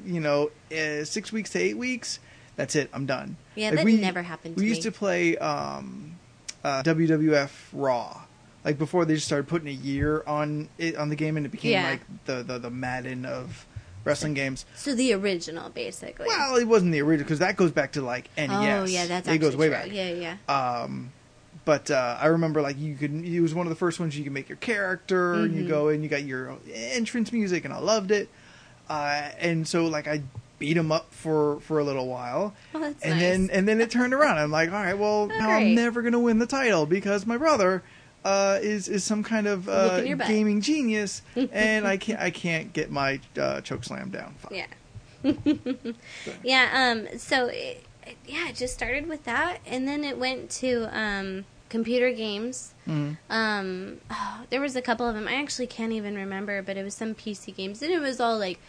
you 0.05 0.19
know 0.19 0.51
uh, 0.71 1.03
six 1.05 1.31
weeks 1.31 1.49
to 1.51 1.59
eight 1.59 1.75
weeks, 1.77 2.19
that's 2.55 2.75
it. 2.75 2.89
I'm 2.93 3.07
done. 3.07 3.37
Yeah, 3.55 3.69
Like, 3.69 3.77
that 3.77 3.85
we, 3.85 3.97
never 3.97 4.21
happened 4.21 4.57
to 4.57 4.59
We 4.61 4.65
me. 4.65 4.69
used 4.69 4.83
to 4.83 4.91
play 4.91 5.37
um, 5.37 6.17
uh, 6.63 6.83
WWF 6.83 7.49
Raw, 7.73 8.21
like 8.63 8.77
before 8.77 9.05
they 9.05 9.15
just 9.15 9.25
started 9.25 9.47
putting 9.47 9.67
a 9.69 9.71
year 9.71 10.23
on 10.27 10.69
it 10.77 10.95
on 10.95 11.09
the 11.09 11.15
game, 11.15 11.35
and 11.35 11.47
it 11.47 11.49
became 11.49 11.71
Yeah. 11.71 11.89
like 11.89 12.01
the, 12.25 12.43
the 12.43 12.59
the 12.59 12.69
Madden 12.69 13.25
of 13.25 13.65
wrestling 14.09 14.33
games. 14.33 14.65
so 14.75 14.93
the 14.95 15.13
original, 15.13 15.69
basically. 15.69 16.27
Well, 16.27 16.55
it 16.57 16.65
wasn't 16.67 16.91
the 16.91 17.01
original 17.01 17.25
because 17.25 17.39
that 17.39 17.55
goes 17.55 17.71
back 17.71 17.93
to 17.93 18.01
like 18.01 18.29
NES. 18.37 18.49
oh 18.51 18.85
yeah, 18.85 19.05
that's 19.07 19.27
it 19.27 19.37
goes 19.37 19.55
way 19.55 19.67
true. 19.67 19.75
back. 19.75 19.91
Yeah, 19.91 20.09
yeah. 20.11 20.37
Um, 20.83 21.11
but 21.65 21.91
uh, 21.91 22.17
I 22.19 22.27
remember 22.27 22.61
like 22.61 22.77
you 22.79 22.95
could. 22.95 23.13
It 23.23 23.41
was 23.41 23.53
one 23.53 23.65
of 23.67 23.69
the 23.69 23.75
first 23.77 23.99
ones 23.99 24.17
you 24.17 24.23
could 24.23 24.33
make 24.33 24.49
your 24.49 24.57
character, 24.57 25.33
and 25.35 25.55
you 25.55 25.63
Mhm. 25.63 25.67
go 25.69 25.87
and 25.89 26.03
you 26.03 26.09
got 26.09 26.23
your 26.23 26.57
entrance 26.73 27.31
music, 27.31 27.63
and 27.65 27.73
I 27.73 27.79
loved 27.79 28.11
it. 28.11 28.27
Uh, 28.89 29.29
and 29.39 29.67
so 29.67 29.85
like 29.85 30.07
I 30.07 30.23
beat 30.57 30.75
him 30.75 30.91
up 30.91 31.13
for 31.13 31.59
for 31.61 31.77
a 31.79 31.83
little 31.83 32.07
while, 32.07 32.53
Well, 32.73 32.83
that's 32.83 33.03
and 33.03 33.13
nice. 33.13 33.21
then 33.21 33.49
and 33.53 33.67
then 33.67 33.79
it 33.81 33.91
turned 33.91 34.13
around. 34.13 34.37
I'm 34.39 34.51
like, 34.51 34.69
all 34.71 34.75
right, 34.81 34.97
well 34.97 35.27
now 35.39 35.51
I'm 35.51 35.75
never 35.75 36.01
gonna 36.01 36.19
win 36.19 36.39
the 36.39 36.47
title 36.47 36.85
because 36.85 37.25
my 37.27 37.37
brother. 37.37 37.83
Uh, 38.25 38.59
is 38.61 38.87
is 38.89 39.03
some 39.03 39.23
kind 39.23 39.47
of 39.47 39.69
uh, 39.69 39.89
Whooping 39.91 40.07
your 40.07 40.17
butt. 40.17 40.27
gaming 40.27 40.59
genius, 40.61 41.21
and 41.53 41.87
I 41.87 41.95
can't 41.97 42.19
I 42.19 42.31
can't 42.31 42.73
get 42.73 42.91
my 42.91 43.19
uh, 43.39 43.61
choke 43.61 43.83
slam 43.85 44.09
down. 44.09 44.35
Fuck. 44.39 44.51
Yeah. 44.51 44.65
yeah, 46.43 46.69
um 46.91 47.17
so 47.17 47.47
it, 47.47 47.83
it- 48.05 48.17
yeah, 48.27 48.49
it 48.49 48.55
just 48.55 48.73
started 48.73 49.07
with 49.07 49.23
that 49.25 49.59
and 49.67 49.87
then 49.87 50.03
it 50.03 50.17
went 50.17 50.49
to 50.49 50.89
um 50.97 51.45
computer 51.69 52.11
games. 52.11 52.73
Mhm. 52.87 53.17
Um 53.29 53.97
oh, 54.09 54.41
there 54.49 54.61
was 54.61 54.75
a 54.75 54.81
couple 54.81 55.07
of 55.07 55.15
them. 55.15 55.27
I 55.27 55.35
actually 55.35 55.67
can't 55.67 55.91
even 55.93 56.15
remember, 56.15 56.61
but 56.61 56.75
it 56.77 56.83
was 56.83 56.95
some 56.95 57.13
PC 57.15 57.55
games 57.55 57.81
and 57.81 57.91
it 57.91 57.99
was 57.99 58.19
all 58.19 58.37
like 58.37 58.59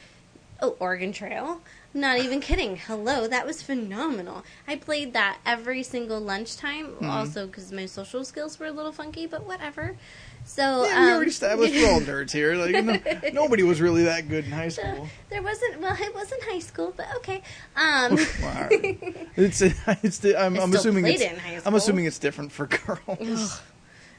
oh, 0.63 0.77
Oregon 0.79 1.13
Trail. 1.13 1.61
Not 1.93 2.19
even 2.19 2.41
kidding. 2.41 2.77
Hello, 2.77 3.27
that 3.27 3.45
was 3.47 3.63
phenomenal. 3.63 4.45
I 4.69 4.77
played 4.77 5.13
that 5.15 5.39
every 5.45 5.83
single 5.83 6.21
lunchtime, 6.21 6.87
Mm-hmm. 6.87 7.11
also 7.11 7.47
because 7.47 7.73
my 7.73 7.87
social 7.87 8.25
skills 8.25 8.59
were 8.61 8.67
a 8.67 8.71
little 8.73 8.93
funky, 8.93 9.27
but 9.27 9.45
whatever. 9.45 9.97
So 10.45 10.85
Yeah, 10.85 11.03
we 11.05 11.11
um, 11.11 11.17
already 11.17 11.31
established 11.31 11.75
we're 11.75 11.91
all 11.93 12.01
nerds 12.01 12.31
here. 12.31 12.55
Like 12.55 12.85
no, 12.85 13.31
nobody 13.33 13.63
was 13.65 13.81
really 13.81 14.05
that 14.05 14.29
good 14.29 14.45
in 14.45 14.53
high 14.53 14.69
school. 14.69 15.09
There 15.31 15.43
wasn't. 15.43 15.81
Well, 15.81 15.97
it 16.01 16.15
wasn't 16.15 16.43
high 16.45 16.61
school, 16.61 16.95
but 16.97 17.07
okay. 17.17 17.43
Um, 17.77 18.17
Well, 18.41 18.57
all 18.57 18.69
right. 18.69 19.29
It's 19.37 19.61
it's 19.61 20.19
the, 20.19 20.37
I'm, 20.41 20.59
I'm 20.59 20.73
assuming 20.73 21.07
it's 21.07 21.21
it 21.23 21.33
in 21.33 21.39
high 21.39 21.61
I'm 21.67 21.75
assuming 21.75 22.05
it's 22.05 22.19
different 22.19 22.53
for 22.53 22.67
girls. 22.67 23.61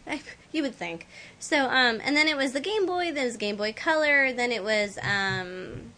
I- 0.06 0.22
you 0.52 0.62
would 0.64 0.76
think. 0.76 1.08
So, 1.40 1.66
um, 1.70 2.02
and 2.04 2.18
then 2.18 2.28
it 2.28 2.36
was 2.36 2.52
the 2.52 2.60
Game 2.60 2.86
Boy. 2.86 3.06
Then 3.14 3.24
it 3.24 3.26
was 3.28 3.38
Game 3.38 3.56
Boy 3.56 3.72
Color. 3.74 4.34
Then 4.34 4.52
it 4.52 4.64
was, 4.64 4.98
um, 5.02 5.94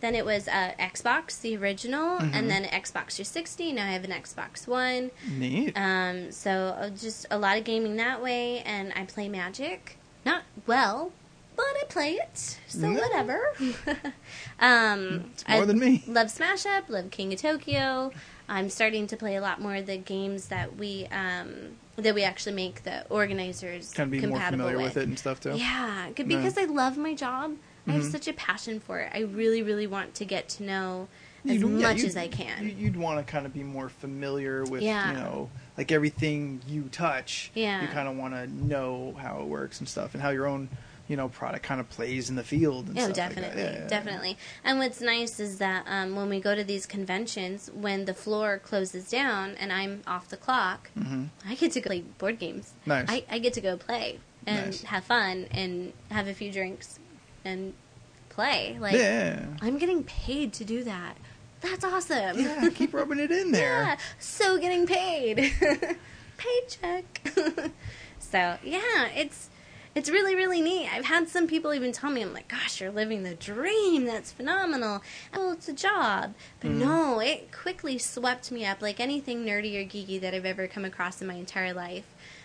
then 0.00 0.14
it 0.14 0.24
was 0.24 0.46
uh, 0.48 0.72
Xbox, 0.78 1.40
the 1.40 1.56
original, 1.56 2.18
Mhm. 2.18 2.30
and 2.34 2.50
then 2.50 2.64
Xbox 2.64 3.16
360. 3.16 3.72
Now 3.72 3.86
I 3.86 3.90
have 3.92 4.04
an 4.04 4.10
Xbox 4.12 4.66
One. 4.68 5.10
Neat. 5.28 5.72
Um, 5.76 6.30
so 6.32 6.76
uh, 6.78 6.90
just 6.90 7.26
a 7.30 7.38
lot 7.38 7.58
of 7.58 7.64
gaming 7.64 7.96
that 7.96 8.22
way, 8.22 8.60
and 8.60 8.92
I 8.94 9.04
play 9.04 9.28
Magic. 9.28 9.96
Not 10.24 10.42
well, 10.66 11.12
but 11.56 11.64
I 11.80 11.84
play 11.88 12.12
it. 12.14 12.58
So 12.68 12.90
Yeah. 12.90 13.00
whatever. 13.00 13.40
um, 14.60 15.30
It's 15.32 15.48
more 15.48 15.62
I 15.62 15.64
than 15.64 15.78
me. 15.78 16.02
Love 16.06 16.30
Smash 16.30 16.66
Up. 16.66 16.88
Love 16.88 17.10
King 17.10 17.32
of 17.32 17.40
Tokyo. 17.40 18.12
I'm 18.48 18.70
starting 18.70 19.06
to 19.08 19.16
play 19.16 19.36
a 19.36 19.40
lot 19.40 19.60
more 19.60 19.74
of 19.76 19.86
the 19.86 19.98
games 19.98 20.46
that 20.48 20.76
we 20.76 21.06
um, 21.12 21.76
that 21.96 22.14
we 22.14 22.22
actually 22.22 22.54
make 22.54 22.84
the 22.84 23.04
organizers 23.10 23.92
Kind 23.92 24.06
of 24.06 24.10
be 24.12 24.20
more 24.20 24.30
compatible 24.38 24.64
familiar 24.66 24.84
with. 24.86 24.96
it 24.96 25.08
and 25.08 25.18
stuff 25.18 25.40
too. 25.40 25.54
Yeah, 25.56 26.10
because 26.14 26.56
I 26.56 26.64
love 26.64 26.96
my 26.96 27.14
job. 27.14 27.56
I 27.88 27.92
have 27.92 28.02
Mhm. 28.04 28.12
such 28.12 28.28
a 28.28 28.32
passion 28.34 28.80
for 28.80 28.98
it. 29.00 29.10
I 29.14 29.20
really, 29.20 29.62
really 29.62 29.86
want 29.86 30.14
to 30.16 30.24
get 30.24 30.48
to 30.50 30.62
know 30.62 31.08
as 31.44 31.52
You'd- 31.54 31.66
much 31.66 31.96
you'd- 31.98 32.08
as 32.08 32.16
I 32.16 32.28
can. 32.28 32.64
you- 32.68 32.74
You'd 32.76 32.96
want 32.96 33.24
to 33.24 33.30
kind 33.30 33.46
of 33.46 33.54
be 33.54 33.62
more 33.62 33.88
familiar 33.88 34.64
with, 34.64 34.82
Yeah. 34.82 35.08
you 35.12 35.16
know, 35.18 35.50
like 35.76 35.90
everything 35.92 36.60
you 36.66 36.88
touch. 36.92 37.50
Yeah. 37.54 37.80
You 37.82 37.88
kind 37.88 38.08
of 38.08 38.16
want 38.16 38.34
to 38.34 38.46
know 38.46 39.16
how 39.20 39.40
it 39.40 39.46
works 39.46 39.78
and 39.78 39.88
stuff, 39.88 40.14
and 40.14 40.22
how 40.22 40.30
your 40.30 40.46
own, 40.46 40.68
you 41.06 41.16
know, 41.16 41.28
product 41.28 41.64
kind 41.64 41.80
of 41.80 41.88
plays 41.88 42.28
in 42.28 42.36
the 42.36 42.42
field. 42.44 42.88
And 42.88 42.98
Oh, 42.98 43.04
stuff 43.04 43.16
like 43.16 43.16
that. 43.16 43.34
definitely, 43.36 43.62
Yeah, 43.62 43.70
yeah, 43.72 43.78
yeah. 43.82 43.86
definitely. 43.88 44.36
And 44.64 44.78
what's 44.78 45.00
nice 45.00 45.40
is 45.40 45.56
that 45.58 45.84
um, 45.88 46.16
when 46.16 46.28
we 46.28 46.40
go 46.40 46.54
to 46.54 46.64
these 46.64 46.84
conventions, 46.84 47.70
when 47.72 48.04
the 48.04 48.14
floor 48.14 48.58
closes 48.58 49.08
down 49.08 49.54
and 49.58 49.72
I'm 49.72 50.02
off 50.06 50.28
the 50.28 50.36
clock, 50.36 50.90
Mhm. 50.98 51.28
I 51.48 51.54
get 51.54 51.72
to 51.72 51.80
go 51.80 51.86
play 51.88 52.00
board 52.18 52.38
games. 52.38 52.72
Nice. 52.84 53.06
I, 53.08 53.24
I 53.30 53.38
get 53.38 53.54
to 53.54 53.60
go 53.62 53.76
play 53.78 54.18
and 54.46 54.66
Nice. 54.66 54.82
have 54.82 55.04
fun 55.04 55.46
and 55.52 55.92
have 56.10 56.26
a 56.28 56.34
few 56.34 56.50
drinks 56.52 56.98
and 57.48 57.72
play. 58.28 58.76
Like 58.80 58.94
yeah. 58.94 59.44
I'm 59.60 59.78
getting 59.78 60.04
paid 60.04 60.52
to 60.54 60.64
do 60.64 60.84
that. 60.84 61.16
That's 61.60 61.84
awesome. 61.84 62.38
Yeah, 62.38 62.68
keep 62.72 62.94
rubbing 62.94 63.18
it 63.18 63.30
in 63.32 63.50
there. 63.52 63.82
Yeah, 63.88 63.96
so 64.20 64.58
getting 64.58 64.86
paid. 64.86 65.52
Paycheck. 66.36 67.32
so 68.20 68.56
yeah, 68.62 69.08
it's 69.16 69.50
it's 69.94 70.08
really 70.08 70.36
really 70.36 70.60
neat. 70.60 70.88
I've 70.94 71.06
had 71.06 71.28
some 71.28 71.48
people 71.48 71.74
even 71.74 71.90
tell 71.90 72.10
me, 72.10 72.22
I'm 72.22 72.32
like, 72.32 72.46
gosh, 72.46 72.80
you're 72.80 72.92
living 72.92 73.24
the 73.24 73.34
dream. 73.34 74.04
That's 74.04 74.30
phenomenal. 74.30 75.02
And, 75.32 75.42
well, 75.42 75.52
it's 75.52 75.68
a 75.68 75.72
job, 75.72 76.34
but 76.60 76.70
Mhm. 76.70 76.74
no, 76.78 77.20
it 77.20 77.50
quickly 77.50 77.98
swept 77.98 78.52
me 78.52 78.64
up 78.64 78.80
like 78.80 79.00
anything 79.00 79.44
nerdy 79.44 79.74
or 79.76 79.84
geeky 79.84 80.20
that 80.20 80.34
I've 80.34 80.44
ever 80.46 80.68
come 80.68 80.84
across 80.84 81.20
in 81.20 81.26
my 81.26 81.34
entire 81.34 81.74
life. 81.74 82.04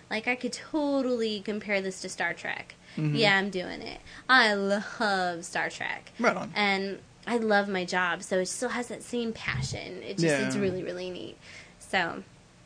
Like 0.10 0.28
I 0.28 0.36
could 0.36 0.54
totally 0.54 1.42
compare 1.42 1.82
this 1.82 2.02
to 2.02 2.10
Star 2.10 2.34
Trek. 2.34 2.74
Mhm. 2.98 3.18
Yeah, 3.18 3.38
I'm 3.38 3.50
doing 3.50 3.82
it. 3.82 4.00
I 4.30 4.54
love 4.54 5.44
Star 5.46 5.70
Trek 5.70 6.12
Right 6.20 6.36
on. 6.36 6.52
and 6.56 7.00
I 7.26 7.38
love 7.38 7.68
my 7.70 7.86
job, 7.86 8.22
so 8.24 8.40
it 8.40 8.48
still 8.48 8.70
has 8.70 8.88
that 8.90 9.02
same 9.04 9.34
passion. 9.34 10.02
It 10.04 10.18
just 10.18 10.24
Yeah. 10.24 10.46
it's 10.48 10.56
really 10.56 10.84
really 10.84 11.10
neat. 11.10 11.38
So, 11.80 12.24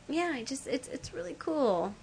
yeah, 0.09 0.31
I 0.35 0.43
just 0.43 0.67
it's 0.67 0.87
it's 0.87 1.13
really 1.13 1.35
cool. 1.37 1.93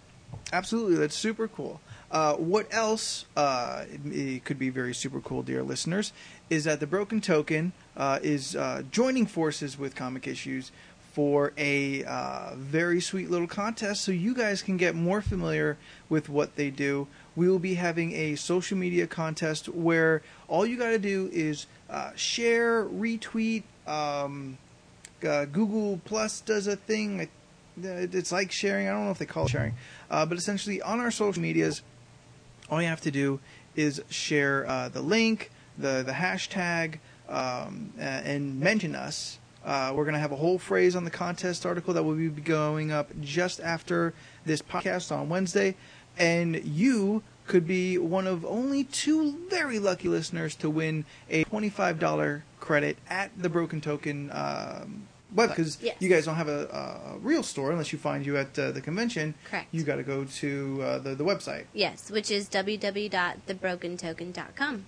Absolutely, 0.53 0.97
that's 0.97 1.17
super 1.17 1.49
cool. 1.49 1.81
Uh, 2.11 2.35
what 2.35 2.67
else 2.73 3.25
uh, 3.37 3.85
it, 3.91 4.01
it 4.13 4.45
could 4.45 4.59
be 4.59 4.69
very 4.71 4.95
super 4.95 5.21
cool, 5.21 5.43
dear 5.43 5.63
listeners, 5.63 6.13
is 6.51 6.65
that 6.65 6.79
the 6.81 6.87
Broken 6.87 7.21
Token 7.21 7.73
uh, 7.97 8.19
is 8.23 8.55
uh, 8.55 8.83
joining 8.91 9.27
forces 9.27 9.79
with 9.79 9.95
Comic 9.97 10.27
Issues 10.29 10.71
for 11.13 11.53
a 11.57 12.05
uh, 12.05 12.55
very 12.57 13.01
sweet 13.01 13.31
little 13.31 13.47
contest 13.47 14.03
so 14.05 14.11
you 14.13 14.35
guys 14.35 14.63
can 14.63 14.77
get 14.77 14.95
more 14.95 15.23
familiar 15.23 15.77
with 16.09 16.29
what 16.29 16.57
they 16.57 16.71
do. 16.71 17.07
We 17.37 17.49
will 17.49 17.59
be 17.59 17.75
having 17.75 18.13
a 18.13 18.37
social 18.37 18.79
media 18.79 19.07
contest 19.07 19.69
where 19.69 20.23
all 20.49 20.65
you 20.65 20.77
got 20.77 20.91
to 20.91 20.99
do 20.99 21.31
is 21.33 21.67
uh, 21.91 22.13
share, 22.15 22.85
retweet. 22.85 23.65
Um, 23.87 24.59
uh, 25.27 25.47
Google 25.47 26.01
Plus 26.05 26.41
does 26.41 26.67
a 26.67 26.77
thing. 26.77 27.29
It's 27.83 28.31
like 28.31 28.53
sharing. 28.53 28.89
I 28.89 28.93
don't 28.93 29.07
know 29.07 29.11
if 29.11 29.19
they 29.19 29.27
call 29.27 29.47
it 29.47 29.51
sharing, 29.51 29.75
uh, 30.11 30.27
but 30.27 30.39
essentially 30.39 30.81
on 30.81 31.01
our 31.01 31.11
social 31.11 31.43
medias, 31.43 31.83
all 32.71 32.81
you 32.81 32.89
have 32.89 33.01
to 33.03 33.11
do 33.11 33.41
is 33.75 34.03
share 34.09 34.67
uh, 34.69 34.89
the 34.89 35.03
link, 35.03 35.51
the 35.77 36.03
the 36.07 36.13
hashtag, 36.13 36.99
um, 37.29 37.93
and 37.99 38.61
mention 38.61 38.95
us. 38.95 39.39
Uh, 39.65 39.93
we're 39.95 40.05
going 40.05 40.15
to 40.15 40.21
have 40.21 40.33
a 40.33 40.37
whole 40.37 40.59
phrase 40.59 40.95
on 40.95 41.05
the 41.05 41.11
contest 41.11 41.65
article 41.65 41.95
that 41.95 42.03
will 42.03 42.15
be 42.15 42.29
going 42.29 42.93
up 42.93 43.09
just 43.23 43.61
after 43.61 44.13
this 44.45 44.61
podcast 44.61 45.11
on 45.11 45.31
Wednesday, 45.31 45.75
and 46.19 46.65
you 46.65 47.23
could 47.47 47.67
be 47.67 47.99
one 47.99 48.27
of 48.27 48.43
only 48.47 48.85
two 48.85 49.37
very 49.51 49.79
lucky 49.79 50.09
listeners 50.09 50.55
to 50.57 50.71
win 50.71 51.05
a 51.29 51.45
twenty-five 51.45 51.99
dollar 51.99 52.45
credit 52.61 52.97
at 53.09 53.31
the 53.37 53.51
Broken 53.51 53.81
Token 53.83 54.31
um, 54.33 55.07
web 55.35 55.51
because 55.51 55.77
Yes. 55.83 55.97
you 56.01 56.09
guys 56.09 56.25
don't 56.25 56.37
have 56.37 56.49
a, 56.49 57.13
a 57.15 57.19
real 57.19 57.43
store 57.43 57.71
unless 57.71 57.93
you 57.93 57.99
find 57.99 58.25
you 58.25 58.39
at 58.39 58.59
uh, 58.59 58.71
the 58.73 58.81
convention. 58.81 59.35
Correct. 59.51 59.67
You 59.73 59.83
got 59.83 59.97
to 59.97 60.03
go 60.03 60.25
to 60.25 60.83
uh, 60.83 60.99
the 61.01 61.15
the 61.15 61.25
website. 61.25 61.65
Yes, 61.75 62.11
which 62.11 62.31
is 62.31 62.49
www.thebrokentoken.com. 62.49 64.87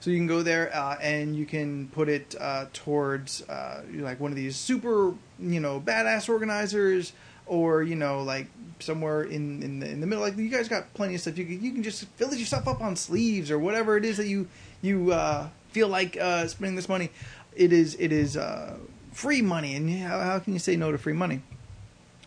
So 0.00 0.10
you 0.10 0.16
can 0.16 0.26
go 0.26 0.42
there 0.42 0.74
uh, 0.74 0.96
and 1.00 1.36
you 1.36 1.46
can 1.46 1.86
put 1.88 2.08
it 2.08 2.34
uh, 2.40 2.66
towards 2.72 3.42
uh, 3.48 3.82
like 3.92 4.18
one 4.18 4.32
of 4.32 4.36
these 4.36 4.56
super, 4.56 5.14
you 5.38 5.60
know, 5.60 5.80
badass 5.80 6.28
organizers, 6.28 7.12
or 7.46 7.82
you 7.82 7.96
know, 7.96 8.22
like 8.22 8.46
somewhere 8.80 9.22
in 9.22 9.62
in 9.62 9.80
the, 9.80 9.88
in 9.88 10.00
the 10.00 10.06
middle. 10.06 10.22
Like 10.22 10.36
you 10.36 10.48
guys 10.48 10.68
got 10.68 10.92
plenty 10.94 11.14
of 11.14 11.20
stuff. 11.20 11.38
You 11.38 11.44
can 11.44 11.62
you 11.62 11.72
can 11.72 11.82
just 11.82 12.04
fill 12.16 12.34
yourself 12.34 12.68
up 12.68 12.80
on 12.80 12.96
sleeves 12.96 13.50
or 13.50 13.58
whatever 13.58 13.96
it 13.96 14.04
is 14.04 14.16
that 14.16 14.26
you 14.26 14.48
you 14.80 15.12
uh, 15.12 15.48
feel 15.70 15.88
like 15.88 16.16
uh, 16.16 16.46
spending 16.46 16.76
this 16.76 16.88
money. 16.88 17.10
It 17.54 17.72
is 17.72 17.96
it 17.98 18.12
is 18.12 18.36
uh, 18.36 18.76
free 19.12 19.42
money, 19.42 19.76
and 19.76 19.90
how, 19.90 20.20
how 20.20 20.38
can 20.38 20.52
you 20.52 20.58
say 20.58 20.76
no 20.76 20.92
to 20.92 20.98
free 20.98 21.12
money? 21.12 21.42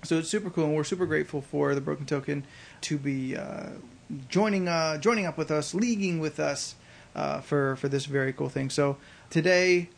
So 0.04 0.20
it's 0.20 0.30
super 0.30 0.50
cool, 0.52 0.66
and 0.66 0.76
we're 0.76 0.84
super 0.84 1.08
grateful 1.08 1.42
for 1.42 1.74
the 1.74 1.82
Broken 1.82 2.06
Token 2.06 2.46
to 2.82 2.98
be 2.98 3.36
uh, 3.36 3.70
joining 4.30 4.68
uh, 4.68 4.98
joining 5.00 5.26
up 5.26 5.38
with 5.38 5.50
us, 5.50 5.74
leaguing 5.74 6.20
with 6.20 6.40
us 6.40 6.76
uh, 7.16 7.42
for 7.42 7.76
for 7.78 7.90
this 7.90 8.06
very 8.06 8.32
cool 8.32 8.50
thing. 8.50 8.70
So 8.70 8.98
today, 9.32 9.90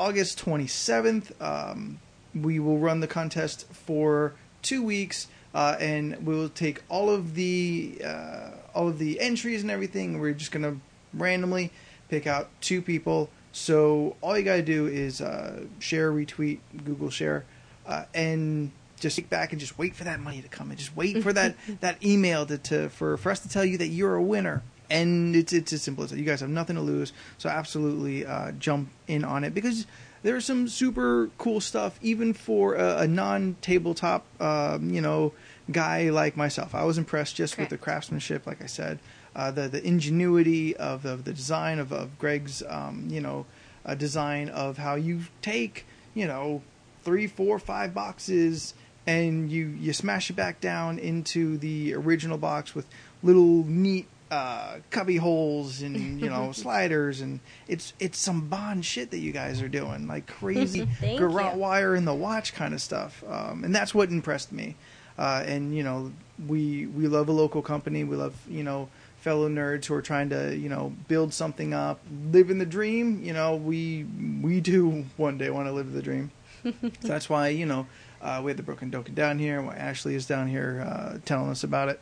August 0.00 0.38
twenty 0.38 0.66
seventh, 0.66 1.40
um, 1.40 2.00
we 2.34 2.58
will 2.58 2.78
run 2.78 3.00
the 3.00 3.06
contest 3.06 3.72
for 3.72 4.34
two 4.66 4.82
weeks, 4.82 5.28
uh, 5.54 5.76
and 5.80 6.26
we 6.26 6.34
will 6.34 6.48
take 6.48 6.82
all 6.88 7.08
of 7.08 7.34
the 7.34 7.98
uh, 8.04 8.50
all 8.74 8.88
of 8.88 8.98
the 8.98 9.20
entries 9.20 9.62
and 9.62 9.70
everything. 9.70 10.20
We're 10.20 10.34
just 10.34 10.52
gonna 10.52 10.76
randomly 11.14 11.70
pick 12.08 12.26
out 12.26 12.48
two 12.60 12.82
people. 12.82 13.30
So 13.52 14.16
all 14.20 14.36
you 14.36 14.44
gotta 14.44 14.62
do 14.62 14.86
is 14.86 15.20
uh, 15.20 15.64
share, 15.78 16.12
retweet, 16.12 16.58
Google 16.84 17.10
share, 17.10 17.44
uh, 17.86 18.04
and 18.12 18.72
just 18.98 19.16
sit 19.16 19.30
back 19.30 19.52
and 19.52 19.60
just 19.60 19.78
wait 19.78 19.94
for 19.94 20.04
that 20.04 20.20
money 20.20 20.42
to 20.42 20.48
come 20.48 20.70
and 20.70 20.78
just 20.78 20.96
wait 20.96 21.22
for 21.22 21.32
that 21.32 21.54
that 21.80 22.04
email 22.04 22.44
to, 22.46 22.58
to 22.58 22.88
for 22.90 23.16
for 23.16 23.30
us 23.30 23.40
to 23.40 23.48
tell 23.48 23.64
you 23.64 23.78
that 23.78 23.88
you're 23.88 24.16
a 24.16 24.22
winner. 24.22 24.62
And 24.88 25.34
it's 25.34 25.52
it's 25.52 25.72
as 25.72 25.82
simple 25.82 26.04
as 26.04 26.10
that. 26.10 26.18
You 26.18 26.24
guys 26.24 26.40
have 26.40 26.50
nothing 26.50 26.76
to 26.76 26.82
lose, 26.82 27.12
so 27.38 27.48
absolutely 27.48 28.26
uh, 28.26 28.52
jump 28.52 28.90
in 29.08 29.24
on 29.24 29.42
it 29.42 29.52
because 29.52 29.86
there's 30.22 30.44
some 30.44 30.68
super 30.68 31.30
cool 31.38 31.60
stuff 31.60 31.98
even 32.02 32.32
for 32.32 32.74
a, 32.74 32.98
a 32.98 33.06
non-tabletop, 33.06 34.24
um, 34.40 34.90
you 34.90 35.00
know, 35.00 35.32
guy 35.70 36.10
like 36.10 36.36
myself. 36.36 36.74
I 36.74 36.84
was 36.84 36.98
impressed 36.98 37.36
just 37.36 37.58
with 37.58 37.68
the 37.68 37.78
craftsmanship, 37.78 38.46
like 38.46 38.62
I 38.62 38.66
said, 38.66 38.98
uh, 39.34 39.50
the 39.50 39.68
the 39.68 39.86
ingenuity 39.86 40.76
of, 40.76 41.04
of 41.04 41.24
the 41.24 41.32
design 41.32 41.78
of, 41.78 41.92
of 41.92 42.18
Greg's, 42.18 42.62
um, 42.68 43.08
you 43.10 43.20
know, 43.20 43.46
uh, 43.84 43.94
design 43.94 44.48
of 44.48 44.78
how 44.78 44.94
you 44.94 45.22
take, 45.42 45.86
you 46.14 46.26
know, 46.26 46.62
three, 47.02 47.26
four, 47.26 47.58
five 47.58 47.94
boxes 47.94 48.74
and 49.06 49.50
you 49.50 49.66
you 49.78 49.92
smash 49.92 50.30
it 50.30 50.36
back 50.36 50.60
down 50.60 50.98
into 50.98 51.56
the 51.58 51.94
original 51.94 52.38
box 52.38 52.74
with 52.74 52.86
little 53.22 53.64
neat 53.64 54.06
uh, 54.30 54.78
cubby 54.90 55.16
holes 55.16 55.82
and 55.82 56.20
you 56.20 56.28
know 56.28 56.50
sliders 56.52 57.20
and 57.20 57.38
it's 57.68 57.92
it's 58.00 58.18
some 58.18 58.48
bond 58.48 58.84
shit 58.84 59.10
that 59.12 59.18
you 59.18 59.30
guys 59.32 59.62
are 59.62 59.68
doing 59.68 60.08
like 60.08 60.26
crazy 60.26 60.88
garrote 61.00 61.54
you. 61.54 61.60
wire 61.60 61.94
in 61.94 62.04
the 62.04 62.14
watch 62.14 62.52
kind 62.52 62.74
of 62.74 62.80
stuff 62.80 63.22
um, 63.28 63.62
and 63.62 63.74
that's 63.74 63.94
what 63.94 64.10
impressed 64.10 64.50
me 64.50 64.74
uh, 65.18 65.44
and 65.46 65.76
you 65.76 65.82
know 65.82 66.12
we 66.48 66.86
we 66.86 67.06
love 67.06 67.28
a 67.28 67.32
local 67.32 67.62
company 67.62 68.02
we 68.02 68.16
love 68.16 68.34
you 68.48 68.64
know 68.64 68.88
fellow 69.18 69.48
nerds 69.48 69.86
who 69.86 69.94
are 69.94 70.02
trying 70.02 70.28
to 70.28 70.56
you 70.56 70.68
know 70.68 70.92
build 71.08 71.32
something 71.32 71.72
up 71.72 72.00
living 72.30 72.58
the 72.58 72.66
dream 72.66 73.22
you 73.22 73.32
know 73.32 73.54
we 73.54 74.04
we 74.42 74.60
do 74.60 75.04
one 75.16 75.38
day 75.38 75.50
want 75.50 75.66
to 75.68 75.72
live 75.72 75.92
the 75.92 76.02
dream 76.02 76.30
so 76.64 76.72
that's 77.02 77.30
why 77.30 77.48
you 77.48 77.66
know 77.66 77.86
uh, 78.22 78.40
we 78.42 78.50
had 78.50 78.56
the 78.56 78.62
broken 78.62 78.90
token 78.90 79.14
down 79.14 79.38
here 79.38 79.62
why 79.62 79.74
ashley 79.74 80.14
is 80.16 80.26
down 80.26 80.48
here 80.48 80.84
uh, 80.84 81.18
telling 81.24 81.50
us 81.50 81.62
about 81.62 81.88
it 81.88 82.00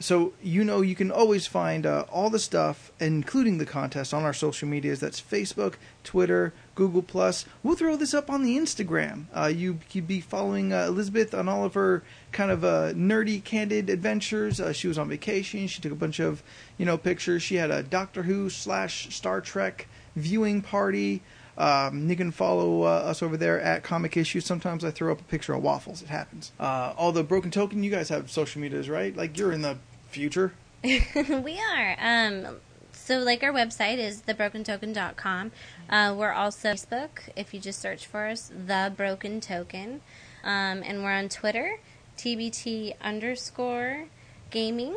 so 0.00 0.32
you 0.42 0.64
know 0.64 0.80
you 0.80 0.94
can 0.94 1.10
always 1.10 1.46
find 1.46 1.86
uh, 1.86 2.04
all 2.10 2.28
the 2.28 2.38
stuff, 2.38 2.90
including 2.98 3.58
the 3.58 3.66
contest, 3.66 4.12
on 4.12 4.24
our 4.24 4.32
social 4.32 4.68
medias. 4.68 5.00
That's 5.00 5.20
Facebook, 5.20 5.74
Twitter, 6.02 6.52
Google 6.74 7.02
Plus. 7.02 7.44
We'll 7.62 7.76
throw 7.76 7.96
this 7.96 8.14
up 8.14 8.28
on 8.28 8.42
the 8.42 8.56
Instagram. 8.56 9.26
Uh, 9.34 9.46
you 9.46 9.78
could 9.90 10.06
be 10.06 10.20
following 10.20 10.72
uh, 10.72 10.86
Elizabeth 10.86 11.32
on 11.32 11.48
all 11.48 11.64
of 11.64 11.74
her 11.74 12.02
kind 12.32 12.50
of 12.50 12.64
uh, 12.64 12.92
nerdy, 12.92 13.42
candid 13.42 13.88
adventures. 13.88 14.60
Uh, 14.60 14.72
she 14.72 14.88
was 14.88 14.98
on 14.98 15.08
vacation. 15.08 15.66
She 15.68 15.80
took 15.80 15.92
a 15.92 15.96
bunch 15.96 16.18
of 16.18 16.42
you 16.76 16.84
know 16.84 16.98
pictures. 16.98 17.42
She 17.42 17.56
had 17.56 17.70
a 17.70 17.82
Doctor 17.82 18.24
Who 18.24 18.50
slash 18.50 19.14
Star 19.14 19.40
Trek 19.40 19.86
viewing 20.16 20.60
party. 20.60 21.22
Um, 21.56 22.08
you 22.08 22.16
can 22.16 22.30
follow 22.30 22.82
uh, 22.82 22.86
us 22.86 23.22
over 23.22 23.36
there 23.36 23.60
at 23.60 23.82
Comic 23.82 24.16
Issues. 24.16 24.44
Sometimes 24.44 24.84
I 24.84 24.90
throw 24.90 25.12
up 25.12 25.20
a 25.20 25.24
picture 25.24 25.54
of 25.54 25.62
waffles. 25.62 26.02
It 26.02 26.08
happens. 26.08 26.52
Uh, 26.58 26.92
all 26.96 27.12
the 27.12 27.22
Broken 27.22 27.50
Token, 27.50 27.82
you 27.82 27.90
guys 27.90 28.08
have 28.08 28.30
social 28.30 28.60
medias, 28.60 28.88
right? 28.88 29.16
Like 29.16 29.38
you're 29.38 29.52
in 29.52 29.62
the 29.62 29.78
future. 30.08 30.52
we 30.82 31.60
are. 31.60 31.96
Um, 31.98 32.56
so, 32.92 33.18
like, 33.18 33.42
our 33.42 33.52
website 33.52 33.98
is 33.98 34.22
thebrokentoken.com. 34.22 35.52
Uh, 35.90 36.14
we're 36.16 36.32
also 36.32 36.72
Facebook. 36.72 37.28
If 37.36 37.52
you 37.52 37.60
just 37.60 37.80
search 37.80 38.06
for 38.06 38.26
us, 38.26 38.50
The 38.66 38.92
Broken 38.96 39.40
Token. 39.40 40.00
Um, 40.42 40.82
and 40.82 41.02
we're 41.02 41.12
on 41.12 41.28
Twitter, 41.28 41.80
TBT 42.16 42.94
underscore 43.00 44.06
gaming. 44.50 44.96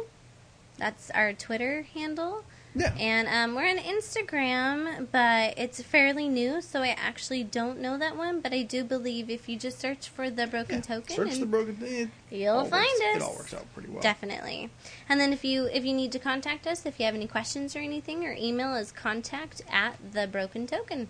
That's 0.78 1.10
our 1.12 1.34
Twitter 1.34 1.86
handle. 1.94 2.44
Yeah. 2.78 2.94
And 3.00 3.28
um, 3.28 3.56
we're 3.56 3.68
on 3.70 3.78
Instagram, 3.78 5.08
but 5.12 5.58
it's 5.58 5.82
fairly 5.82 6.28
new, 6.30 6.62
so 6.62 6.82
I 6.82 6.90
actually 6.90 7.44
don't 7.44 7.80
know 7.80 7.98
that 7.98 8.16
one. 8.16 8.42
But 8.42 8.54
I 8.54 8.62
do 8.64 8.84
believe 8.84 9.30
if 9.30 9.50
you 9.50 9.58
just 9.58 9.80
search 9.80 10.10
for 10.10 10.30
the 10.30 10.46
Broken 10.48 10.76
Yeah, 10.76 10.82
Token, 10.82 11.16
Search 11.16 11.40
the 11.40 11.46
broken. 11.46 11.78
It 11.82 12.10
you'll 12.30 12.66
find 12.66 12.84
works- 12.86 13.02
us. 13.02 13.16
It 13.16 13.22
all 13.22 13.36
works 13.36 13.54
out 13.54 13.74
pretty 13.74 13.90
well. 13.90 14.02
Definitely. 14.02 14.70
And 15.10 15.20
then 15.20 15.34
if 15.34 15.44
you 15.44 15.66
if 15.66 15.84
you 15.86 15.94
need 15.94 16.12
to 16.12 16.20
contact 16.20 16.68
us, 16.68 16.86
if 16.86 17.00
you 17.00 17.06
have 17.06 17.16
any 17.16 17.28
questions 17.28 17.76
or 17.76 17.80
anything, 17.80 18.26
our 18.26 18.34
email 18.34 18.76
is 18.76 18.92
contact 18.92 19.62
at 19.72 19.98
the 20.14 20.28
Broken 20.28 20.68
Token. 20.68 21.08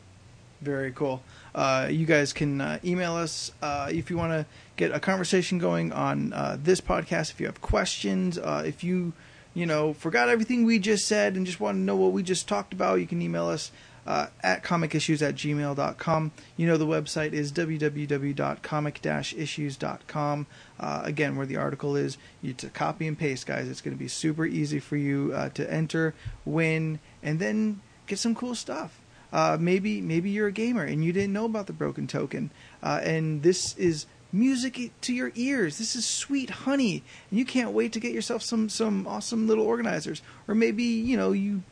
Very 0.61 0.91
cool. 0.91 1.21
Uh, 1.53 1.87
you 1.91 2.05
guys 2.07 2.33
can 2.33 2.59
uh, 2.61 2.79
email 2.83 3.15
us 3.15 3.51
uh, 3.61 3.89
if 3.91 4.09
you 4.09 4.17
want 4.17 4.31
to 4.31 4.45
get 4.75 4.91
a 4.91 4.99
conversation 4.99 5.59
going 5.59 5.91
on 5.91 6.33
uh, 6.33 6.57
this 6.61 6.81
podcast. 6.81 7.29
If 7.31 7.39
you 7.39 7.45
have 7.45 7.61
questions, 7.61 8.37
uh, 8.39 8.63
if 8.65 8.83
you 8.83 9.13
you 9.57 9.65
know 9.65 9.93
forgot 9.93 10.29
everything 10.29 10.65
we 10.65 10.77
just 10.77 11.07
said 11.07 11.35
and 11.35 11.43
just 11.45 11.59
want 11.59 11.75
to 11.75 11.79
know 11.79 11.95
what 11.95 12.11
we 12.11 12.21
just 12.21 12.47
talked 12.47 12.73
about, 12.73 12.99
you 12.99 13.07
can 13.07 13.23
email 13.23 13.47
us 13.47 13.71
uh, 14.05 14.27
at 14.41 14.63
comicissues 14.63 15.27
at 15.27 15.33
gmail.com. 15.33 16.31
You 16.55 16.67
know 16.67 16.77
the 16.77 16.85
website 16.85 17.33
is 17.33 17.51
www.comic-issues.com. 17.51 20.47
Uh, 20.79 21.01
again, 21.03 21.35
where 21.35 21.47
the 21.47 21.57
article 21.57 21.95
is, 21.95 22.19
you 22.41 22.53
to 22.53 22.69
copy 22.69 23.07
and 23.07 23.17
paste, 23.17 23.47
guys. 23.47 23.67
It's 23.67 23.81
going 23.81 23.97
to 23.97 23.99
be 23.99 24.07
super 24.07 24.45
easy 24.45 24.79
for 24.79 24.95
you 24.95 25.33
uh, 25.35 25.49
to 25.49 25.73
enter, 25.73 26.13
win, 26.45 26.99
and 27.23 27.39
then 27.39 27.81
get 28.05 28.19
some 28.19 28.35
cool 28.35 28.53
stuff. 28.53 29.01
Uh, 29.33 29.57
maybe 29.59 30.01
maybe 30.01 30.29
you're 30.29 30.47
a 30.47 30.53
gamer 30.53 30.83
and 30.83 31.03
you 31.03 31.11
didn't 31.11 31.33
know 31.33 31.45
about 31.45 31.65
the 31.65 31.73
broken 31.73 32.05
token, 32.05 32.51
uh, 32.83 33.01
and 33.03 33.41
this 33.41 33.75
is 33.75 34.05
music 34.31 34.91
to 35.01 35.13
your 35.13 35.31
ears. 35.35 35.77
This 35.77 35.95
is 35.95 36.05
sweet 36.05 36.49
honey, 36.49 37.03
and 37.29 37.39
you 37.39 37.45
can't 37.45 37.71
wait 37.71 37.93
to 37.93 37.99
get 37.99 38.13
yourself 38.13 38.41
some 38.41 38.69
some 38.69 39.07
awesome 39.07 39.47
little 39.47 39.65
organizers. 39.65 40.21
Or 40.47 40.55
maybe 40.55 40.83
you 40.83 41.17
know 41.17 41.31
you 41.31 41.63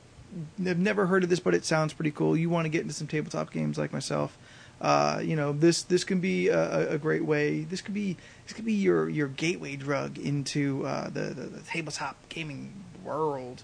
have 0.64 0.78
never 0.80 1.06
heard 1.08 1.24
of 1.24 1.30
this, 1.30 1.40
but 1.40 1.54
it 1.56 1.66
sounds 1.66 1.94
pretty 1.94 2.12
cool. 2.12 2.36
You 2.36 2.50
want 2.50 2.66
to 2.66 2.70
get 2.70 2.82
into 2.82 2.94
some 2.94 3.08
tabletop 3.08 3.52
games 3.52 3.78
like 3.78 3.94
myself. 3.94 4.38
Uh, 4.82 5.22
you 5.24 5.36
know 5.36 5.54
this 5.54 5.84
this 5.84 6.04
can 6.04 6.20
be 6.20 6.50
a, 6.50 6.94
a- 6.94 6.98
great 6.98 7.24
way. 7.24 7.62
This 7.62 7.82
could 7.82 7.94
be 7.94 8.18
this 8.46 8.54
could 8.54 8.66
be 8.66 8.74
your 8.74 9.08
your 9.10 9.30
gateway 9.30 9.78
drug 9.78 10.18
into 10.18 10.86
uh, 10.86 11.10
the, 11.10 11.22
the 11.22 11.44
the 11.44 11.62
tabletop 11.62 12.18
gaming 12.28 12.74
world. 13.04 13.64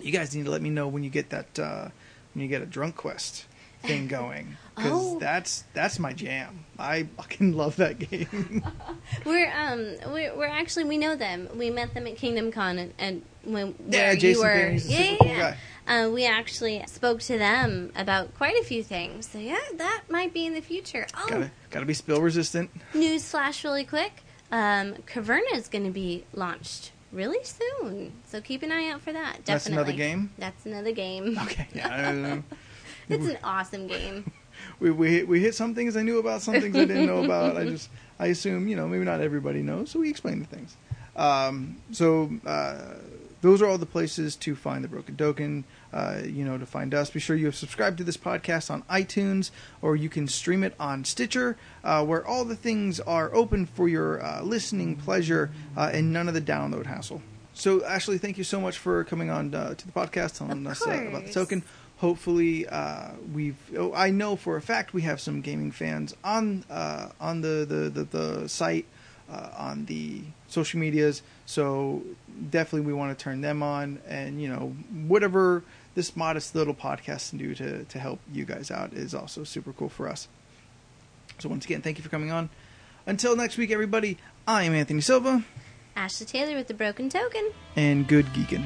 You 0.00 0.12
guys 0.12 0.34
need 0.34 0.44
to 0.46 0.50
let 0.50 0.62
me 0.62 0.70
know 0.70 0.88
when 0.88 1.04
you 1.04 1.10
get 1.10 1.30
that 1.30 1.58
uh, 1.58 1.88
when 2.32 2.42
you 2.42 2.48
get 2.48 2.62
a 2.62 2.66
drunk 2.66 2.96
quest 2.96 3.44
thing 3.82 4.08
going 4.08 4.56
because 4.76 4.92
Oh. 4.92 5.18
that's 5.18 5.64
that's 5.72 5.98
my 5.98 6.12
jam. 6.12 6.64
I 6.78 7.04
fucking 7.16 7.56
love 7.56 7.76
that 7.76 7.98
game. 7.98 8.62
We're 9.24 9.50
um 9.56 9.96
we're, 10.12 10.36
we're 10.36 10.46
actually 10.46 10.84
we 10.84 10.98
know 10.98 11.16
them. 11.16 11.48
We 11.56 11.70
met 11.70 11.94
them 11.94 12.06
at 12.06 12.16
Kingdom 12.16 12.52
Con 12.52 12.78
and, 12.78 12.92
and 12.98 13.22
when 13.44 13.74
Yeah, 13.88 14.08
where 14.08 14.16
you 14.16 14.38
were 14.40 14.70
yeah, 14.72 15.16
cool 15.18 15.26
yeah. 15.28 15.56
Uh, 15.88 16.10
we 16.12 16.26
actually 16.26 16.82
spoke 16.88 17.20
to 17.20 17.38
them 17.38 17.92
about 17.96 18.34
quite 18.34 18.56
a 18.60 18.64
few 18.64 18.82
things. 18.82 19.28
So 19.28 19.38
yeah, 19.38 19.56
that 19.76 20.02
might 20.10 20.34
be 20.34 20.44
in 20.44 20.52
the 20.52 20.60
future. 20.60 21.06
Oh, 21.16 21.26
gotta 21.28 21.50
gotta 21.70 21.86
be 21.86 21.94
spill 21.94 22.20
resistant. 22.20 22.70
news 22.92 23.28
flash 23.30 23.62
really 23.64 23.84
quick. 23.84 24.22
Um, 24.50 24.94
Caverna 25.06 25.54
is 25.54 25.68
going 25.68 25.84
to 25.84 25.90
be 25.90 26.24
launched 26.32 26.92
really 27.12 27.42
soon, 27.42 28.12
so 28.26 28.40
keep 28.40 28.62
an 28.62 28.70
eye 28.72 28.88
out 28.90 29.00
for 29.00 29.12
that. 29.12 29.44
Definitely. 29.44 29.52
That's 29.52 29.66
another 29.68 29.92
game? 29.92 30.30
That's 30.38 30.66
another 30.66 30.92
game. 30.92 31.38
Okay, 31.42 31.66
yeah. 31.74 31.92
I 31.92 32.02
don't 32.02 32.22
know. 32.22 32.42
it's 33.08 33.26
an 33.26 33.38
awesome 33.42 33.86
game. 33.86 34.30
we 34.80 34.90
we 34.90 35.10
hit, 35.10 35.28
we 35.28 35.40
hit 35.40 35.54
some 35.54 35.74
things 35.74 35.96
I 35.96 36.02
knew 36.02 36.18
about, 36.18 36.42
some 36.42 36.60
things 36.60 36.76
I 36.76 36.84
didn't 36.84 37.06
know 37.06 37.24
about. 37.24 37.56
I 37.56 37.64
just 37.64 37.90
I 38.18 38.26
assume 38.26 38.68
you 38.68 38.76
know 38.76 38.88
maybe 38.88 39.04
not 39.04 39.20
everybody 39.20 39.62
knows, 39.62 39.90
so 39.90 40.00
we 40.00 40.10
explain 40.10 40.40
the 40.40 40.46
things. 40.46 40.76
Um, 41.16 41.76
so 41.92 42.30
uh, 42.44 42.94
those 43.40 43.62
are 43.62 43.66
all 43.66 43.78
the 43.78 43.86
places 43.86 44.36
to 44.36 44.54
find 44.54 44.84
the 44.84 44.88
Broken 44.88 45.16
Token. 45.16 45.64
Uh, 45.92 46.20
you 46.24 46.44
know 46.44 46.58
to 46.58 46.66
find 46.66 46.92
us. 46.94 47.10
Be 47.10 47.20
sure 47.20 47.36
you 47.36 47.46
have 47.46 47.56
subscribed 47.56 47.98
to 47.98 48.04
this 48.04 48.16
podcast 48.16 48.70
on 48.70 48.82
iTunes, 48.82 49.50
or 49.80 49.96
you 49.96 50.08
can 50.08 50.28
stream 50.28 50.62
it 50.62 50.74
on 50.78 51.04
Stitcher, 51.04 51.56
uh, 51.84 52.04
where 52.04 52.26
all 52.26 52.44
the 52.44 52.56
things 52.56 53.00
are 53.00 53.34
open 53.34 53.66
for 53.66 53.88
your 53.88 54.22
uh, 54.22 54.42
listening 54.42 54.96
pleasure 54.96 55.50
uh, 55.76 55.90
and 55.92 56.12
none 56.12 56.28
of 56.28 56.34
the 56.34 56.40
download 56.40 56.86
hassle. 56.86 57.22
So 57.54 57.82
Ashley, 57.84 58.18
thank 58.18 58.36
you 58.36 58.44
so 58.44 58.60
much 58.60 58.76
for 58.76 59.02
coming 59.04 59.30
on 59.30 59.54
uh, 59.54 59.74
to 59.74 59.86
the 59.86 59.92
podcast 59.92 60.36
telling 60.36 60.66
us 60.66 60.86
uh, 60.86 60.90
about 60.90 61.24
the 61.24 61.32
token 61.32 61.62
hopefully 61.98 62.66
uh, 62.68 63.10
we've 63.32 63.56
oh, 63.76 63.92
I 63.94 64.10
know 64.10 64.36
for 64.36 64.56
a 64.56 64.62
fact 64.62 64.92
we 64.92 65.02
have 65.02 65.20
some 65.20 65.40
gaming 65.40 65.70
fans 65.70 66.14
on 66.24 66.64
uh, 66.70 67.08
on 67.20 67.40
the 67.40 67.64
the, 67.68 67.90
the, 67.90 68.04
the 68.04 68.48
site 68.48 68.86
uh, 69.30 69.50
on 69.56 69.86
the 69.86 70.22
social 70.48 70.78
medias. 70.80 71.22
So 71.46 72.02
definitely 72.50 72.82
we 72.82 72.92
want 72.92 73.16
to 73.16 73.22
turn 73.22 73.40
them 73.40 73.62
on 73.62 74.00
and 74.06 74.40
you 74.40 74.48
know 74.48 74.74
whatever 75.06 75.62
this 75.94 76.14
modest 76.14 76.54
little 76.54 76.74
podcast 76.74 77.30
can 77.30 77.38
do 77.38 77.54
to, 77.54 77.84
to 77.84 77.98
help 77.98 78.20
you 78.30 78.44
guys 78.44 78.70
out 78.70 78.92
is 78.92 79.14
also 79.14 79.44
super 79.44 79.72
cool 79.72 79.88
for 79.88 80.08
us. 80.08 80.28
So 81.38 81.48
once 81.48 81.64
again 81.64 81.82
thank 81.82 81.98
you 81.98 82.04
for 82.04 82.10
coming 82.10 82.30
on. 82.30 82.50
Until 83.06 83.36
next 83.36 83.56
week 83.56 83.70
everybody 83.70 84.18
I 84.46 84.64
am 84.64 84.74
Anthony 84.74 85.00
Silva. 85.00 85.44
Ashley 85.94 86.26
Taylor 86.26 86.54
with 86.56 86.68
the 86.68 86.74
Broken 86.74 87.08
Token. 87.08 87.50
and 87.74 88.06
good 88.06 88.26
geekin' 88.26 88.64